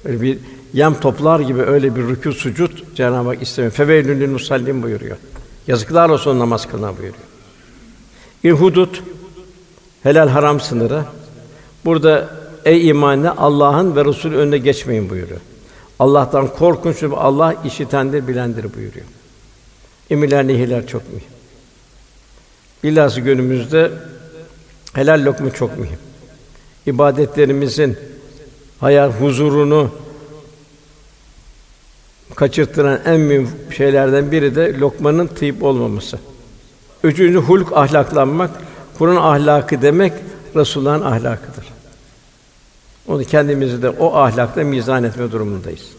Böyle 0.06 0.22
bir 0.22 0.38
yem 0.74 1.00
toplar 1.00 1.40
gibi 1.40 1.62
öyle 1.62 1.96
bir 1.96 2.02
rükû 2.02 2.32
sucud 2.32 2.96
Cenab-ı 2.96 3.28
Hak 3.28 3.42
istemiyor. 3.42 3.72
Feveylül 3.72 4.30
musallin 4.30 4.84
buyuruyor. 4.84 5.18
Yazıklar 5.68 6.10
olsun 6.10 6.40
namaz 6.40 6.68
kılana 6.68 6.98
buyuruyor. 6.98 7.24
İl 8.44 8.52
hudut 8.52 9.04
helal 10.04 10.28
haram 10.28 10.60
sınırı. 10.60 11.04
Burada 11.86 12.30
ey 12.66 12.88
imanlı 12.88 13.32
Allah'ın 13.32 13.96
ve 13.96 14.06
Resul 14.06 14.34
önüne 14.34 14.58
geçmeyin 14.58 15.10
buyuruyor. 15.10 15.40
Allah'tan 16.00 16.48
korkun 16.48 16.96
çünkü 17.00 17.16
Allah 17.16 17.56
işitendir, 17.66 18.28
bilendir 18.28 18.64
buyuruyor. 18.76 19.06
Emirler 20.10 20.48
nehirler 20.48 20.88
çok 20.88 21.14
mühim. 21.14 21.28
Bilhassa 22.84 23.20
günümüzde 23.20 23.92
helal 24.96 25.26
lokma 25.26 25.52
çok 25.52 25.80
mühim. 25.80 26.00
İbadetlerimizin 26.86 27.98
hayal 28.80 29.12
huzurunu 29.12 29.90
kaçırtıran 32.36 33.00
en 33.06 33.20
mühim 33.20 33.50
şeylerden 33.78 34.32
biri 34.32 34.56
de 34.56 34.74
lokmanın 34.80 35.28
tıyıp 35.28 35.64
olmaması. 35.64 36.20
Üçüncü 37.04 37.40
hulk 37.40 37.74
ahlaklanmak. 37.74 38.52
Kur'an 38.98 39.16
ahlakı 39.16 39.82
demek 39.82 40.14
Resulullah'ın 40.56 41.02
ahlakıdır. 41.02 41.66
Onu 43.08 43.24
kendimizi 43.24 43.82
de 43.82 43.90
o 43.90 44.16
ahlakla 44.16 44.64
mizan 44.64 45.04
etme 45.04 45.32
durumundayız. 45.32 45.90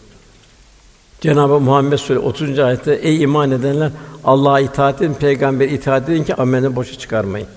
Cenab-ı 1.21 1.59
Muhammed 1.59 1.97
Sûre 1.97 2.19
30. 2.19 2.59
ayette 2.59 2.93
ey 2.93 3.21
iman 3.21 3.51
edenler 3.51 3.91
Allah'a 4.23 4.59
itaat 4.59 5.01
edin, 5.01 5.13
peygamber 5.13 5.69
itaat 5.69 6.09
edin 6.09 6.23
ki 6.23 6.35
amelini 6.35 6.75
boşa 6.75 6.99
çıkarmayın. 6.99 7.47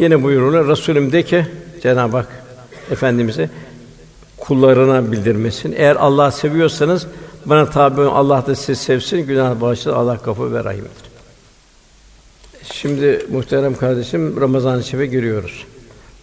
Yine 0.00 0.22
buyurulur 0.22 0.68
Resulüm 0.68 1.12
de 1.12 1.22
ki 1.22 1.46
Cenab-ı 1.82 2.16
Hak 2.16 2.28
efendimize 2.90 3.50
kullarına 4.38 5.12
bildirmesin. 5.12 5.74
Eğer 5.76 5.96
Allah 5.96 6.30
seviyorsanız 6.30 7.06
bana 7.46 7.70
tabi 7.70 8.00
olun. 8.00 8.10
Allah 8.10 8.46
da 8.46 8.54
sizi 8.54 8.76
sevsin. 8.76 9.26
Günah 9.26 9.60
bağışlar. 9.60 9.92
Allah 9.92 10.18
kapı 10.18 10.54
ve 10.54 10.64
rahimdir. 10.64 11.10
Şimdi 12.72 13.26
muhterem 13.30 13.76
kardeşim 13.76 14.40
Ramazan-ı 14.40 14.84
Şerif'e 14.84 15.06
giriyoruz. 15.06 15.66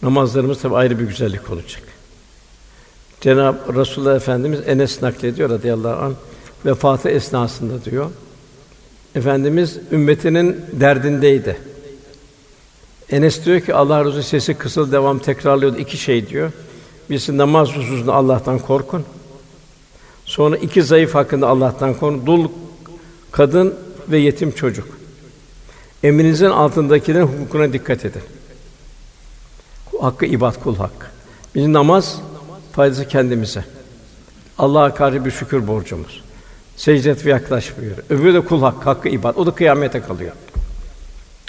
Namazlarımız 0.02 0.62
tabi 0.62 0.76
ayrı 0.76 1.00
bir 1.00 1.06
güzellik 1.06 1.50
olacak. 1.52 1.84
Cenab 3.22 3.56
Resulullah 3.76 4.16
Efendimiz 4.16 4.60
Enes 4.68 5.02
naklediyor 5.02 5.50
radıyallahu 5.50 6.06
anh 6.06 6.14
vefatı 6.66 7.10
esnasında 7.10 7.86
diyor. 7.86 8.12
Efendimiz 9.16 9.78
ümmetinin 9.92 10.62
derdindeydi. 10.72 11.58
Enes 13.10 13.46
diyor 13.46 13.62
ki 13.62 13.74
Allah 13.74 14.06
Resulü 14.06 14.24
sesi 14.24 14.54
kısıl 14.54 14.92
devam 14.92 15.20
tekrarlıyordu 15.20 15.78
iki 15.78 15.98
şey 15.98 16.30
diyor. 16.30 16.52
Birisi 17.10 17.38
namaz 17.38 17.70
hususunda 17.70 18.14
Allah'tan 18.14 18.60
korkun. 18.60 19.06
Sonra 20.26 20.58
iki 20.58 20.84
zayıf 20.84 21.16
hakkında 21.16 21.48
Allah'tan 21.48 21.94
korkun. 21.94 22.26
Dul 22.26 22.50
kadın 23.32 23.76
ve 24.10 24.18
yetim 24.18 24.52
çocuk. 24.52 24.88
Emrinizin 26.04 26.46
altındakilerin 26.46 27.26
hukukuna 27.26 27.74
dikkat 27.74 28.06
edin. 28.06 28.22
Hakkı 30.02 30.26
ibad 30.26 30.64
kul 30.64 30.76
hak. 30.76 31.12
Bizim 31.56 31.74
namaz 31.74 32.22
faydası 32.72 33.08
kendimize. 33.08 33.66
Allah'a 34.58 34.94
karşı 34.96 35.26
bir 35.26 35.32
şükür 35.32 35.68
borcumuz. 35.68 36.24
Secdet 36.76 37.26
ve 37.26 37.30
yaklaş 37.30 37.78
buyuruyor. 37.78 37.98
Öbürü 38.10 38.34
de 38.34 38.42
kul 38.42 38.62
hak, 38.62 38.86
hakkı 38.86 39.10
ibad. 39.10 39.36
O 39.36 39.46
da 39.46 39.52
kıyamete 39.52 40.02
kalıyor. 40.02 40.32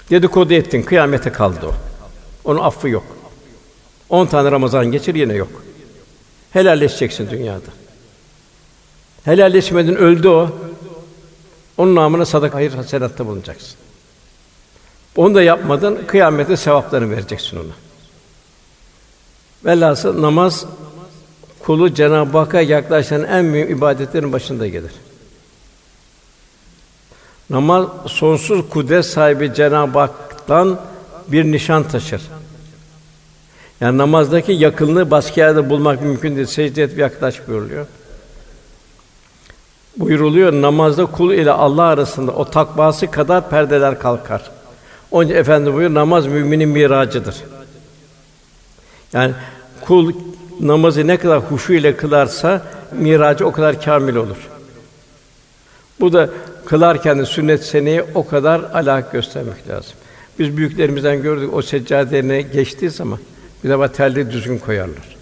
Dedikodu 0.09 0.53
ettin, 0.53 0.83
kıyamete 0.83 1.31
kaldı 1.31 1.65
o. 1.65 1.73
Onun 2.49 2.59
affı 2.59 2.89
yok. 2.89 3.03
On 4.09 4.25
tane 4.25 4.51
Ramazan 4.51 4.85
geçir 4.85 5.15
yine 5.15 5.33
yok. 5.33 5.63
Helalleşeceksin 6.51 7.29
dünyada. 7.29 7.69
Helalleşmedin 9.25 9.95
öldü 9.95 10.27
o. 10.27 10.49
Onun 11.77 11.95
namına 11.95 12.25
sadaka 12.25 12.57
hayır 12.57 12.73
hasenatta 12.73 13.25
bulunacaksın. 13.25 13.75
Onu 15.15 15.35
da 15.35 15.43
yapmadın, 15.43 15.99
kıyamete 16.07 16.57
sevaplarını 16.57 17.11
vereceksin 17.11 17.57
ona. 17.57 17.73
Velhasıl 19.65 20.21
namaz 20.21 20.65
kulu 21.59 21.93
Cenab-ı 21.93 22.37
Hakk'a 22.37 22.61
yaklaşan 22.61 23.23
en 23.23 23.45
mühim 23.45 23.77
ibadetlerin 23.77 24.33
başında 24.33 24.67
gelir. 24.67 24.91
Namaz 27.49 27.85
sonsuz 28.05 28.69
kudret 28.69 29.05
sahibi 29.05 29.53
Cenab-ı 29.53 29.99
Hak'tan 29.99 30.79
bir 31.27 31.45
nişan 31.45 31.83
taşır. 31.83 32.21
Yani 33.81 33.97
namazdaki 33.97 34.51
yakınlığı 34.51 35.11
başka 35.11 35.41
yerde 35.41 35.69
bulmak 35.69 36.01
mümkün 36.01 36.35
değil. 36.35 36.47
Secde 36.47 36.83
et 36.83 36.97
yaklaş 36.97 37.47
buyuruluyor. 37.47 37.85
Buyuruluyor 39.97 40.53
namazda 40.53 41.05
kul 41.05 41.33
ile 41.33 41.51
Allah 41.51 41.83
arasında 41.83 42.31
o 42.31 42.45
takvası 42.45 43.11
kadar 43.11 43.49
perdeler 43.49 43.99
kalkar. 43.99 44.51
Onun 45.11 45.25
için 45.25 45.35
efendi 45.35 45.65
buyuruyor 45.65 45.93
namaz 45.93 46.27
müminin 46.27 46.69
miracıdır. 46.69 47.35
Yani 49.13 49.33
kul 49.81 50.13
namazı 50.59 51.07
ne 51.07 51.17
kadar 51.17 51.39
huşu 51.39 51.73
ile 51.73 51.97
kılarsa 51.97 52.61
miracı 52.91 53.47
o 53.47 53.51
kadar 53.51 53.81
kamil 53.81 54.15
olur. 54.15 54.37
Bu 55.99 56.13
da 56.13 56.29
kılarken 56.69 57.19
de 57.19 57.25
sünnet 57.25 57.65
seneye 57.65 58.05
o 58.15 58.27
kadar 58.27 58.59
alak 58.59 59.11
göstermek 59.11 59.67
lazım. 59.67 59.93
Biz 60.39 60.57
büyüklerimizden 60.57 61.21
gördük 61.21 61.53
o 61.53 61.61
seccadelerine 61.61 62.41
geçtiği 62.41 62.89
zaman 62.89 63.19
bir 63.63 63.69
defa 63.69 63.91
terli 63.91 64.31
düzgün 64.31 64.57
koyarlar. 64.57 65.17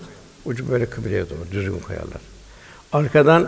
Ucu 0.45 0.71
böyle 0.71 0.85
kıbleye 0.85 1.29
doğru 1.29 1.51
düzgün 1.51 1.79
koyarlar. 1.79 2.21
Arkadan 2.93 3.47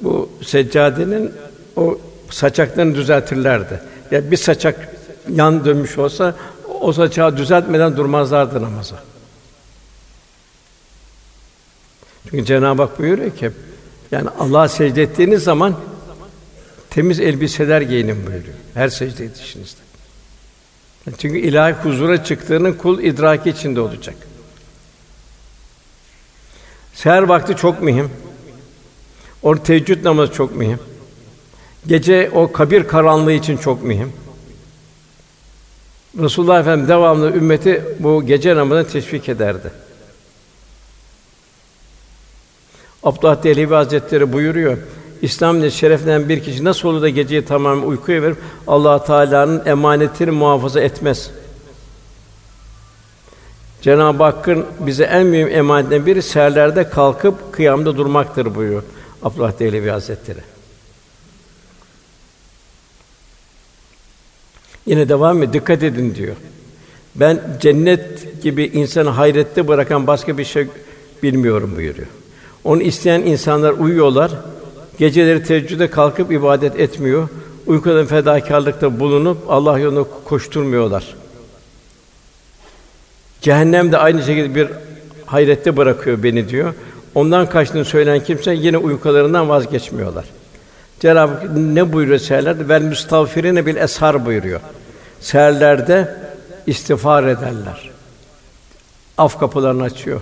bu 0.00 0.30
seccadenin 0.42 1.32
o 1.76 1.98
saçaklarını 2.30 2.94
düzeltirlerdi. 2.94 3.72
Ya 3.72 3.80
yani 4.10 4.30
bir 4.30 4.36
saçak 4.36 4.88
yan 5.34 5.64
dönmüş 5.64 5.98
olsa 5.98 6.34
o 6.80 6.92
saçağı 6.92 7.36
düzeltmeden 7.36 7.96
durmazlardı 7.96 8.62
namaza. 8.62 8.96
Çünkü 12.30 12.44
Cenab-ı 12.44 12.82
Hak 12.82 12.98
buyuruyor 12.98 13.30
ki 13.30 13.50
yani 14.10 14.28
Allah'a 14.38 14.68
secde 14.68 15.02
ettiğiniz 15.02 15.42
zaman 15.42 15.74
temiz 16.90 17.20
elbiseler 17.20 17.80
giyinin 17.80 18.26
buyuruyor. 18.26 18.54
Her 18.74 18.88
secde 18.88 19.24
edişinizde. 19.24 19.80
Çünkü 21.18 21.38
ilahi 21.38 21.72
huzura 21.72 22.24
çıktığının 22.24 22.72
kul 22.72 23.02
idraki 23.02 23.50
içinde 23.50 23.80
olacak. 23.80 24.16
Seher 26.94 27.22
vakti 27.22 27.56
çok 27.56 27.82
mühim. 27.82 28.10
Or 29.42 29.56
teheccüd 29.56 30.04
namazı 30.04 30.32
çok 30.32 30.56
mühim. 30.56 30.78
Gece 31.86 32.30
o 32.34 32.52
kabir 32.52 32.88
karanlığı 32.88 33.32
için 33.32 33.56
çok 33.56 33.82
mühim. 33.82 34.12
Resulullah 36.18 36.60
Efendimiz 36.60 36.88
devamlı 36.88 37.36
ümmeti 37.36 37.84
bu 37.98 38.26
gece 38.26 38.56
namazına 38.56 38.86
teşvik 38.86 39.28
ederdi. 39.28 39.70
Abdullah 43.02 43.42
Dehlevi 43.42 43.74
Hazretleri 43.74 44.32
buyuruyor. 44.32 44.78
İslam 45.22 45.58
ile 45.58 45.70
şereflenen 45.70 46.28
bir 46.28 46.42
kişi 46.42 46.64
nasıl 46.64 46.88
olur 46.88 47.02
da 47.02 47.08
geceyi 47.08 47.44
tamamen 47.44 47.86
uykuya 47.86 48.22
verip 48.22 48.36
Allah 48.66 49.04
Teala'nın 49.04 49.66
emanetini 49.66 50.30
muhafaza 50.30 50.80
etmez? 50.80 51.30
Cenab-ı 53.82 54.22
Hakk'ın 54.22 54.66
bize 54.80 55.04
en 55.04 55.26
mühim 55.26 55.48
emanetlerinden 55.48 56.06
biri 56.06 56.22
seherlerde 56.22 56.88
kalkıp 56.88 57.52
kıyamda 57.52 57.96
durmaktır 57.96 58.54
buyuruyor 58.54 58.82
Abdullah 59.22 59.58
Dehlevi 59.58 59.90
Hazretleri. 59.90 60.40
Yine 64.86 65.08
devam 65.08 65.42
ediyor. 65.42 65.52
Dikkat 65.52 65.82
edin 65.82 66.14
diyor. 66.14 66.36
Ben 67.14 67.40
cennet 67.60 68.42
gibi 68.42 68.64
insanı 68.64 69.08
hayrette 69.10 69.68
bırakan 69.68 70.06
başka 70.06 70.38
bir 70.38 70.44
şey 70.44 70.66
bilmiyorum 71.22 71.72
buyuruyor. 71.76 72.08
Onu 72.64 72.82
isteyen 72.82 73.20
insanlar 73.20 73.72
uyuyorlar. 73.72 74.32
Geceleri 74.98 75.42
teheccüde 75.42 75.90
kalkıp 75.90 76.32
ibadet 76.32 76.80
etmiyor. 76.80 77.28
Uykudan 77.66 78.06
fedakarlıkta 78.06 79.00
bulunup 79.00 79.38
Allah 79.48 79.78
yolunda 79.78 80.08
koşturmuyorlar. 80.24 81.14
Cehennem 83.40 83.92
de 83.92 83.98
aynı 83.98 84.22
şekilde 84.22 84.54
bir 84.54 84.68
hayrette 85.26 85.76
bırakıyor 85.76 86.22
beni 86.22 86.48
diyor. 86.48 86.74
Ondan 87.14 87.48
kaçtığını 87.48 87.84
söyleyen 87.84 88.24
kimse 88.24 88.54
yine 88.54 88.78
uykularından 88.78 89.48
vazgeçmiyorlar. 89.48 90.24
Cenab-ı 91.00 91.74
ne 91.74 91.92
buyuruyor 91.92 92.18
seherlerde? 92.18 92.68
Vel 92.68 92.82
müstağfirine 92.82 93.66
bil 93.66 93.76
eshar 93.76 94.26
buyuruyor. 94.26 94.60
Seherlerde 95.20 96.16
istiğfar 96.66 97.24
ederler. 97.24 97.90
Af 99.18 99.38
kapılarını 99.38 99.82
açıyor. 99.82 100.20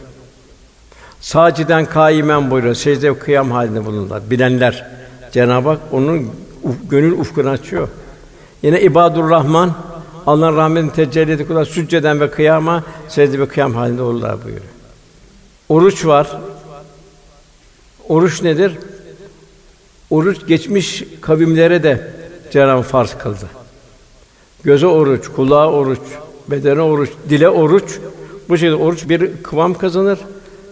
Saciden 1.26 1.86
kaimen 1.86 2.50
buyuruyor. 2.50 2.74
Secde 2.74 3.10
ve 3.10 3.18
kıyam 3.18 3.50
halinde 3.50 3.84
bulunurlar. 3.84 4.30
Bilenler. 4.30 4.86
Cenab-ı 5.32 5.68
Hak 5.68 5.80
onun 5.92 6.30
uf, 6.62 6.74
gönül 6.90 7.12
ufkunu 7.12 7.48
açıyor. 7.48 7.88
Yine 8.62 8.80
ibadur 8.80 9.30
Rahman 9.30 9.74
Allah'ın 10.26 10.56
rahmetini 10.56 10.92
tecelli 10.92 11.32
edip 11.32 11.48
kadar 11.48 11.64
sücceden 11.64 12.20
ve 12.20 12.30
kıyama 12.30 12.84
secde 13.08 13.38
ve 13.38 13.48
kıyam 13.48 13.74
halinde 13.74 14.02
olurlar 14.02 14.44
buyuruyor. 14.44 14.66
Oruç 15.68 16.06
var. 16.06 16.38
Oruç 18.08 18.42
nedir? 18.42 18.78
Oruç 20.10 20.46
geçmiş 20.46 21.04
kavimlere 21.20 21.82
de 21.82 22.10
Cenab-ı 22.50 22.82
farz 22.82 23.18
kıldı. 23.18 23.46
Göze 24.64 24.86
oruç, 24.86 25.28
kulağa 25.28 25.70
oruç, 25.70 26.00
bedene 26.48 26.80
oruç, 26.80 27.10
dile 27.28 27.48
oruç. 27.48 27.98
Bu 28.48 28.58
şekilde 28.58 28.74
oruç 28.74 29.08
bir 29.08 29.42
kıvam 29.42 29.74
kazanır. 29.74 30.18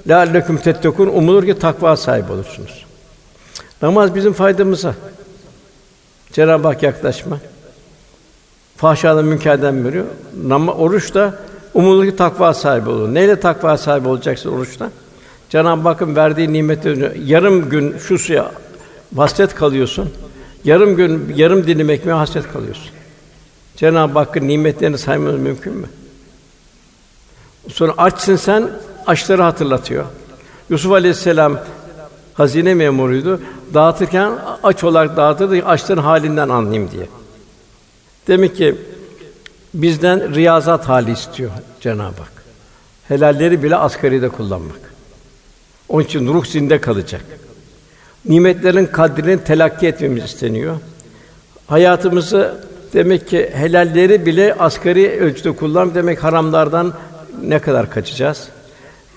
Leküm 0.08 0.56
tettekun 0.56 1.06
umulur 1.06 1.46
ki 1.46 1.58
takva 1.58 1.96
sahibi 1.96 2.32
olursunuz. 2.32 2.84
Namaz 3.82 4.14
bizim 4.14 4.32
faydamıza. 4.32 4.94
Cenab-ı 6.32 6.68
Hak 6.68 6.82
yaklaşma. 6.82 7.38
Fahşadan 8.76 9.24
münkerden 9.24 9.84
veriyor. 9.84 10.04
Nama, 10.44 10.72
oruç 10.72 11.14
da 11.14 11.38
umulur 11.74 12.06
ki 12.06 12.16
takva 12.16 12.54
sahibi 12.54 12.90
olur. 12.90 13.14
Neyle 13.14 13.40
takva 13.40 13.76
sahibi 13.76 14.08
olacaksın 14.08 14.52
oruçta? 14.52 14.90
Cenab-ı 15.50 15.88
Hakk'ın 15.88 16.16
verdiği 16.16 16.52
nimetleri 16.52 17.22
yarım 17.24 17.68
gün 17.68 17.98
şu 17.98 18.18
suya 18.18 18.52
hasret 19.16 19.54
kalıyorsun. 19.54 20.10
Yarım 20.64 20.96
gün 20.96 21.34
yarım 21.36 21.66
dilim 21.66 21.90
ekmeğe 21.90 22.14
hasret 22.14 22.52
kalıyorsun. 22.52 22.90
Cenab-ı 23.76 24.18
Hakk'ın 24.18 24.48
nimetlerini 24.48 24.98
saymamız 24.98 25.40
mümkün 25.40 25.72
mü? 25.72 25.86
Sonra 27.68 27.92
açsın 27.96 28.36
sen, 28.36 28.70
açları 29.06 29.42
hatırlatıyor. 29.42 30.04
Yusuf 30.70 30.92
Aleyhisselam 30.92 31.58
hazine 32.34 32.74
memuruydu. 32.74 33.40
Dağıtırken 33.74 34.32
aç 34.62 34.84
olarak 34.84 35.16
dağıtırdı, 35.16 35.64
açların 35.64 36.02
halinden 36.02 36.48
anlayayım 36.48 36.90
diye. 36.90 37.06
Demek 38.28 38.56
ki 38.56 38.74
bizden 39.74 40.34
riyazat 40.34 40.88
hali 40.88 41.12
istiyor 41.12 41.50
Cenab-ı 41.80 42.02
Hak. 42.02 42.44
Helalleri 43.08 43.62
bile 43.62 43.76
asgaride 43.76 44.28
kullanmak. 44.28 44.94
Onun 45.88 46.04
için 46.04 46.34
ruh 46.34 46.46
zinde 46.46 46.80
kalacak. 46.80 47.24
Nimetlerin 48.24 48.86
kadrini 48.86 49.44
telakki 49.44 49.86
etmemiz 49.86 50.24
isteniyor. 50.24 50.76
Hayatımızı 51.66 52.54
demek 52.92 53.28
ki 53.28 53.50
helalleri 53.54 54.26
bile 54.26 54.54
asgari 54.54 55.20
ölçüde 55.20 55.52
kullan 55.52 55.94
demek 55.94 56.24
haramlardan 56.24 56.92
ne 57.42 57.58
kadar 57.58 57.90
kaçacağız? 57.90 58.48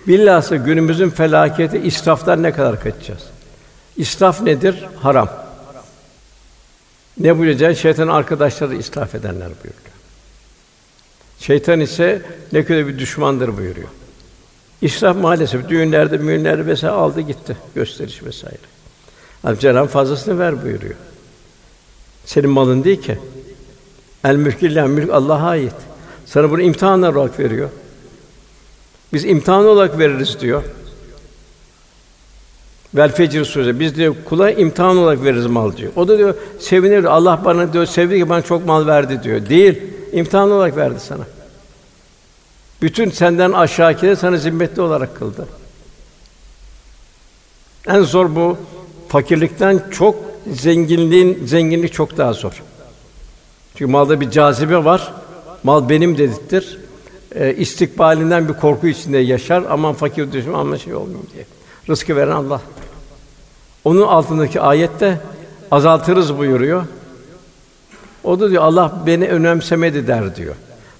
Bilhassa 0.08 0.56
günümüzün 0.56 1.10
felaketi 1.10 1.78
israftan 1.78 2.44
ne 2.44 2.52
kadar 2.52 2.84
kaçacağız? 2.84 3.24
İsraf 3.98 4.42
nedir? 4.42 4.86
Haram. 5.02 5.30
Ne 7.20 7.38
buyuruyor? 7.38 7.74
Şeytan 7.74 8.08
arkadaşları 8.08 8.76
israf 8.76 9.16
edenler 9.16 9.48
buyuruyor. 9.48 9.98
Şeytan 11.40 11.80
ise 11.80 12.22
ne 12.52 12.66
kadar 12.66 12.88
bir 12.88 13.00
düşmandır 13.00 13.58
buyuruyor. 13.58 13.88
İsraf 14.82 15.18
maalesef 15.18 15.70
düğünlerde, 15.70 16.18
müğünlerde 16.18 16.66
vesaire 16.66 16.94
aldı 16.94 17.22
gitti 17.22 17.58
gösteriş 17.76 18.24
vesaire. 18.24 18.58
Abi 19.44 19.60
Cenab-ı 19.60 19.88
fazlasını 19.88 20.40
ver 20.40 20.64
buyuruyor. 20.64 20.96
Senin 22.26 22.50
malın 22.50 22.84
değil 22.84 23.02
ki. 23.02 23.18
El 24.24 24.36
mülkü 24.36 24.82
mülk 24.82 25.10
Allah'a 25.10 25.48
ait. 25.48 25.76
Sana 26.26 26.52
bunu 26.52 26.62
imtihan 26.62 27.02
olarak 27.02 27.40
veriyor. 27.40 27.70
Biz 29.14 29.26
imtihan 29.26 29.66
olarak 29.66 30.00
veririz 30.00 30.40
diyor. 30.40 30.64
Vel 32.96 33.12
fecr 33.12 33.44
suresi. 33.44 33.80
Biz 33.80 33.96
diyor 33.96 34.16
kula 34.26 34.52
imtihan 34.52 34.98
olarak 34.98 35.24
veririz 35.24 35.46
mal 35.46 35.78
diyor. 35.78 35.92
O 35.96 36.08
da 36.08 36.18
diyor 36.18 36.36
sevinir. 36.60 37.04
Allah 37.04 37.42
bana 37.46 37.74
diyor 37.74 37.86
sevdi 37.86 38.20
ki 38.20 38.30
bana 38.30 38.42
çok 38.42 38.66
mal 38.66 38.88
verdi 38.88 39.24
diyor. 39.24 39.50
Değil. 39.50 39.82
imtihan 40.14 40.52
olarak 40.52 40.78
verdi 40.78 41.00
sana. 41.00 41.24
Bütün 42.82 43.10
senden 43.10 43.52
aşağıkileri 43.52 44.16
sana 44.16 44.38
zimmetli 44.38 44.82
olarak 44.82 45.16
kıldı. 45.16 45.48
En 47.88 48.02
zor 48.02 48.36
bu 48.36 48.58
fakirlikten 49.08 49.84
çok 49.92 50.16
zenginliğin 50.52 51.46
zenginlik 51.46 51.94
çok 51.94 52.18
daha 52.18 52.34
zor. 52.34 52.64
Çünkü 53.76 53.92
malda 53.92 54.22
bir 54.22 54.32
cazibe 54.32 54.86
var. 54.86 55.14
Mal 55.64 55.90
benim 55.90 56.18
dedirtir. 56.18 56.80
E, 57.36 57.54
istikbalinden 57.54 58.48
bir 58.48 58.54
korku 58.54 58.88
içinde 58.88 59.18
yaşar. 59.18 59.64
Aman 59.70 59.94
fakir 59.94 60.32
düşün, 60.32 60.54
aman 60.54 60.78
şey 60.78 60.96
olmayayım 60.96 61.28
diye. 61.34 61.46
Rızkı 61.90 62.16
veren 62.16 62.32
Allah. 62.32 62.62
Onun 63.86 64.02
altındaki 64.02 64.62
ayette 64.62 65.20
azaltırız 65.72 66.38
buyuruyor. 66.38 66.86
O 68.24 68.40
da 68.40 68.50
diyor 68.50 68.64
Allah 68.64 69.04
beni 69.06 69.28
önemsemedi 69.28 70.08
der 70.08 70.36
diyor. 70.36 70.56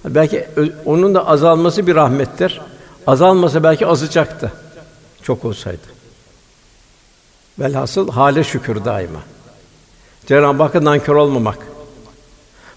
Belki 0.06 0.48
onun 0.86 1.16
da 1.16 1.28
azalması 1.28 1.88
bir 1.88 1.96
rahmettir. 1.96 2.62
Azalmasa 3.08 3.64
belki 3.64 3.88
azacaktı. 3.88 4.52
Çok 5.24 5.46
olsaydı. 5.46 5.98
Velhasıl 7.60 8.10
hale 8.10 8.44
şükür 8.44 8.86
daima. 8.86 9.20
Cenab-ı 10.26 10.64
Hakk'a 10.64 10.84
nankör 10.84 11.16
olmamak. 11.16 11.58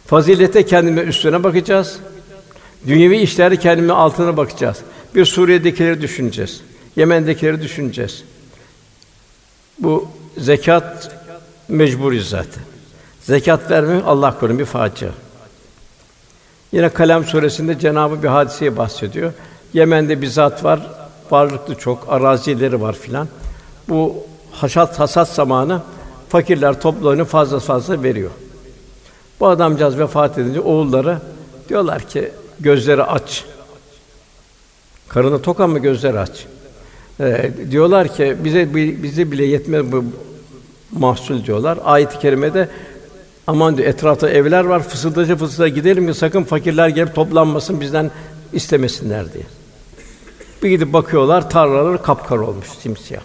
Fazilete 0.07 0.67
kendime 0.67 1.01
üstüne 1.01 1.45
bakacağız. 1.45 1.99
Dünyevi 2.87 3.19
işlerde 3.19 3.57
kendime 3.57 3.93
altına 3.93 4.37
bakacağız. 4.37 4.79
Bir 5.15 5.25
Suriye'dekileri 5.25 6.03
düşüneceğiz. 6.03 6.61
Yemen'dekileri 6.97 7.63
düşüneceğiz. 7.63 8.25
Bu 9.79 10.09
zekat 10.39 11.17
mecburuz 11.69 12.29
zaten. 12.29 12.63
Zekat 13.21 13.71
vermek 13.71 14.05
Allah 14.07 14.39
korusun 14.39 14.59
bir 14.59 14.65
facia. 14.65 15.09
Yine 16.73 16.89
Kalem 16.89 17.25
suresinde 17.25 17.79
Cenabı 17.79 18.23
bir 18.23 18.29
hadiseye 18.29 18.77
bahsediyor. 18.77 19.33
Yemen'de 19.73 20.23
bir 20.23 20.27
zat 20.27 20.65
var, 20.65 20.81
varlıklı 21.31 21.75
çok, 21.75 22.07
arazileri 22.09 22.81
var 22.81 22.93
filan. 22.93 23.29
Bu 23.89 24.17
haşat 24.53 25.01
hasat 25.01 25.29
zamanı 25.29 25.83
fakirler 26.29 26.81
toplarını 26.81 27.25
fazla 27.25 27.61
fazla 27.61 28.03
veriyor. 28.03 28.31
Bu 29.41 29.47
adamcağız 29.49 29.99
vefat 29.99 30.39
edince 30.39 30.61
oğulları 30.61 31.19
diyorlar 31.69 32.03
ki 32.03 32.31
gözleri 32.61 33.03
aç. 33.03 33.45
Karını 35.09 35.43
tok 35.43 35.61
ama 35.61 35.79
gözleri 35.79 36.19
aç. 36.19 36.47
Ee, 37.21 37.51
diyorlar 37.71 38.17
ki 38.17 38.37
bize 38.45 38.75
bize 39.03 39.33
bile 39.33 39.45
yetmez 39.45 39.93
bu 39.93 40.05
mahsul 40.93 41.45
diyorlar. 41.45 41.79
Ayet-i 41.85 42.19
kerimede 42.19 42.69
aman 43.47 43.77
diyor 43.77 43.89
etrafta 43.89 44.31
evler 44.31 44.65
var 44.65 44.89
fısıldaca 44.89 45.37
fısıldaca 45.37 45.75
gidelim 45.75 46.07
ki 46.07 46.15
sakın 46.15 46.45
fakirler 46.45 46.89
gelip 46.89 47.15
toplanmasın 47.15 47.81
bizden 47.81 48.11
istemesinler 48.53 49.33
diye. 49.33 49.45
Bir 50.63 50.69
gidip 50.69 50.93
bakıyorlar 50.93 51.51
tarlalar 51.51 52.03
kapkara 52.03 52.41
olmuş 52.41 52.67
simsiyah. 52.83 53.23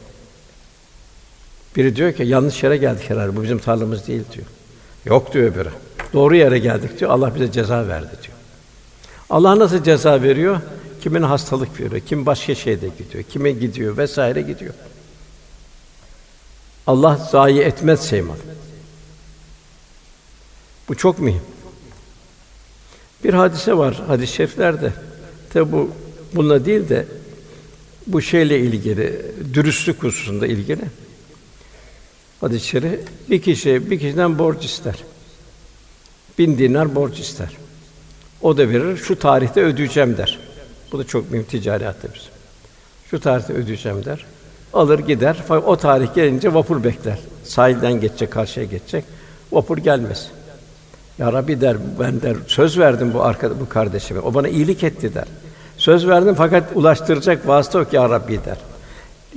Biri 1.76 1.96
diyor 1.96 2.14
ki 2.14 2.24
yanlış 2.24 2.64
yere 2.64 2.78
geldik 2.78 3.10
herhalde 3.10 3.36
bu 3.36 3.44
bizim 3.44 3.60
tarlamız 3.60 4.08
değil 4.08 4.24
diyor. 4.34 4.46
Yok 5.06 5.34
diyor 5.34 5.52
öbürü. 5.52 5.70
Doğru 6.14 6.36
yere 6.36 6.60
geldik 6.60 7.00
diyor. 7.00 7.12
Allah 7.12 7.36
bize 7.36 7.52
ceza 7.52 7.88
verdi 7.88 8.10
diyor. 8.24 8.35
Allah 9.30 9.60
nasıl 9.60 9.84
ceza 9.84 10.22
veriyor? 10.22 10.62
Kimin 11.02 11.22
hastalık 11.22 11.80
veriyor, 11.80 12.02
kim 12.02 12.26
başka 12.26 12.56
şeyde 12.56 12.88
gidiyor, 12.98 13.24
kime 13.24 13.52
gidiyor 13.52 13.98
vesaire 13.98 14.42
gidiyor. 14.42 14.74
Allah 16.88 17.30
zayi 17.32 17.60
etmez 17.60 18.08
Seyman. 18.08 18.38
Bu 20.90 20.96
çok 20.96 21.20
mühim. 21.20 21.42
Bir 23.24 23.34
hadise 23.34 23.78
var 23.78 24.02
hadis-i 24.08 24.34
şeriflerde. 24.34 24.94
Tabi 25.54 25.72
bu 25.72 25.92
bununla 26.34 26.66
değil 26.66 26.90
de 26.90 27.06
bu 28.08 28.22
şeyle 28.22 28.60
ilgili, 28.60 29.26
dürüstlük 29.54 30.04
hususunda 30.04 30.48
ilgili. 30.48 30.82
Hadis-i 32.42 32.68
şerif 32.68 33.00
bir 33.30 33.42
kişi 33.42 33.92
bir 33.92 34.00
kişiden 34.00 34.40
borç 34.40 34.66
ister. 34.66 35.04
Bin 36.38 36.58
dinar 36.58 36.96
borç 36.96 37.20
ister. 37.20 37.65
O 38.46 38.58
da 38.58 38.70
verir, 38.70 38.98
şu 38.98 39.20
tarihte 39.20 39.64
ödeyeceğim 39.64 40.18
der. 40.18 40.40
Bu 40.92 41.00
da 41.00 41.04
çok 41.04 41.32
mühim 41.32 41.44
ticari 41.44 41.86
bizim. 42.04 42.32
Şu 43.12 43.20
tarihte 43.20 43.54
ödeyeceğim 43.54 44.06
der. 44.06 44.26
Alır 44.74 45.00
gider. 45.00 45.38
O 45.50 45.76
tarih 45.76 46.16
gelince 46.16 46.54
vapur 46.54 46.84
bekler. 46.84 47.20
Sahilden 47.44 47.94
geçecek, 48.02 48.32
karşıya 48.32 48.66
geçecek. 48.66 49.06
Vapur 49.52 49.78
gelmez. 49.78 50.28
Ya 51.18 51.34
Rabbi 51.34 51.62
der, 51.62 51.78
ben 52.00 52.22
der 52.22 52.36
söz 52.48 52.80
verdim 52.80 53.14
bu 53.14 53.24
arkada 53.24 53.60
bu 53.60 53.70
kardeşime. 53.70 54.20
O 54.20 54.34
bana 54.34 54.48
iyilik 54.48 54.84
etti 54.84 55.16
der. 55.16 55.26
Söz 55.78 56.08
verdim 56.08 56.36
fakat 56.38 56.64
ulaştıracak 56.76 57.48
vasıta 57.48 57.80
yok 57.80 57.94
ya 57.94 58.10
Rabbi 58.10 58.40
der. 58.46 58.58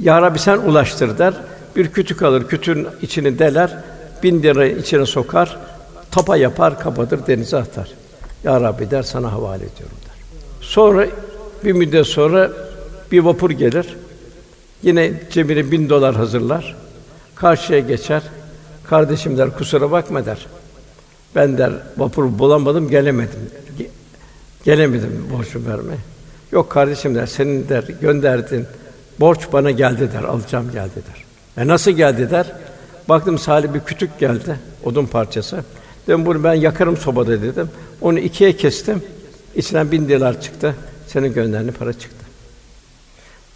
Ya 0.02 0.22
Rabbi 0.22 0.38
sen 0.38 0.58
ulaştır 0.58 1.18
der. 1.18 1.34
Bir 1.76 1.88
kütük 1.88 2.22
alır, 2.22 2.48
kütüğün 2.48 2.86
içini 3.02 3.38
deler, 3.38 3.76
bin 4.22 4.42
lira 4.42 4.66
içine 4.66 5.06
sokar, 5.06 5.58
tapa 6.10 6.36
yapar, 6.36 6.78
kapatır, 6.78 7.26
denize 7.26 7.56
atar. 7.56 7.97
Ya 8.44 8.60
Rabbi 8.60 8.90
der, 8.90 9.02
sana 9.02 9.32
havale 9.32 9.64
ediyorum 9.64 9.96
der. 10.06 10.16
Sonra 10.60 11.06
bir 11.64 11.72
müddet 11.72 12.06
sonra 12.06 12.50
bir 13.12 13.18
vapur 13.18 13.50
gelir. 13.50 13.96
Yine 14.82 15.12
cebine 15.30 15.70
bin 15.70 15.88
dolar 15.88 16.16
hazırlar. 16.16 16.76
Karşıya 17.34 17.78
geçer. 17.78 18.22
Kardeşim 18.84 19.38
der, 19.38 19.56
kusura 19.56 19.90
bakma 19.90 20.26
der. 20.26 20.46
Ben 21.34 21.58
der, 21.58 21.72
vapur 21.96 22.38
bulamadım, 22.38 22.88
gelemedim. 22.88 23.40
Ge- 23.78 23.88
gelemedim 24.64 25.26
borcu 25.32 25.66
vermeye. 25.66 25.98
Yok 26.52 26.70
kardeşim 26.70 27.14
der, 27.14 27.26
senin 27.26 27.68
der, 27.68 27.84
gönderdin. 28.00 28.66
Borç 29.20 29.52
bana 29.52 29.70
geldi 29.70 30.12
der, 30.12 30.22
alacağım 30.22 30.70
geldi 30.72 30.94
der. 30.94 31.24
E 31.64 31.68
nasıl 31.68 31.90
geldi 31.90 32.30
der. 32.30 32.52
Baktım 33.08 33.38
Salih 33.38 33.74
bir 33.74 33.80
kütük 33.80 34.18
geldi, 34.18 34.56
odun 34.84 35.06
parçası. 35.06 35.64
Dedim 36.08 36.26
bunu 36.26 36.44
ben 36.44 36.54
yakarım 36.54 36.96
sobada 36.96 37.42
dedim. 37.42 37.68
Onu 38.00 38.18
ikiye 38.18 38.56
kestim. 38.56 39.02
İçinden 39.56 39.92
bin 39.92 40.08
dinar 40.08 40.40
çıktı. 40.40 40.74
Senin 41.06 41.34
gönderdiğin 41.34 41.72
para 41.72 41.92
çıktı. 41.92 42.26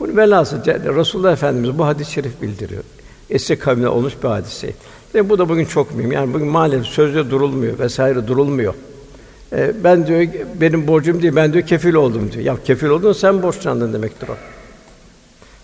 Bunu 0.01 0.17
velhasıl 0.17 0.57
Resulullah 0.67 1.33
Efendimiz 1.33 1.79
bu 1.79 1.87
hadis-i 1.87 2.13
şerif 2.13 2.43
bildiriyor. 2.43 2.83
Eski 3.31 3.59
kavimde 3.59 3.89
olmuş 3.89 4.13
bir 4.23 4.29
hadise. 4.29 4.73
Ve 5.15 5.29
bu 5.29 5.39
da 5.39 5.49
bugün 5.49 5.65
çok 5.65 5.95
mühim. 5.95 6.13
Yani 6.13 6.35
bugün 6.35 6.49
maalesef 6.49 6.87
sözde 6.87 7.31
durulmuyor 7.31 7.79
vesaire 7.79 8.27
durulmuyor. 8.27 8.75
Ee, 9.53 9.73
ben 9.85 10.07
diyor 10.07 10.27
benim 10.61 10.87
borcum 10.87 11.23
değil, 11.23 11.37
ben 11.37 11.53
diyor 11.53 11.67
kefil 11.67 11.95
oldum 11.95 12.33
diyor. 12.33 12.45
Ya 12.45 12.57
kefil 12.65 12.87
oldun 12.87 13.13
sen 13.13 13.43
borçlandın 13.43 13.93
demektir 13.93 14.29
o. 14.29 14.37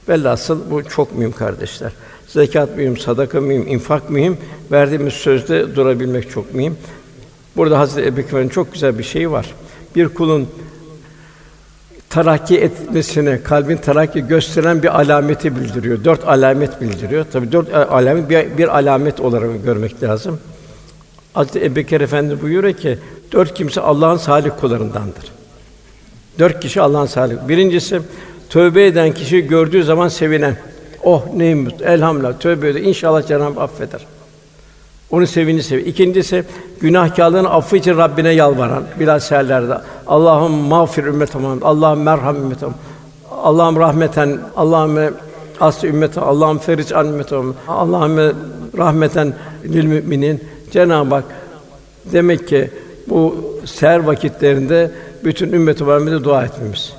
Velhasıl 0.08 0.70
bu 0.70 0.84
çok 0.84 1.18
mühim 1.18 1.32
kardeşler. 1.32 1.92
Zekat 2.28 2.76
mühim, 2.76 2.96
sadaka 2.96 3.40
mühim, 3.40 3.68
infak 3.68 4.10
mühim. 4.10 4.36
Verdiğimiz 4.72 5.14
sözde 5.14 5.76
durabilmek 5.76 6.30
çok 6.30 6.54
mühim. 6.54 6.76
Burada 7.56 7.78
Hazreti 7.78 8.08
Ebubekir'in 8.08 8.48
çok 8.48 8.72
güzel 8.72 8.98
bir 8.98 9.04
şeyi 9.04 9.30
var. 9.30 9.54
Bir 9.96 10.08
kulun 10.08 10.48
terakki 12.10 12.58
etmesine, 12.58 13.42
kalbin 13.42 13.76
terakki 13.76 14.20
gösteren 14.26 14.82
bir 14.82 15.00
alameti 15.00 15.56
bildiriyor. 15.56 16.04
Dört 16.04 16.28
alamet 16.28 16.80
bildiriyor. 16.80 17.26
Tabii 17.32 17.52
dört 17.52 17.74
alamet 17.74 18.30
bir, 18.30 18.58
bir 18.58 18.78
alamet 18.78 19.20
olarak 19.20 19.64
görmek 19.64 20.02
lazım. 20.02 20.40
Hazreti 21.34 21.64
Ebubekir 21.64 22.00
Efendi 22.00 22.42
buyuruyor 22.42 22.74
ki 22.74 22.98
dört 23.32 23.54
kimse 23.54 23.80
Allah'ın 23.80 24.16
salih 24.16 24.50
kullarındandır. 24.60 25.32
Dört 26.38 26.60
kişi 26.60 26.80
Allah'ın 26.80 27.06
salih. 27.06 27.36
Birincisi 27.48 28.00
tövbe 28.50 28.86
eden 28.86 29.12
kişi 29.12 29.46
gördüğü 29.46 29.84
zaman 29.84 30.08
sevinen. 30.08 30.56
Oh 31.08 31.22
neyim 31.36 31.68
elhamdülillah 31.84 32.38
tövbe 32.38 32.68
ediyor. 32.68 32.84
İnşallah 32.84 33.26
Cenab-ı 33.26 33.60
affeder. 33.60 34.06
Onu 35.10 35.26
sevini 35.26 35.62
sev. 35.62 35.78
İkincisi 35.78 36.44
günahkârlığın 36.80 37.44
affı 37.44 37.76
için 37.76 37.98
Rabbine 37.98 38.30
yalvaran 38.30 38.84
biraz 39.00 39.22
seherlerde. 39.22 39.78
Allah'ım 40.06 40.52
mağfir 40.52 41.04
ümmetime. 41.04 41.48
Allah'ım 41.62 42.02
merham 42.02 42.36
ümmetime. 42.36 42.72
Allah'ım 43.42 43.76
rahmeten, 43.76 44.38
Allah'ım 44.56 45.14
aslı 45.60 45.88
ümmete, 45.88 46.20
Allah'ım 46.20 46.58
feric 46.58 46.96
an 46.96 47.06
ümmetime. 47.06 47.52
Allah'ım 47.68 48.34
rahmeten 48.78 49.34
lil 49.64 49.84
müminin. 49.84 50.44
Cenab-ı 50.70 51.14
Hak 51.14 51.24
demek 52.12 52.48
ki 52.48 52.70
bu 53.06 53.36
seher 53.64 53.98
vakitlerinde 53.98 54.90
bütün 55.24 55.52
ümmet-i 55.52 55.84
dua 56.24 56.44
etmemiz. 56.44 56.97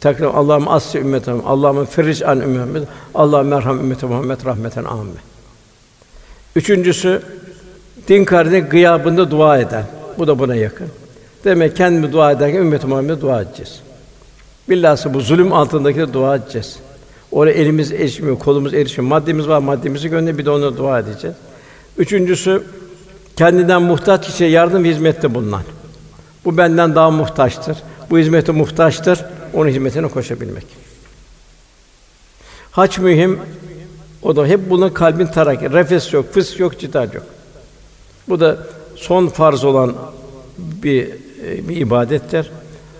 Tekrar 0.00 0.26
Allah'ım 0.26 0.68
asli 0.68 0.98
ümmetim, 0.98 1.46
Allah'ım 1.46 1.84
feric 1.84 2.26
an 2.26 2.40
ümmetim, 2.40 2.86
Allah 3.14 3.42
merham 3.42 3.80
ümmeti 3.80 4.06
Muhammed 4.06 4.44
rahmeten 4.44 4.84
amme. 4.84 5.20
Üçüncüsü 6.56 7.22
din 8.08 8.24
kardeşinin 8.24 8.68
gıyabında 8.68 9.30
dua 9.30 9.58
eden. 9.58 9.84
Bu 10.18 10.26
da 10.26 10.38
buna 10.38 10.54
yakın. 10.54 10.88
Demek 11.44 11.76
kendimi 11.76 12.12
dua 12.12 12.32
ederken 12.32 12.58
ümmeti 12.58 12.86
Muhammed'e 12.86 13.20
dua 13.20 13.42
edeceğiz. 13.42 13.80
Billahsı 14.68 15.14
bu 15.14 15.20
zulüm 15.20 15.52
altındaki 15.52 15.98
de 15.98 16.12
dua 16.12 16.36
edeceğiz. 16.36 16.76
Oraya 17.32 17.52
elimiz 17.52 17.92
erişmiyor, 17.92 18.38
kolumuz 18.38 18.74
erişmiyor. 18.74 19.08
Maddemiz 19.10 19.48
var, 19.48 19.58
maddemizi 19.58 20.08
gönder 20.08 20.38
bir 20.38 20.44
de 20.44 20.50
ona 20.50 20.76
dua 20.76 20.98
edeceğiz. 20.98 21.36
Üçüncüsü 21.98 22.62
kendinden 23.36 23.82
muhtaç 23.82 24.26
kişiye 24.26 24.50
yardım 24.50 24.84
ve 24.84 24.88
hizmette 24.88 25.34
bulunan. 25.34 25.62
Bu 26.44 26.56
benden 26.56 26.94
daha 26.94 27.10
muhtaçtır. 27.10 27.76
Bu 28.10 28.18
hizmete 28.18 28.52
muhtaçtır. 28.52 29.24
Onun 29.54 29.68
hizmetine 29.68 30.08
koşabilmek. 30.08 30.66
Hac 32.70 32.98
mühim. 32.98 33.40
O 34.22 34.36
da 34.36 34.46
hep 34.46 34.70
bunun 34.70 34.90
kalbin 34.90 35.26
tarak. 35.26 35.62
Refes 35.62 36.12
yok, 36.12 36.34
fıs 36.34 36.60
yok, 36.60 36.80
citat 36.80 37.14
yok. 37.14 37.26
Bu 38.28 38.40
da 38.40 38.58
son 38.96 39.28
farz 39.28 39.64
olan 39.64 39.96
bir 40.58 41.08
e, 41.46 41.68
bir 41.68 41.76
ibadettir. 41.76 42.50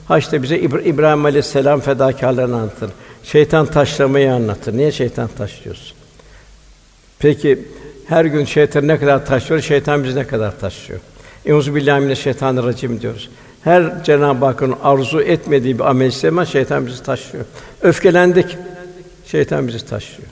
Haçta 0.08 0.42
bize 0.42 0.58
İbra- 0.58 0.82
İbrahim 0.82 1.24
Aleyhisselam 1.24 1.80
fedakarlığını 1.80 2.56
anlatır. 2.56 2.90
Şeytan 3.24 3.66
taşlamayı 3.66 4.32
anlatır. 4.32 4.76
Niye 4.76 4.92
şeytan 4.92 5.28
taşlıyorsun? 5.38 5.96
Peki 7.18 7.58
her 8.08 8.24
gün 8.24 8.44
şeytan 8.44 8.88
ne 8.88 8.98
kadar 8.98 9.26
taşlıyor, 9.26 9.62
şeytan 9.62 10.04
bizi 10.04 10.16
ne 10.16 10.26
kadar 10.26 10.60
taşlıyor? 10.60 11.00
Euzu 11.46 11.74
billahi 11.74 12.00
mineşşeytanirracim 12.00 13.00
diyoruz. 13.00 13.30
Her 13.68 14.04
Cenab-ı 14.04 14.44
Hakk'ın 14.44 14.74
arzu 14.82 15.20
etmediği 15.20 15.78
bir 15.78 15.84
amel 15.84 16.06
işleme 16.06 16.46
şeytan 16.46 16.86
bizi 16.86 17.02
taşlıyor. 17.02 17.44
Öfkelendik, 17.82 18.56
şeytan 19.26 19.68
bizi 19.68 19.86
taşlıyor. 19.86 20.30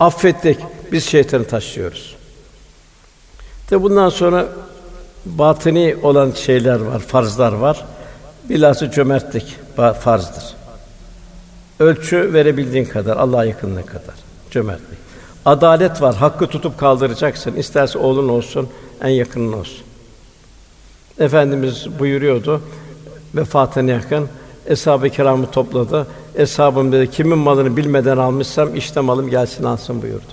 Affettik, 0.00 0.58
biz 0.92 1.04
şeytanı 1.04 1.44
taşlıyoruz. 1.44 2.16
De 3.70 3.82
bundan 3.82 4.08
sonra 4.08 4.46
batıni 5.26 5.96
olan 6.02 6.30
şeyler 6.30 6.80
var, 6.80 6.98
farzlar 6.98 7.52
var. 7.52 7.84
Bilhassa 8.48 8.90
cömertlik 8.90 9.56
farzdır. 10.00 10.44
Ölçü 11.80 12.32
verebildiğin 12.32 12.84
kadar, 12.84 13.16
Allah'a 13.16 13.44
yakınlığı 13.44 13.86
kadar 13.86 14.14
cömertlik. 14.50 14.98
Adalet 15.44 16.02
var, 16.02 16.14
hakkı 16.14 16.46
tutup 16.46 16.78
kaldıracaksın. 16.78 17.54
İsterse 17.54 17.98
oğlun 17.98 18.28
olsun, 18.28 18.68
en 19.02 19.08
yakının 19.08 19.52
olsun. 19.52 19.87
Efendimiz 21.20 21.86
buyuruyordu 21.98 22.62
vefatına 23.34 23.90
yakın 23.90 24.28
eshab-ı 24.66 25.10
kiramı 25.10 25.50
topladı. 25.50 26.06
Eshabım 26.34 26.92
dedi 26.92 27.10
kimin 27.10 27.38
malını 27.38 27.76
bilmeden 27.76 28.16
almışsam 28.16 28.76
işte 28.76 29.00
malım 29.00 29.30
gelsin 29.30 29.64
alsın 29.64 30.02
buyurdu. 30.02 30.32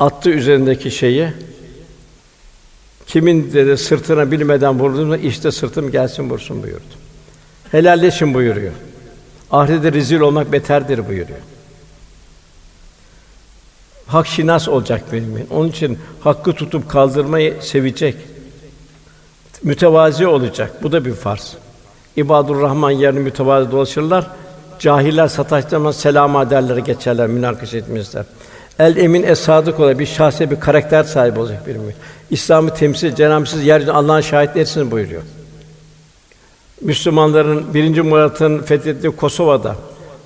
Attı 0.00 0.30
üzerindeki 0.30 0.90
şeyi 0.90 1.28
kimin 3.06 3.52
dedi 3.52 3.76
sırtına 3.78 4.30
bilmeden 4.30 4.78
vurdum 4.78 5.26
işte 5.26 5.52
sırtım 5.52 5.90
gelsin 5.90 6.30
vursun 6.30 6.62
buyurdu. 6.62 6.94
Helalleşin 7.70 8.34
buyuruyor. 8.34 8.72
Ahirette 9.50 9.92
rezil 9.92 10.20
olmak 10.20 10.52
beterdir 10.52 11.08
buyuruyor. 11.08 11.38
Hak 14.06 14.26
şinas 14.26 14.68
olacak 14.68 15.12
mümin. 15.12 15.46
Onun 15.50 15.68
için 15.68 15.98
hakkı 16.20 16.52
tutup 16.52 16.90
kaldırmayı 16.90 17.56
sevecek. 17.60 18.16
Mütevazi 19.62 20.26
olacak. 20.26 20.72
Bu 20.82 20.92
da 20.92 21.04
bir 21.04 21.14
farz. 21.14 21.56
İbadur 22.16 22.60
Rahman 22.60 22.90
yerine 22.90 23.18
mütevazi 23.18 23.70
dolaşırlar. 23.70 24.26
Cahiller 24.78 25.28
sataştırmaz 25.28 25.96
selam 25.96 26.36
ederler 26.36 26.76
geçerler 26.76 27.26
münakaşa 27.26 27.78
etmezler. 27.78 28.24
El 28.78 28.96
emin 28.96 29.22
es 29.22 29.40
sadık 29.40 29.80
olan 29.80 29.98
bir 29.98 30.06
şahsi 30.06 30.50
bir 30.50 30.60
karakter 30.60 31.04
sahibi 31.04 31.40
olacak 31.40 31.66
bir 31.66 31.76
mümin. 31.76 31.94
İslam'ı 32.30 32.74
temsil 32.74 33.14
Cenab-ı 33.14 33.50
siz 33.50 33.64
yeryüzünde 33.64 33.96
Allah'ın 33.96 34.20
şahitlersiniz 34.20 34.90
buyuruyor. 34.90 35.22
Müslümanların 36.80 37.74
birinci 37.74 38.02
Murat'ın 38.02 38.58
fethettiği 38.58 39.16
Kosova'da, 39.16 39.76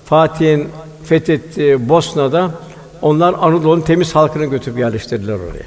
Fatih'in 0.04 0.68
fethettiği 1.04 1.88
Bosna'da 1.88 2.50
onlar 3.02 3.34
Anadolu'nun 3.40 3.80
temiz 3.80 4.14
halkını 4.14 4.44
götürüp 4.44 4.78
yerleştirdiler 4.78 5.34
oraya. 5.34 5.66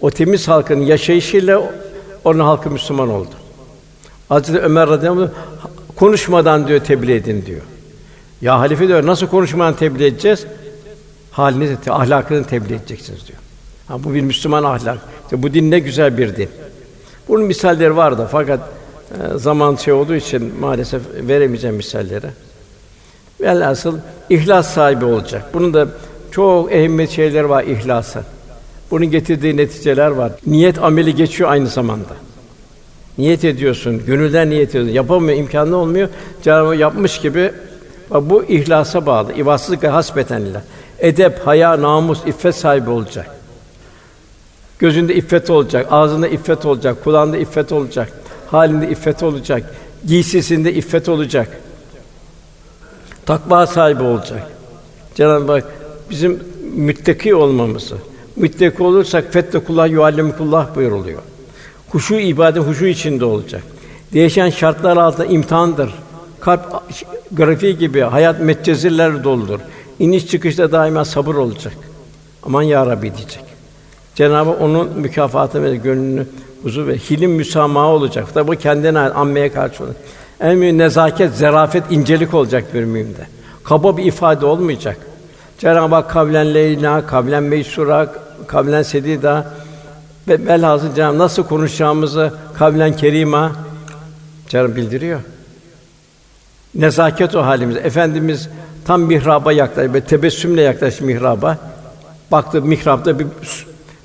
O 0.00 0.10
temiz 0.10 0.48
halkın 0.48 0.80
yaşayışıyla 0.80 1.62
onun 2.24 2.40
halkı 2.40 2.70
Müslüman 2.70 3.08
oldu. 3.08 3.34
Hazreti 4.28 4.58
Ömer 4.58 4.88
radıyallahu 4.88 5.22
anh 5.22 5.70
konuşmadan 5.96 6.68
diyor 6.68 6.80
tebliğ 6.80 7.14
edin 7.14 7.46
diyor. 7.46 7.60
Ya 8.40 8.58
halife 8.58 8.88
diyor 8.88 9.06
nasıl 9.06 9.26
konuşmadan 9.26 9.74
tebliğ 9.76 10.06
edeceğiz? 10.06 10.46
Halinizi, 11.30 11.76
ahlakını 11.90 12.44
tebliğ 12.44 12.74
edeceksiniz 12.74 13.28
diyor. 13.28 13.38
Ha, 13.88 14.04
bu 14.04 14.14
bir 14.14 14.20
Müslüman 14.20 14.64
ahlak. 14.64 14.98
İşte 15.24 15.42
bu 15.42 15.54
din 15.54 15.70
ne 15.70 15.78
güzel 15.78 16.18
bir 16.18 16.36
din. 16.36 16.48
Bunun 17.28 17.44
misalleri 17.44 17.96
var 17.96 18.18
da 18.18 18.26
fakat 18.26 18.60
e, 19.10 19.38
zaman 19.38 19.76
şey 19.76 19.92
olduğu 19.92 20.14
için 20.14 20.60
maalesef 20.60 21.02
veremeyeceğim 21.14 21.76
misalleri. 21.76 22.26
Velhasıl 23.40 23.98
ihlas 24.30 24.74
sahibi 24.74 25.04
olacak. 25.04 25.44
Bunun 25.54 25.74
da 25.74 25.88
çok 26.30 26.72
ehemmiyet 26.72 27.10
şeyler 27.10 27.44
var 27.44 27.64
ihlasın. 27.64 28.22
Bunun 28.90 29.10
getirdiği 29.10 29.56
neticeler 29.56 30.10
var. 30.10 30.32
Niyet 30.46 30.78
ameli 30.78 31.14
geçiyor 31.14 31.50
aynı 31.50 31.66
zamanda. 31.66 32.16
Niyet 33.18 33.44
ediyorsun, 33.44 34.06
gönülden 34.06 34.50
niyet 34.50 34.70
ediyorsun. 34.70 34.92
Yapamıyor, 34.92 35.38
imkanı 35.38 35.76
olmuyor. 35.76 36.08
Cenab-ı 36.42 36.76
yapmış 36.76 37.20
gibi 37.20 37.52
bu 38.10 38.44
ihlasa 38.44 39.06
bağlı. 39.06 39.32
İbadsızlık 39.32 39.84
hasbeten 39.84 40.40
ile. 40.40 40.62
Edep, 40.98 41.46
haya, 41.46 41.82
namus, 41.82 42.26
iffet 42.26 42.54
sahibi 42.54 42.90
olacak. 42.90 43.36
Gözünde 44.78 45.14
iffet 45.14 45.50
olacak, 45.50 45.86
ağzında 45.90 46.28
iffet 46.28 46.64
olacak, 46.64 47.04
kulağında 47.04 47.36
iffet 47.36 47.72
olacak, 47.72 48.12
halinde 48.50 48.90
iffet 48.90 49.22
olacak, 49.22 49.74
giysisinde 50.06 50.72
iffet 50.72 51.08
olacak. 51.08 51.60
Takva 53.26 53.66
sahibi 53.66 54.02
olacak. 54.02 54.42
Cenab-ı 55.14 55.52
Hak 55.52 55.64
bizim 56.10 56.40
müttaki 56.74 57.34
olmamızı, 57.34 57.96
müttaki 58.40 58.82
olursak 58.82 59.32
fettekullah 59.32 59.90
yuallimukullah 59.90 60.74
buyuruluyor. 60.76 61.22
Huşu 61.90 62.14
ibadet 62.14 62.62
huşu 62.62 62.86
içinde 62.86 63.24
olacak. 63.24 63.62
Değişen 64.12 64.50
şartlar 64.50 64.96
altında 64.96 65.26
imtihandır. 65.26 65.94
Kalp 66.40 66.60
grafiği 67.32 67.78
gibi 67.78 68.00
hayat 68.00 68.40
metcezirler 68.40 69.24
doludur. 69.24 69.60
İniş 69.98 70.26
çıkışta 70.26 70.72
daima 70.72 71.04
sabır 71.04 71.34
olacak. 71.34 71.72
Aman 72.42 72.62
ya 72.62 72.86
Rabbi 72.86 73.02
diyecek. 73.16 73.44
Cenabı 74.14 74.50
onun 74.50 74.88
mükafatı 74.98 75.62
ve 75.62 75.76
gönlünü 75.76 76.26
huzur 76.62 76.86
ve 76.86 76.96
hilim 76.96 77.30
müsamaha 77.30 77.86
olacak. 77.86 78.34
Tabi 78.34 78.48
bu 78.48 78.56
kendine 78.56 78.98
ammeye 78.98 79.52
karşı 79.52 79.84
olacak. 79.84 80.02
En 80.40 80.60
büyük 80.60 80.74
nezaket, 80.74 81.34
zerafet, 81.34 81.84
incelik 81.90 82.34
olacak 82.34 82.64
bir 82.74 82.84
mühimde. 82.84 83.26
Kaba 83.64 83.96
bir 83.96 84.04
ifade 84.04 84.46
olmayacak. 84.46 84.96
Cenab-ı 85.58 85.94
Hak 85.94 86.10
kavlen 86.10 86.54
leyla, 86.54 87.06
kavlen 87.06 87.42
meysura, 87.42 88.12
kavlen 88.46 88.82
sedida 88.82 89.52
ve 90.28 90.46
belhasıl 90.46 90.94
Cenab-ı 90.94 91.18
nasıl 91.18 91.44
konuşacağımızı 91.44 92.34
kavlen 92.58 92.96
kerima 92.96 93.52
Cenab-ı 94.48 94.76
bildiriyor. 94.76 95.20
Nezaket 96.74 97.34
o 97.34 97.42
halimiz. 97.42 97.76
Efendimiz 97.76 98.48
tam 98.84 99.02
mihraba 99.02 99.52
yaklaştı 99.52 99.94
ve 99.94 100.00
tebessümle 100.00 100.62
yaklaştı 100.62 101.04
mihraba. 101.04 101.58
Baktı 102.30 102.62
mihrapta 102.62 103.18
bir 103.18 103.26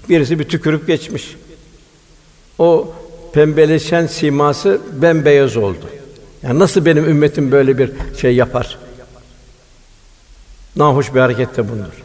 birisi 0.09 0.39
bir 0.39 0.43
tükürüp 0.43 0.87
geçmiş. 0.87 1.35
O 2.59 2.93
pembeleşen 3.33 4.07
siması 4.07 4.81
bembeyaz 5.01 5.57
oldu. 5.57 5.85
Yani 6.43 6.59
nasıl 6.59 6.85
benim 6.85 7.05
ümmetim 7.05 7.51
böyle 7.51 7.77
bir 7.77 7.91
şey 8.21 8.35
yapar? 8.35 8.77
Nahoş 10.75 11.13
bir 11.13 11.19
hareket 11.19 11.57
de 11.57 11.69
bundur. 11.69 12.04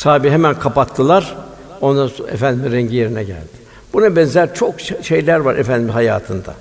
Sahabe 0.00 0.30
hemen 0.30 0.58
kapattılar. 0.58 1.36
Ondan 1.80 2.08
sonra 2.08 2.30
efendim 2.30 2.72
rengi 2.72 2.96
yerine 2.96 3.24
geldi. 3.24 3.60
Buna 3.92 4.16
benzer 4.16 4.54
çok 4.54 4.74
şeyler 5.02 5.40
var 5.40 5.56
efendim 5.56 5.88
hayatında. 5.88 6.54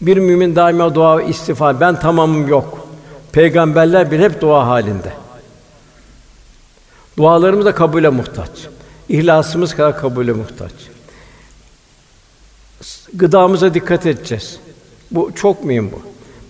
Bir 0.00 0.16
mümin 0.16 0.56
daima 0.56 0.94
dua 0.94 1.18
ve 1.18 1.26
istiğfar. 1.26 1.80
Ben 1.80 2.00
tamamım 2.00 2.48
yok. 2.48 2.88
Peygamberler 3.32 4.10
bir 4.10 4.20
hep 4.20 4.40
dua 4.40 4.66
halinde. 4.66 5.12
Dualarımız 7.16 7.66
da 7.66 7.74
kabule 7.74 8.08
muhtaç. 8.08 8.50
İhlasımız 9.08 9.76
kadar 9.76 10.00
kabule 10.00 10.32
muhtaç. 10.32 10.72
Gıdamıza 13.14 13.74
dikkat 13.74 14.06
edeceğiz. 14.06 14.60
Bu 15.10 15.30
çok 15.34 15.64
mühim 15.64 15.92
bu. 15.92 16.02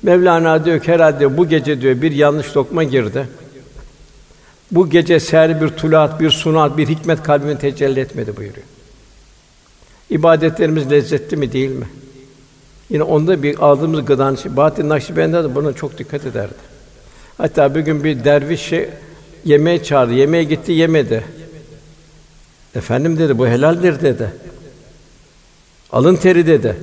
Mevlana 0.03 0.64
diyor 0.64 0.80
ki 0.80 0.93
herhalde 0.93 1.36
bu 1.36 1.49
gece 1.49 1.80
diyor 1.80 2.03
bir 2.03 2.12
yanlış 2.12 2.57
lokma 2.57 2.84
girdi. 2.84 3.28
Bu 4.71 4.91
gece 4.91 5.21
ser 5.21 5.61
bir 5.61 5.69
tulat, 5.69 6.21
bir 6.21 6.31
sunat, 6.31 6.79
bir 6.79 6.89
hikmet 6.89 7.23
kalbime 7.23 7.59
tecelli 7.59 8.01
etmedi 8.01 8.37
buyuruyor. 8.37 8.66
İbadetlerimiz 10.11 10.91
lezzetli 10.91 11.37
mi 11.37 11.53
değil 11.53 11.71
mi? 11.71 11.87
Yine 12.91 13.03
onda 13.03 13.43
bir 13.43 13.59
aldığımız 13.59 14.05
gıdanın 14.05 14.39
Bahattin 14.47 14.89
Nakşibendi 14.89 15.37
de 15.37 15.55
buna 15.55 15.73
çok 15.73 15.99
dikkat 15.99 16.27
ederdi. 16.27 16.55
Hatta 17.39 17.75
bir 17.75 17.81
gün 17.81 18.05
bir 18.05 18.25
dervişi 18.25 18.91
yemeğe 19.45 19.83
çağırdı. 19.83 20.12
Yemeğe 20.12 20.45
gitti, 20.45 20.73
yemedi. 20.73 21.25
Efendim 22.75 23.19
dedi, 23.19 23.39
bu 23.39 23.47
helaldir 23.47 24.01
dedi. 24.01 24.31
Alın 25.93 26.16
teri 26.16 26.47
dedi. 26.47 26.77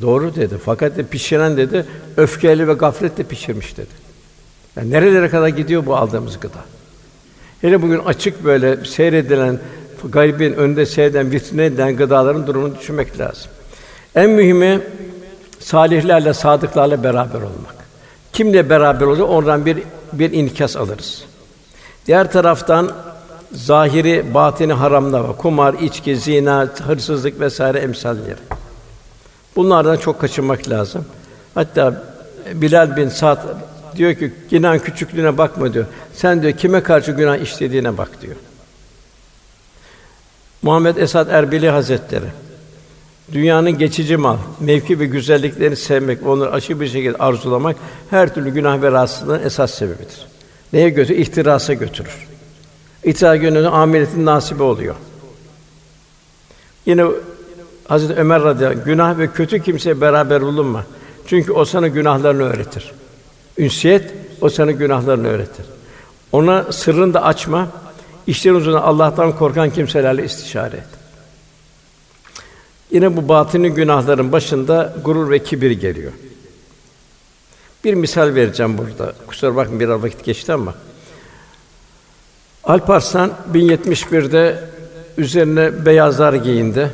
Doğru 0.00 0.34
dedi. 0.34 0.54
Fakat 0.64 0.96
de 0.96 1.02
pişiren 1.02 1.56
dedi, 1.56 1.86
öfkeyle 2.16 2.68
ve 2.68 2.72
gafletle 2.72 3.24
pişirmiş 3.24 3.76
dedi. 3.76 4.05
Yani 4.76 4.90
nerelere 4.90 5.28
kadar 5.28 5.48
gidiyor 5.48 5.86
bu 5.86 5.96
aldığımız 5.96 6.40
gıda? 6.40 6.58
Hele 7.60 7.82
bugün 7.82 7.98
açık 7.98 8.44
böyle 8.44 8.84
seyredilen, 8.84 9.58
gaybin 10.04 10.52
önünde 10.52 10.86
seyreden, 10.86 11.30
vitrine 11.30 11.64
edilen 11.64 11.96
gıdaların 11.96 12.46
durumunu 12.46 12.78
düşünmek 12.78 13.18
lazım. 13.18 13.50
En 14.14 14.30
mühimi 14.30 14.80
salihlerle, 15.60 16.34
sadıklarla 16.34 17.02
beraber 17.04 17.38
olmak. 17.38 17.76
Kimle 18.32 18.70
beraber 18.70 19.06
olacak? 19.06 19.26
Oradan 19.30 19.66
bir 19.66 19.78
bir 20.12 20.32
inikas 20.32 20.76
alırız. 20.76 21.24
Diğer 22.06 22.32
taraftan 22.32 22.90
zahiri, 23.52 24.34
batini 24.34 24.72
haramlar 24.72 25.20
var. 25.20 25.36
Kumar, 25.36 25.74
içki, 25.74 26.16
zina, 26.16 26.68
hırsızlık 26.86 27.40
vesaire 27.40 27.78
emsalleri. 27.78 28.36
Bunlardan 29.56 29.96
çok 29.96 30.20
kaçınmak 30.20 30.68
lazım. 30.68 31.04
Hatta 31.54 32.02
Bilal 32.54 32.96
bin 32.96 33.08
Sa'd 33.08 33.38
diyor 33.96 34.14
ki 34.14 34.32
günah 34.50 34.78
küçüklüğüne 34.78 35.38
bakma 35.38 35.74
diyor. 35.74 35.86
Sen 36.14 36.42
diyor 36.42 36.52
kime 36.52 36.82
karşı 36.82 37.12
günah 37.12 37.36
işlediğine 37.36 37.98
bak 37.98 38.22
diyor. 38.22 38.36
Muhammed 40.62 40.96
Esad 40.96 41.28
Erbili 41.28 41.70
Hazretleri 41.70 42.26
dünyanın 43.32 43.78
geçici 43.78 44.16
mal, 44.16 44.36
mevki 44.60 45.00
ve 45.00 45.06
güzelliklerini 45.06 45.76
sevmek, 45.76 46.26
onları 46.26 46.52
aşırı 46.52 46.80
bir 46.80 46.88
şekilde 46.88 47.16
arzulamak 47.16 47.76
her 48.10 48.34
türlü 48.34 48.50
günah 48.50 48.82
ve 48.82 48.92
rahatsızlığın 48.92 49.42
esas 49.42 49.74
sebebidir. 49.74 50.26
Neye 50.72 50.88
götürür? 50.88 51.18
İhtirasa 51.18 51.74
götürür. 51.74 52.26
İtiraz 53.04 53.40
gönlünün 53.40 53.64
ameliyetin 53.64 54.26
nasibi 54.26 54.62
oluyor. 54.62 54.94
Yine 56.86 57.04
Hazreti 57.88 58.20
Ömer 58.20 58.42
radıyallahu 58.42 58.84
günah 58.84 59.18
ve 59.18 59.32
kötü 59.32 59.62
kimseye 59.62 60.00
beraber 60.00 60.42
bulunma. 60.42 60.84
Çünkü 61.26 61.52
o 61.52 61.64
sana 61.64 61.88
günahlarını 61.88 62.42
öğretir. 62.42 62.92
Ünsiyet 63.58 64.14
o 64.40 64.48
sana 64.48 64.70
günahlarını 64.70 65.28
öğretir. 65.28 65.66
Ona 66.32 66.72
sırrını 66.72 67.14
da 67.14 67.22
açma. 67.22 67.68
İşlerin 68.26 68.54
uzun 68.54 68.72
Allah'tan 68.72 69.36
korkan 69.36 69.70
kimselerle 69.70 70.24
istişare 70.24 70.76
et. 70.76 70.86
Yine 72.90 73.16
bu 73.16 73.28
batini 73.28 73.70
günahların 73.70 74.32
başında 74.32 74.96
gurur 75.04 75.30
ve 75.30 75.38
kibir 75.38 75.70
geliyor. 75.70 76.12
Bir 77.84 77.94
misal 77.94 78.34
vereceğim 78.34 78.78
burada. 78.78 79.12
Kusura 79.26 79.56
bakmayın 79.56 79.80
biraz 79.80 80.02
vakit 80.02 80.24
geçti 80.24 80.52
ama. 80.52 80.74
Alparslan 82.64 83.32
1071'de 83.52 84.64
üzerine 85.18 85.86
beyazlar 85.86 86.32
giyindi. 86.32 86.92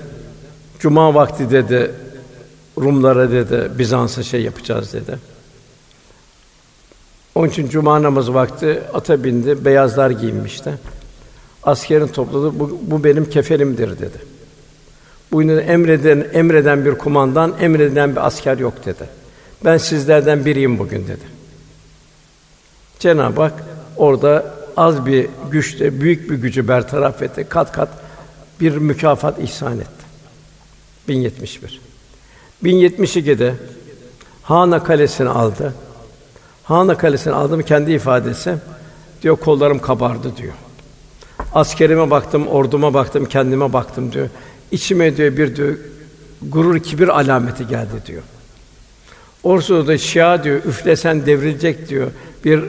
Cuma 0.79 1.15
vakti 1.15 1.51
dedi 1.51 1.91
Rumlara 2.79 3.31
dedi 3.31 3.71
Bizans'a 3.79 4.23
şey 4.23 4.43
yapacağız 4.43 4.93
dedi. 4.93 5.32
Onun 7.35 7.49
için 7.49 7.69
cuma 7.69 8.03
namazı 8.03 8.35
vakti 8.35 8.83
ata 8.95 9.25
bindi, 9.25 9.65
beyazlar 9.65 10.11
giyinmişti. 10.11 10.75
Askerin 11.63 12.07
topladı, 12.07 12.61
bu, 12.61 12.81
bu 12.83 13.05
benim 13.05 13.31
kefenimdir 13.31 13.99
dedi. 13.99 14.19
Bu 15.33 15.43
emreden 15.43 16.27
emreden 16.33 16.85
bir 16.85 16.95
kumandan, 16.95 17.55
emreden 17.61 18.13
bir 18.13 18.27
asker 18.27 18.59
yok 18.59 18.87
dedi. 18.87 19.05
Ben 19.65 19.77
sizlerden 19.77 20.45
biriyim 20.45 20.79
bugün 20.79 21.03
dedi. 21.03 21.33
Cenab-ı 22.99 23.41
Hak 23.41 23.65
orada 23.97 24.55
az 24.77 25.07
bir 25.07 25.27
güçle 25.51 26.01
büyük 26.01 26.31
bir 26.31 26.37
gücü 26.37 26.69
bertaraf 26.69 27.23
etti. 27.23 27.47
Kat 27.49 27.73
kat 27.73 27.89
bir 28.61 28.77
mükafat 28.77 29.39
ihsan 29.39 29.79
etti. 29.79 30.03
1071. 31.09 31.81
1072'de 32.65 33.55
Hana 34.43 34.85
kalesini 34.85 35.29
aldı. 35.29 35.75
Hana 36.65 36.97
kalesini 36.99 37.35
aldım 37.35 37.63
kendi 37.63 37.93
ifadesi 37.93 38.55
diyor 39.23 39.37
kollarım 39.37 39.79
kabardı 39.79 40.37
diyor. 40.37 40.53
Askerime 41.55 42.11
baktım, 42.11 42.47
orduma 42.47 42.95
baktım, 42.95 43.27
kendime 43.27 43.73
baktım 43.73 44.13
diyor. 44.13 44.29
İçime 44.71 45.17
diyor 45.17 45.37
bir 45.37 45.57
diyor 45.57 45.75
gurur 46.43 46.79
kibir 46.79 47.09
alameti 47.09 47.67
geldi 47.67 48.03
diyor. 48.07 48.23
Orada 49.43 49.99
Şia 49.99 50.45
diyor 50.45 50.57
üflesen 50.57 51.27
devrilecek 51.27 51.89
diyor. 51.89 52.11
Bir 52.45 52.65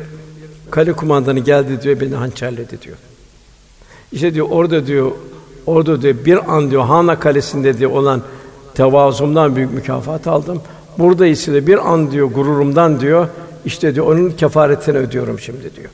kale 0.71 0.93
kumandanı 0.93 1.39
geldi 1.39 1.81
diyor 1.81 1.99
beni 1.99 2.15
hançerledi 2.15 2.81
diyor. 2.81 2.97
İşte 4.11 4.33
diyor 4.33 4.47
orada 4.49 4.87
diyor 4.87 5.11
orada 5.65 6.01
diyor 6.01 6.15
bir 6.25 6.55
an 6.55 6.71
diyor 6.71 6.83
Hana 6.83 7.19
kalesinde 7.19 7.77
diyor 7.77 7.91
olan 7.91 8.21
tevazumdan 8.73 9.55
büyük 9.55 9.73
mükafat 9.73 10.27
aldım. 10.27 10.61
Burada 10.97 11.27
ise 11.27 11.53
de 11.53 11.67
bir 11.67 11.91
an 11.91 12.11
diyor 12.11 12.31
gururumdan 12.31 12.99
diyor 12.99 13.27
işte 13.65 13.95
diyor 13.95 14.07
onun 14.07 14.29
kefaretini 14.29 14.97
ödüyorum 14.97 15.39
şimdi 15.39 15.75
diyor. 15.75 15.89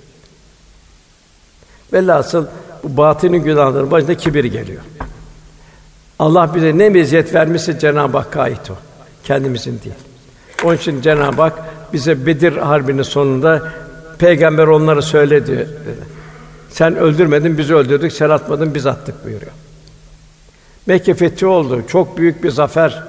Velhasıl 1.94 2.46
bu 2.84 2.98
batini 2.98 3.42
günahların 3.42 3.92
başında 3.92 4.18
kibir 4.18 4.44
geliyor. 4.44 4.82
Allah 6.20 6.56
bize 6.56 6.78
ne 6.78 6.90
meziyet 6.90 7.34
vermişse 7.34 7.80
Cenab-ı 7.80 8.18
Hakk'a 8.18 8.42
ait 8.42 8.72
o. 8.72 8.74
Kendimizin 9.24 9.80
değil. 9.84 9.96
Onun 10.64 10.76
için 10.76 11.02
Cenab-ı 11.02 11.42
Hak 11.42 11.60
bize 11.94 12.26
Bedir 12.26 12.58
harbinin 12.58 13.04
sonunda 13.04 13.72
peygamber 14.20 14.68
onları 14.68 15.02
söyledi 15.02 15.58
dedi. 15.58 16.20
Sen 16.70 16.96
öldürmedin, 16.96 17.58
biz 17.58 17.72
öldürdük, 17.72 18.14
sen 18.14 18.30
atmadın, 18.30 18.76
biz 18.76 18.86
attık 18.86 19.26
buyuruyor. 19.26 19.52
Mekke 20.86 21.14
fethi 21.14 21.46
oldu. 21.46 21.82
Çok 21.88 22.18
büyük 22.18 22.44
bir 22.44 22.52
zafer. 22.52 23.04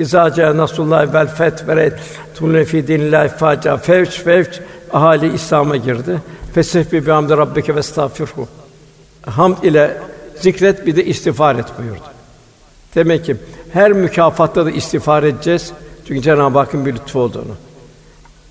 İzaca 0.00 0.56
Nasrullah 0.56 1.14
vel 1.14 1.26
feth 1.26 1.68
ve 1.68 1.92
tunne 2.34 2.64
fi 2.64 2.88
dinillahi 2.88 3.28
faca 3.28 3.76
fevç 3.76 4.22
fevç 4.22 4.60
ahali 4.92 5.34
İslam'a 5.34 5.76
girdi. 5.76 6.22
Fesebbi 6.54 7.06
bi 7.06 7.10
hamdi 7.10 7.36
rabbike 7.36 7.74
ve 7.74 7.78
estağfirhu. 7.78 8.48
Hamd 9.26 9.62
ile 9.62 9.98
zikret 10.36 10.86
bir 10.86 10.96
de 10.96 11.04
istiğfar 11.04 11.54
et 11.54 11.66
buyurdu. 11.78 12.00
Demek 12.94 13.24
ki 13.24 13.36
her 13.72 13.92
mükafatta 13.92 14.66
da 14.66 14.70
istiğfar 14.70 15.22
edeceğiz. 15.22 15.72
Çünkü 16.08 16.22
Cenab-ı 16.22 16.58
Hakk'ın 16.58 16.86
bir 16.86 16.94
lütfu 16.94 17.20
olduğunu. 17.20 17.54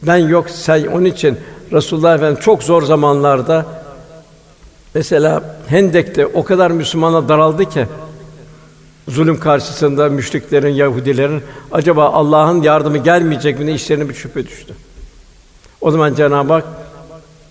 Ben 0.01 0.17
yok 0.17 0.49
sen 0.49 0.85
onun 0.85 1.05
için 1.05 1.37
Resulullah 1.71 2.15
Efendimiz 2.15 2.43
çok 2.43 2.63
zor 2.63 2.83
zamanlarda 2.83 3.65
mesela 4.93 5.43
Hendek'te 5.67 6.25
o 6.25 6.43
kadar 6.43 6.71
Müslümana 6.71 7.29
daraldı 7.29 7.65
ki 7.65 7.85
zulüm 9.09 9.39
karşısında 9.39 10.09
müşriklerin, 10.09 10.73
Yahudilerin 10.73 11.41
acaba 11.71 12.09
Allah'ın 12.09 12.61
yardımı 12.61 12.97
gelmeyecek 12.97 13.59
mi 13.59 13.65
ne 13.65 13.73
işlerine 13.73 14.09
bir 14.09 14.13
şüphe 14.13 14.47
düştü. 14.47 14.73
O 15.81 15.91
zaman 15.91 16.15
Cenab-ı 16.15 16.53
Hak 16.53 16.65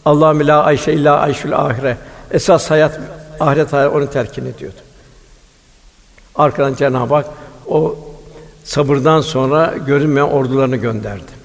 Allah 0.04 0.38
la 0.46 0.62
ayşe 0.62 0.92
illa 0.92 1.18
ayşül 1.20 1.56
ahire. 1.56 1.96
Esas 2.30 2.70
hayat 2.70 3.00
ahiret 3.40 3.72
hayatı 3.72 3.96
onu 3.96 4.10
terkin 4.10 4.46
ediyordu. 4.46 4.76
Arkadan 6.34 6.74
Cenab-ı 6.74 7.14
Hak 7.14 7.26
o 7.66 7.96
sabırdan 8.64 9.20
sonra 9.20 9.74
görünmeyen 9.86 10.26
ordularını 10.26 10.76
gönderdi. 10.76 11.38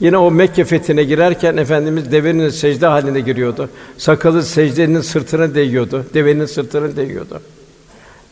Yine 0.00 0.18
o 0.18 0.30
Mekke 0.30 0.64
fethine 0.64 1.04
girerken 1.04 1.56
efendimiz 1.56 2.12
devenin 2.12 2.48
secde 2.48 2.86
halinde 2.86 3.20
giriyordu. 3.20 3.68
Sakalı 3.98 4.42
secdenin 4.42 5.00
sırtına 5.00 5.54
değiyordu. 5.54 6.06
Devenin 6.14 6.46
sırtına 6.46 6.96
değiyordu. 6.96 7.40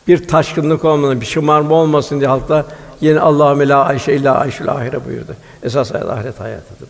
Bir 0.07 0.27
taşkınlık 0.27 0.85
olmadan, 0.85 1.21
bir 1.21 1.25
şımarma 1.25 1.75
olmasın 1.75 2.19
diye 2.19 2.29
halkta 2.29 2.65
yine 3.01 3.19
Allahümme 3.19 3.67
la 3.67 3.85
ayşe 3.85 4.13
illa 4.13 4.35
ayşul 4.35 4.67
ahire 4.67 5.05
buyurdu. 5.05 5.35
Esas 5.63 5.93
hayat 5.93 6.09
ahiret 6.09 6.39
hayatıdır. 6.39 6.89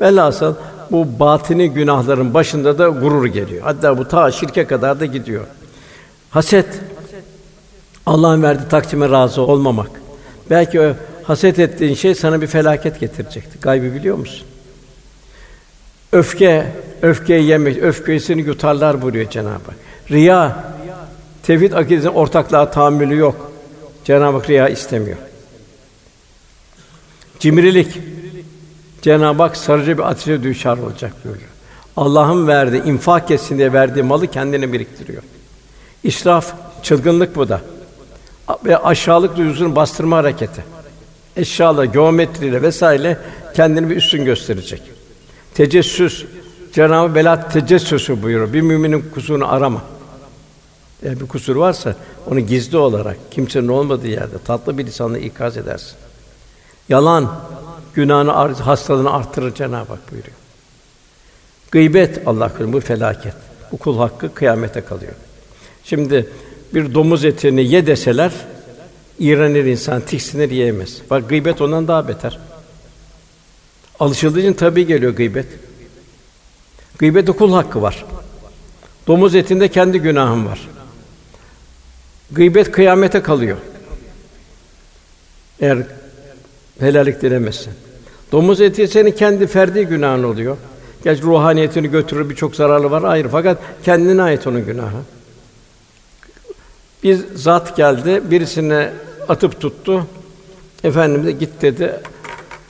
Velhasıl 0.00 0.54
bu 0.90 1.06
batini 1.20 1.70
günahların 1.70 2.34
başında 2.34 2.78
da 2.78 2.88
gurur 2.88 3.26
geliyor. 3.26 3.62
Hatta 3.62 3.98
bu 3.98 4.08
ta 4.08 4.30
şirke 4.30 4.66
kadar 4.66 5.00
da 5.00 5.06
gidiyor. 5.06 5.44
Haset 6.30 6.66
Allah'ın 8.06 8.42
verdiği 8.42 8.68
takdime 8.68 9.10
razı 9.10 9.42
olmamak. 9.42 9.90
Belki 10.50 10.80
o 10.80 10.92
haset 11.24 11.58
ettiğin 11.58 11.94
şey 11.94 12.14
sana 12.14 12.40
bir 12.40 12.46
felaket 12.46 13.00
getirecekti. 13.00 13.60
Gaybı 13.60 13.94
biliyor 13.94 14.16
musun? 14.16 14.46
Öfke, 16.12 16.72
öfkeyi 17.02 17.44
yemek, 17.44 17.82
öfkeyi 17.82 18.20
seni 18.20 18.40
yutarlar 18.40 19.02
buyuruyor 19.02 19.30
Cenab-ı 19.30 19.50
Hak. 19.50 19.76
Riya, 20.10 20.64
tevhid 21.48 21.72
akidesinin 21.72 22.12
ortaklığa 22.12 22.70
tahammülü 22.70 23.16
yok. 23.16 23.50
Cenab-ı 24.04 24.36
Hak 24.36 24.50
riya 24.50 24.68
istemiyor. 24.68 25.16
Cimrilik, 27.38 27.98
Cenab-ı 29.02 29.42
Hak 29.42 29.56
sarıcı 29.56 29.98
bir 29.98 30.02
ateşe 30.02 30.42
düşer 30.42 30.76
olacak 30.76 31.12
buyuruyor. 31.24 31.48
Allah'ın 31.96 32.46
verdiği, 32.46 32.82
infak 32.82 33.30
etsin 33.30 33.58
diye 33.58 33.72
verdiği 33.72 34.02
malı 34.02 34.26
kendine 34.26 34.72
biriktiriyor. 34.72 35.22
İsraf, 36.04 36.54
çılgınlık 36.82 37.36
bu 37.36 37.48
da. 37.48 37.60
Ve 38.64 38.78
aşağılık 38.78 39.36
duygusunun 39.36 39.76
bastırma 39.76 40.16
hareketi. 40.16 40.64
Eşyala, 41.36 41.84
geometriyle 41.84 42.62
vesaire 42.62 43.18
kendini 43.54 43.90
bir 43.90 43.96
üstün 43.96 44.24
gösterecek. 44.24 44.82
Tecessüs, 45.54 46.24
Cenab-ı 46.72 47.14
Belat 47.14 47.52
tecessüsü 47.52 48.22
buyuruyor. 48.22 48.52
Bir 48.52 48.60
müminin 48.60 49.04
kusurunu 49.14 49.52
arama. 49.52 49.82
Eğer 51.02 51.20
bir 51.20 51.26
kusur 51.26 51.56
varsa 51.56 51.94
onu 52.26 52.40
gizli 52.40 52.76
olarak 52.76 53.16
kimsenin 53.30 53.68
olmadığı 53.68 54.08
yerde 54.08 54.38
tatlı 54.44 54.78
bir 54.78 54.86
lisanla 54.86 55.18
ikaz 55.18 55.56
edersin. 55.56 55.96
Yalan 56.88 57.40
günahını 57.94 58.32
hastalığını 58.52 59.12
artırır 59.12 59.54
Cenab-ı 59.54 59.92
Hak 59.92 60.12
buyuruyor. 60.12 60.36
Gıybet 61.70 62.28
Allah 62.28 62.48
korusun 62.48 62.72
bu 62.72 62.80
felaket. 62.80 63.34
Bu 63.72 63.76
kul 63.76 63.98
hakkı 63.98 64.34
kıyamete 64.34 64.80
kalıyor. 64.80 65.12
Şimdi 65.84 66.28
bir 66.74 66.94
domuz 66.94 67.24
etini 67.24 67.64
ye 67.64 67.86
deseler 67.86 68.32
iğrenir 69.18 69.64
insan, 69.64 70.00
tiksinir 70.00 70.50
yiyemez. 70.50 70.98
Bak 71.10 71.28
gıybet 71.28 71.60
ondan 71.60 71.88
daha 71.88 72.08
beter. 72.08 72.38
Alışıldığı 74.00 74.40
için 74.40 74.52
tabii 74.52 74.86
geliyor 74.86 75.12
gıybet. 75.12 75.46
Gıybette 76.98 77.32
kul 77.32 77.52
hakkı 77.52 77.82
var. 77.82 78.04
Domuz 79.06 79.34
etinde 79.34 79.68
kendi 79.68 79.98
günahın 79.98 80.46
var. 80.46 80.68
Gıybet 82.32 82.72
kıyamete 82.72 83.22
kalıyor. 83.22 83.56
Eğer 85.60 85.78
helallik 86.80 87.22
dilemezsen. 87.22 87.74
Domuz 88.32 88.60
eti 88.60 88.88
senin 88.88 89.12
kendi 89.12 89.46
ferdi 89.46 89.84
günahın 89.84 90.22
oluyor. 90.22 90.56
Gerçi 91.04 91.22
ruhaniyetini 91.22 91.90
götürür 91.90 92.30
birçok 92.30 92.56
zararlı 92.56 92.90
var 92.90 93.02
ayrı 93.02 93.28
fakat 93.28 93.58
kendine 93.82 94.22
ait 94.22 94.46
onun 94.46 94.66
günahı. 94.66 94.98
Bir 97.02 97.18
zat 97.34 97.76
geldi, 97.76 98.22
birisine 98.30 98.92
atıp 99.28 99.60
tuttu. 99.60 100.06
Efendimiz 100.84 101.26
de 101.26 101.32
git 101.32 101.62
dedi. 101.62 102.00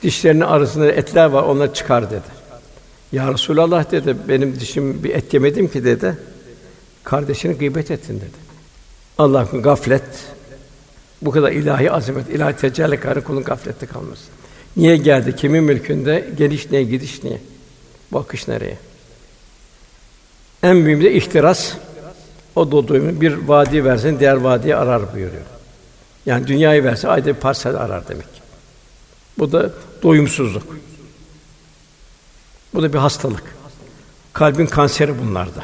Dişlerinin 0.03 0.41
arasında 0.41 0.91
etler 0.91 1.25
var, 1.25 1.43
onları 1.43 1.73
çıkar 1.73 2.09
dedi. 2.11 2.39
Ya 3.11 3.33
Resulallah 3.33 3.91
dedi, 3.91 4.15
benim 4.27 4.59
dişim 4.59 5.03
bir 5.03 5.09
et 5.09 5.33
yemedim 5.33 5.67
ki 5.67 5.83
dedi. 5.83 6.17
Kardeşini 7.03 7.57
gıybet 7.57 7.91
ettin 7.91 8.15
dedi. 8.15 8.38
Allah'ın 9.19 9.61
gaflet, 9.61 10.03
bu 11.21 11.31
kadar 11.31 11.51
ilahi 11.51 11.91
azamet, 11.91 12.29
ilahi 12.29 12.55
tecelli 12.55 12.99
karı 12.99 13.23
kulun 13.23 13.43
gaflette 13.43 13.85
kalmasın. 13.85 14.27
Niye 14.77 14.97
geldi? 14.97 15.35
Kimin 15.35 15.63
mülkünde? 15.63 16.29
Geliş 16.37 16.71
niye, 16.71 16.83
gidiş 16.83 17.23
niye? 17.23 17.41
Bu 18.11 18.19
akış 18.19 18.47
nereye? 18.47 18.77
En 20.63 20.85
büyük 20.85 21.03
de 21.03 21.13
ihtiras. 21.13 21.73
O 22.55 22.71
da 22.71 23.21
bir 23.21 23.33
vadi 23.33 23.85
versin, 23.85 24.19
diğer 24.19 24.35
vadiyi 24.35 24.75
arar 24.75 25.13
buyuruyor. 25.13 25.45
Yani 26.25 26.47
dünyayı 26.47 26.83
verse 26.83 27.07
ayda 27.07 27.27
bir 27.27 27.33
parsel 27.33 27.75
arar 27.75 28.07
demek. 28.07 28.27
Bu 29.37 29.51
da 29.51 29.73
doyumsuzluk. 30.03 30.77
Bu 32.73 32.83
da 32.83 32.93
bir 32.93 32.97
hastalık. 32.97 33.43
Kalbin 34.33 34.65
kanseri 34.65 35.19
bunlarda. 35.19 35.63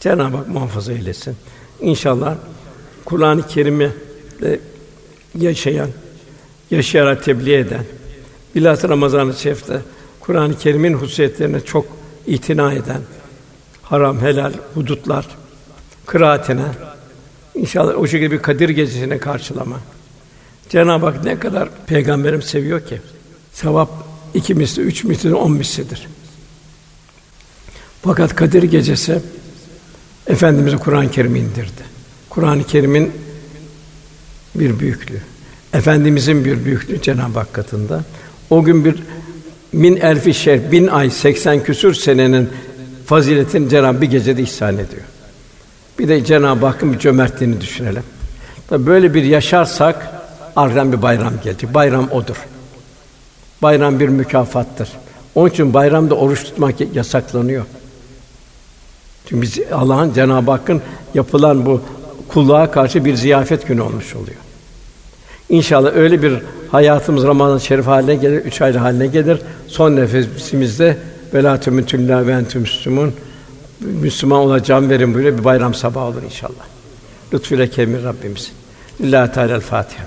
Cenab-ı 0.00 0.36
Hak 0.36 0.48
muhafaza 0.48 0.92
eylesin. 0.92 1.36
İnşallah 1.80 2.36
Kur'an-ı 3.04 3.46
Kerim'i 3.46 3.90
yaşayan, 5.38 5.90
yaşayarak 6.70 7.24
tebliğ 7.24 7.54
eden, 7.54 7.84
bilhassa 8.54 8.88
Ramazan-ı 8.88 9.34
Şerif'te 9.34 9.80
Kur'an-ı 10.20 10.58
Kerim'in 10.58 10.94
hususiyetlerine 10.94 11.60
çok 11.60 11.86
itina 12.26 12.72
eden, 12.72 13.00
haram, 13.82 14.20
helal, 14.20 14.52
hudutlar, 14.74 15.26
kıraatine, 16.06 16.66
inşallah 17.54 17.98
o 17.98 18.06
şekilde 18.06 18.30
bir 18.30 18.42
Kadir 18.42 18.68
gecesine 18.68 19.18
karşılama. 19.18 19.80
Cenab-ı 20.68 21.06
Hak 21.06 21.24
ne 21.24 21.38
kadar 21.38 21.68
peygamberim 21.86 22.42
seviyor 22.42 22.86
ki, 22.86 23.00
sevap 23.52 23.90
iki 24.34 24.54
misli, 24.54 24.82
üç 24.82 25.04
misli, 25.04 25.34
on 25.34 25.52
mislidir. 25.52 26.08
Fakat 28.02 28.36
Kadir 28.36 28.62
Gecesi 28.62 29.22
Efendimiz'e 30.26 30.76
Kur'an-ı 30.76 31.10
Kerim 31.10 31.36
indirdi. 31.36 31.82
Kur'an-ı 32.30 32.64
Kerim'in 32.64 33.12
bir 34.54 34.80
büyüklüğü. 34.80 35.20
Efendimizin 35.72 36.44
bir 36.44 36.64
büyüklüğü 36.64 37.02
Cenab-ı 37.02 37.38
Hak 37.38 37.52
katında. 37.52 38.04
O 38.50 38.64
gün 38.64 38.84
bir 38.84 39.02
min 39.72 39.96
elfi 39.96 40.34
şer, 40.34 40.72
bin 40.72 40.86
ay, 40.86 41.10
seksen 41.10 41.62
küsür 41.62 41.94
senenin 41.94 42.48
faziletini 43.06 43.68
Cenab-ı 43.68 44.00
bir 44.00 44.10
gecede 44.10 44.42
ihsan 44.42 44.74
ediyor. 44.74 45.02
Bir 45.98 46.08
de 46.08 46.24
Cenab-ı 46.24 46.66
Hakk'ın 46.66 46.92
bir 46.92 46.98
cömertliğini 46.98 47.60
düşünelim. 47.60 48.02
Tabii 48.68 48.86
böyle 48.86 49.14
bir 49.14 49.22
yaşarsak 49.22 50.10
ardından 50.56 50.92
bir 50.92 51.02
bayram 51.02 51.32
gelecek. 51.44 51.74
Bayram 51.74 52.10
odur. 52.10 52.36
Bayram 53.62 54.00
bir 54.00 54.08
mükafattır. 54.08 54.88
Onun 55.34 55.50
için 55.50 55.74
bayramda 55.74 56.14
oruç 56.14 56.44
tutmak 56.44 56.74
yasaklanıyor. 56.94 57.64
Çünkü 59.26 59.42
biz 59.42 59.58
Allah'ın 59.72 60.12
Cenab-ı 60.12 60.50
Hakk'ın 60.50 60.82
yapılan 61.14 61.66
bu 61.66 61.80
kulluğa 62.28 62.70
karşı 62.70 63.04
bir 63.04 63.14
ziyafet 63.14 63.66
günü 63.66 63.80
olmuş 63.80 64.14
oluyor. 64.14 64.36
İnşallah 65.48 65.92
öyle 65.94 66.22
bir 66.22 66.38
hayatımız 66.70 67.24
Ramazan-ı 67.24 67.60
Şerif 67.60 67.86
haline 67.86 68.14
gelir, 68.14 68.44
üç 68.44 68.62
aylı 68.62 68.78
haline 68.78 69.06
gelir. 69.06 69.38
Son 69.66 69.96
nefesimizde 69.96 70.96
velâ 71.34 71.60
tümütüllâ 71.60 72.26
ve 72.26 72.32
entüm 72.32 72.60
müslümûn 72.60 73.12
Müslüman 73.80 74.38
olacağım 74.38 74.90
verin 74.90 75.14
böyle 75.14 75.38
bir 75.38 75.44
bayram 75.44 75.74
sabahı 75.74 76.04
olur 76.04 76.22
inşallah. 76.22 76.64
Lütfüyle 77.34 77.70
kemir 77.70 78.04
Rabbimiz. 78.04 78.52
Lillahi 79.00 79.32
Teala 79.32 79.60
Fatiha. 79.60 80.04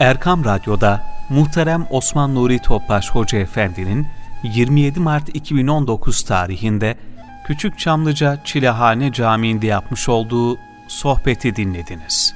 Erkam 0.00 0.44
Radyo'da 0.44 1.00
muhterem 1.30 1.86
Osman 1.90 2.34
Nuri 2.34 2.58
Topbaş 2.58 3.10
Hoca 3.10 3.38
Efendi'nin 3.38 4.06
27 4.42 5.00
Mart 5.00 5.28
2019 5.36 6.22
tarihinde 6.22 6.96
Küçük 7.46 7.78
Çamlıca 7.78 8.38
Çilehane 8.44 9.12
Camii'nde 9.12 9.66
yapmış 9.66 10.08
olduğu 10.08 10.58
sohbeti 10.88 11.56
dinlediniz. 11.56 12.34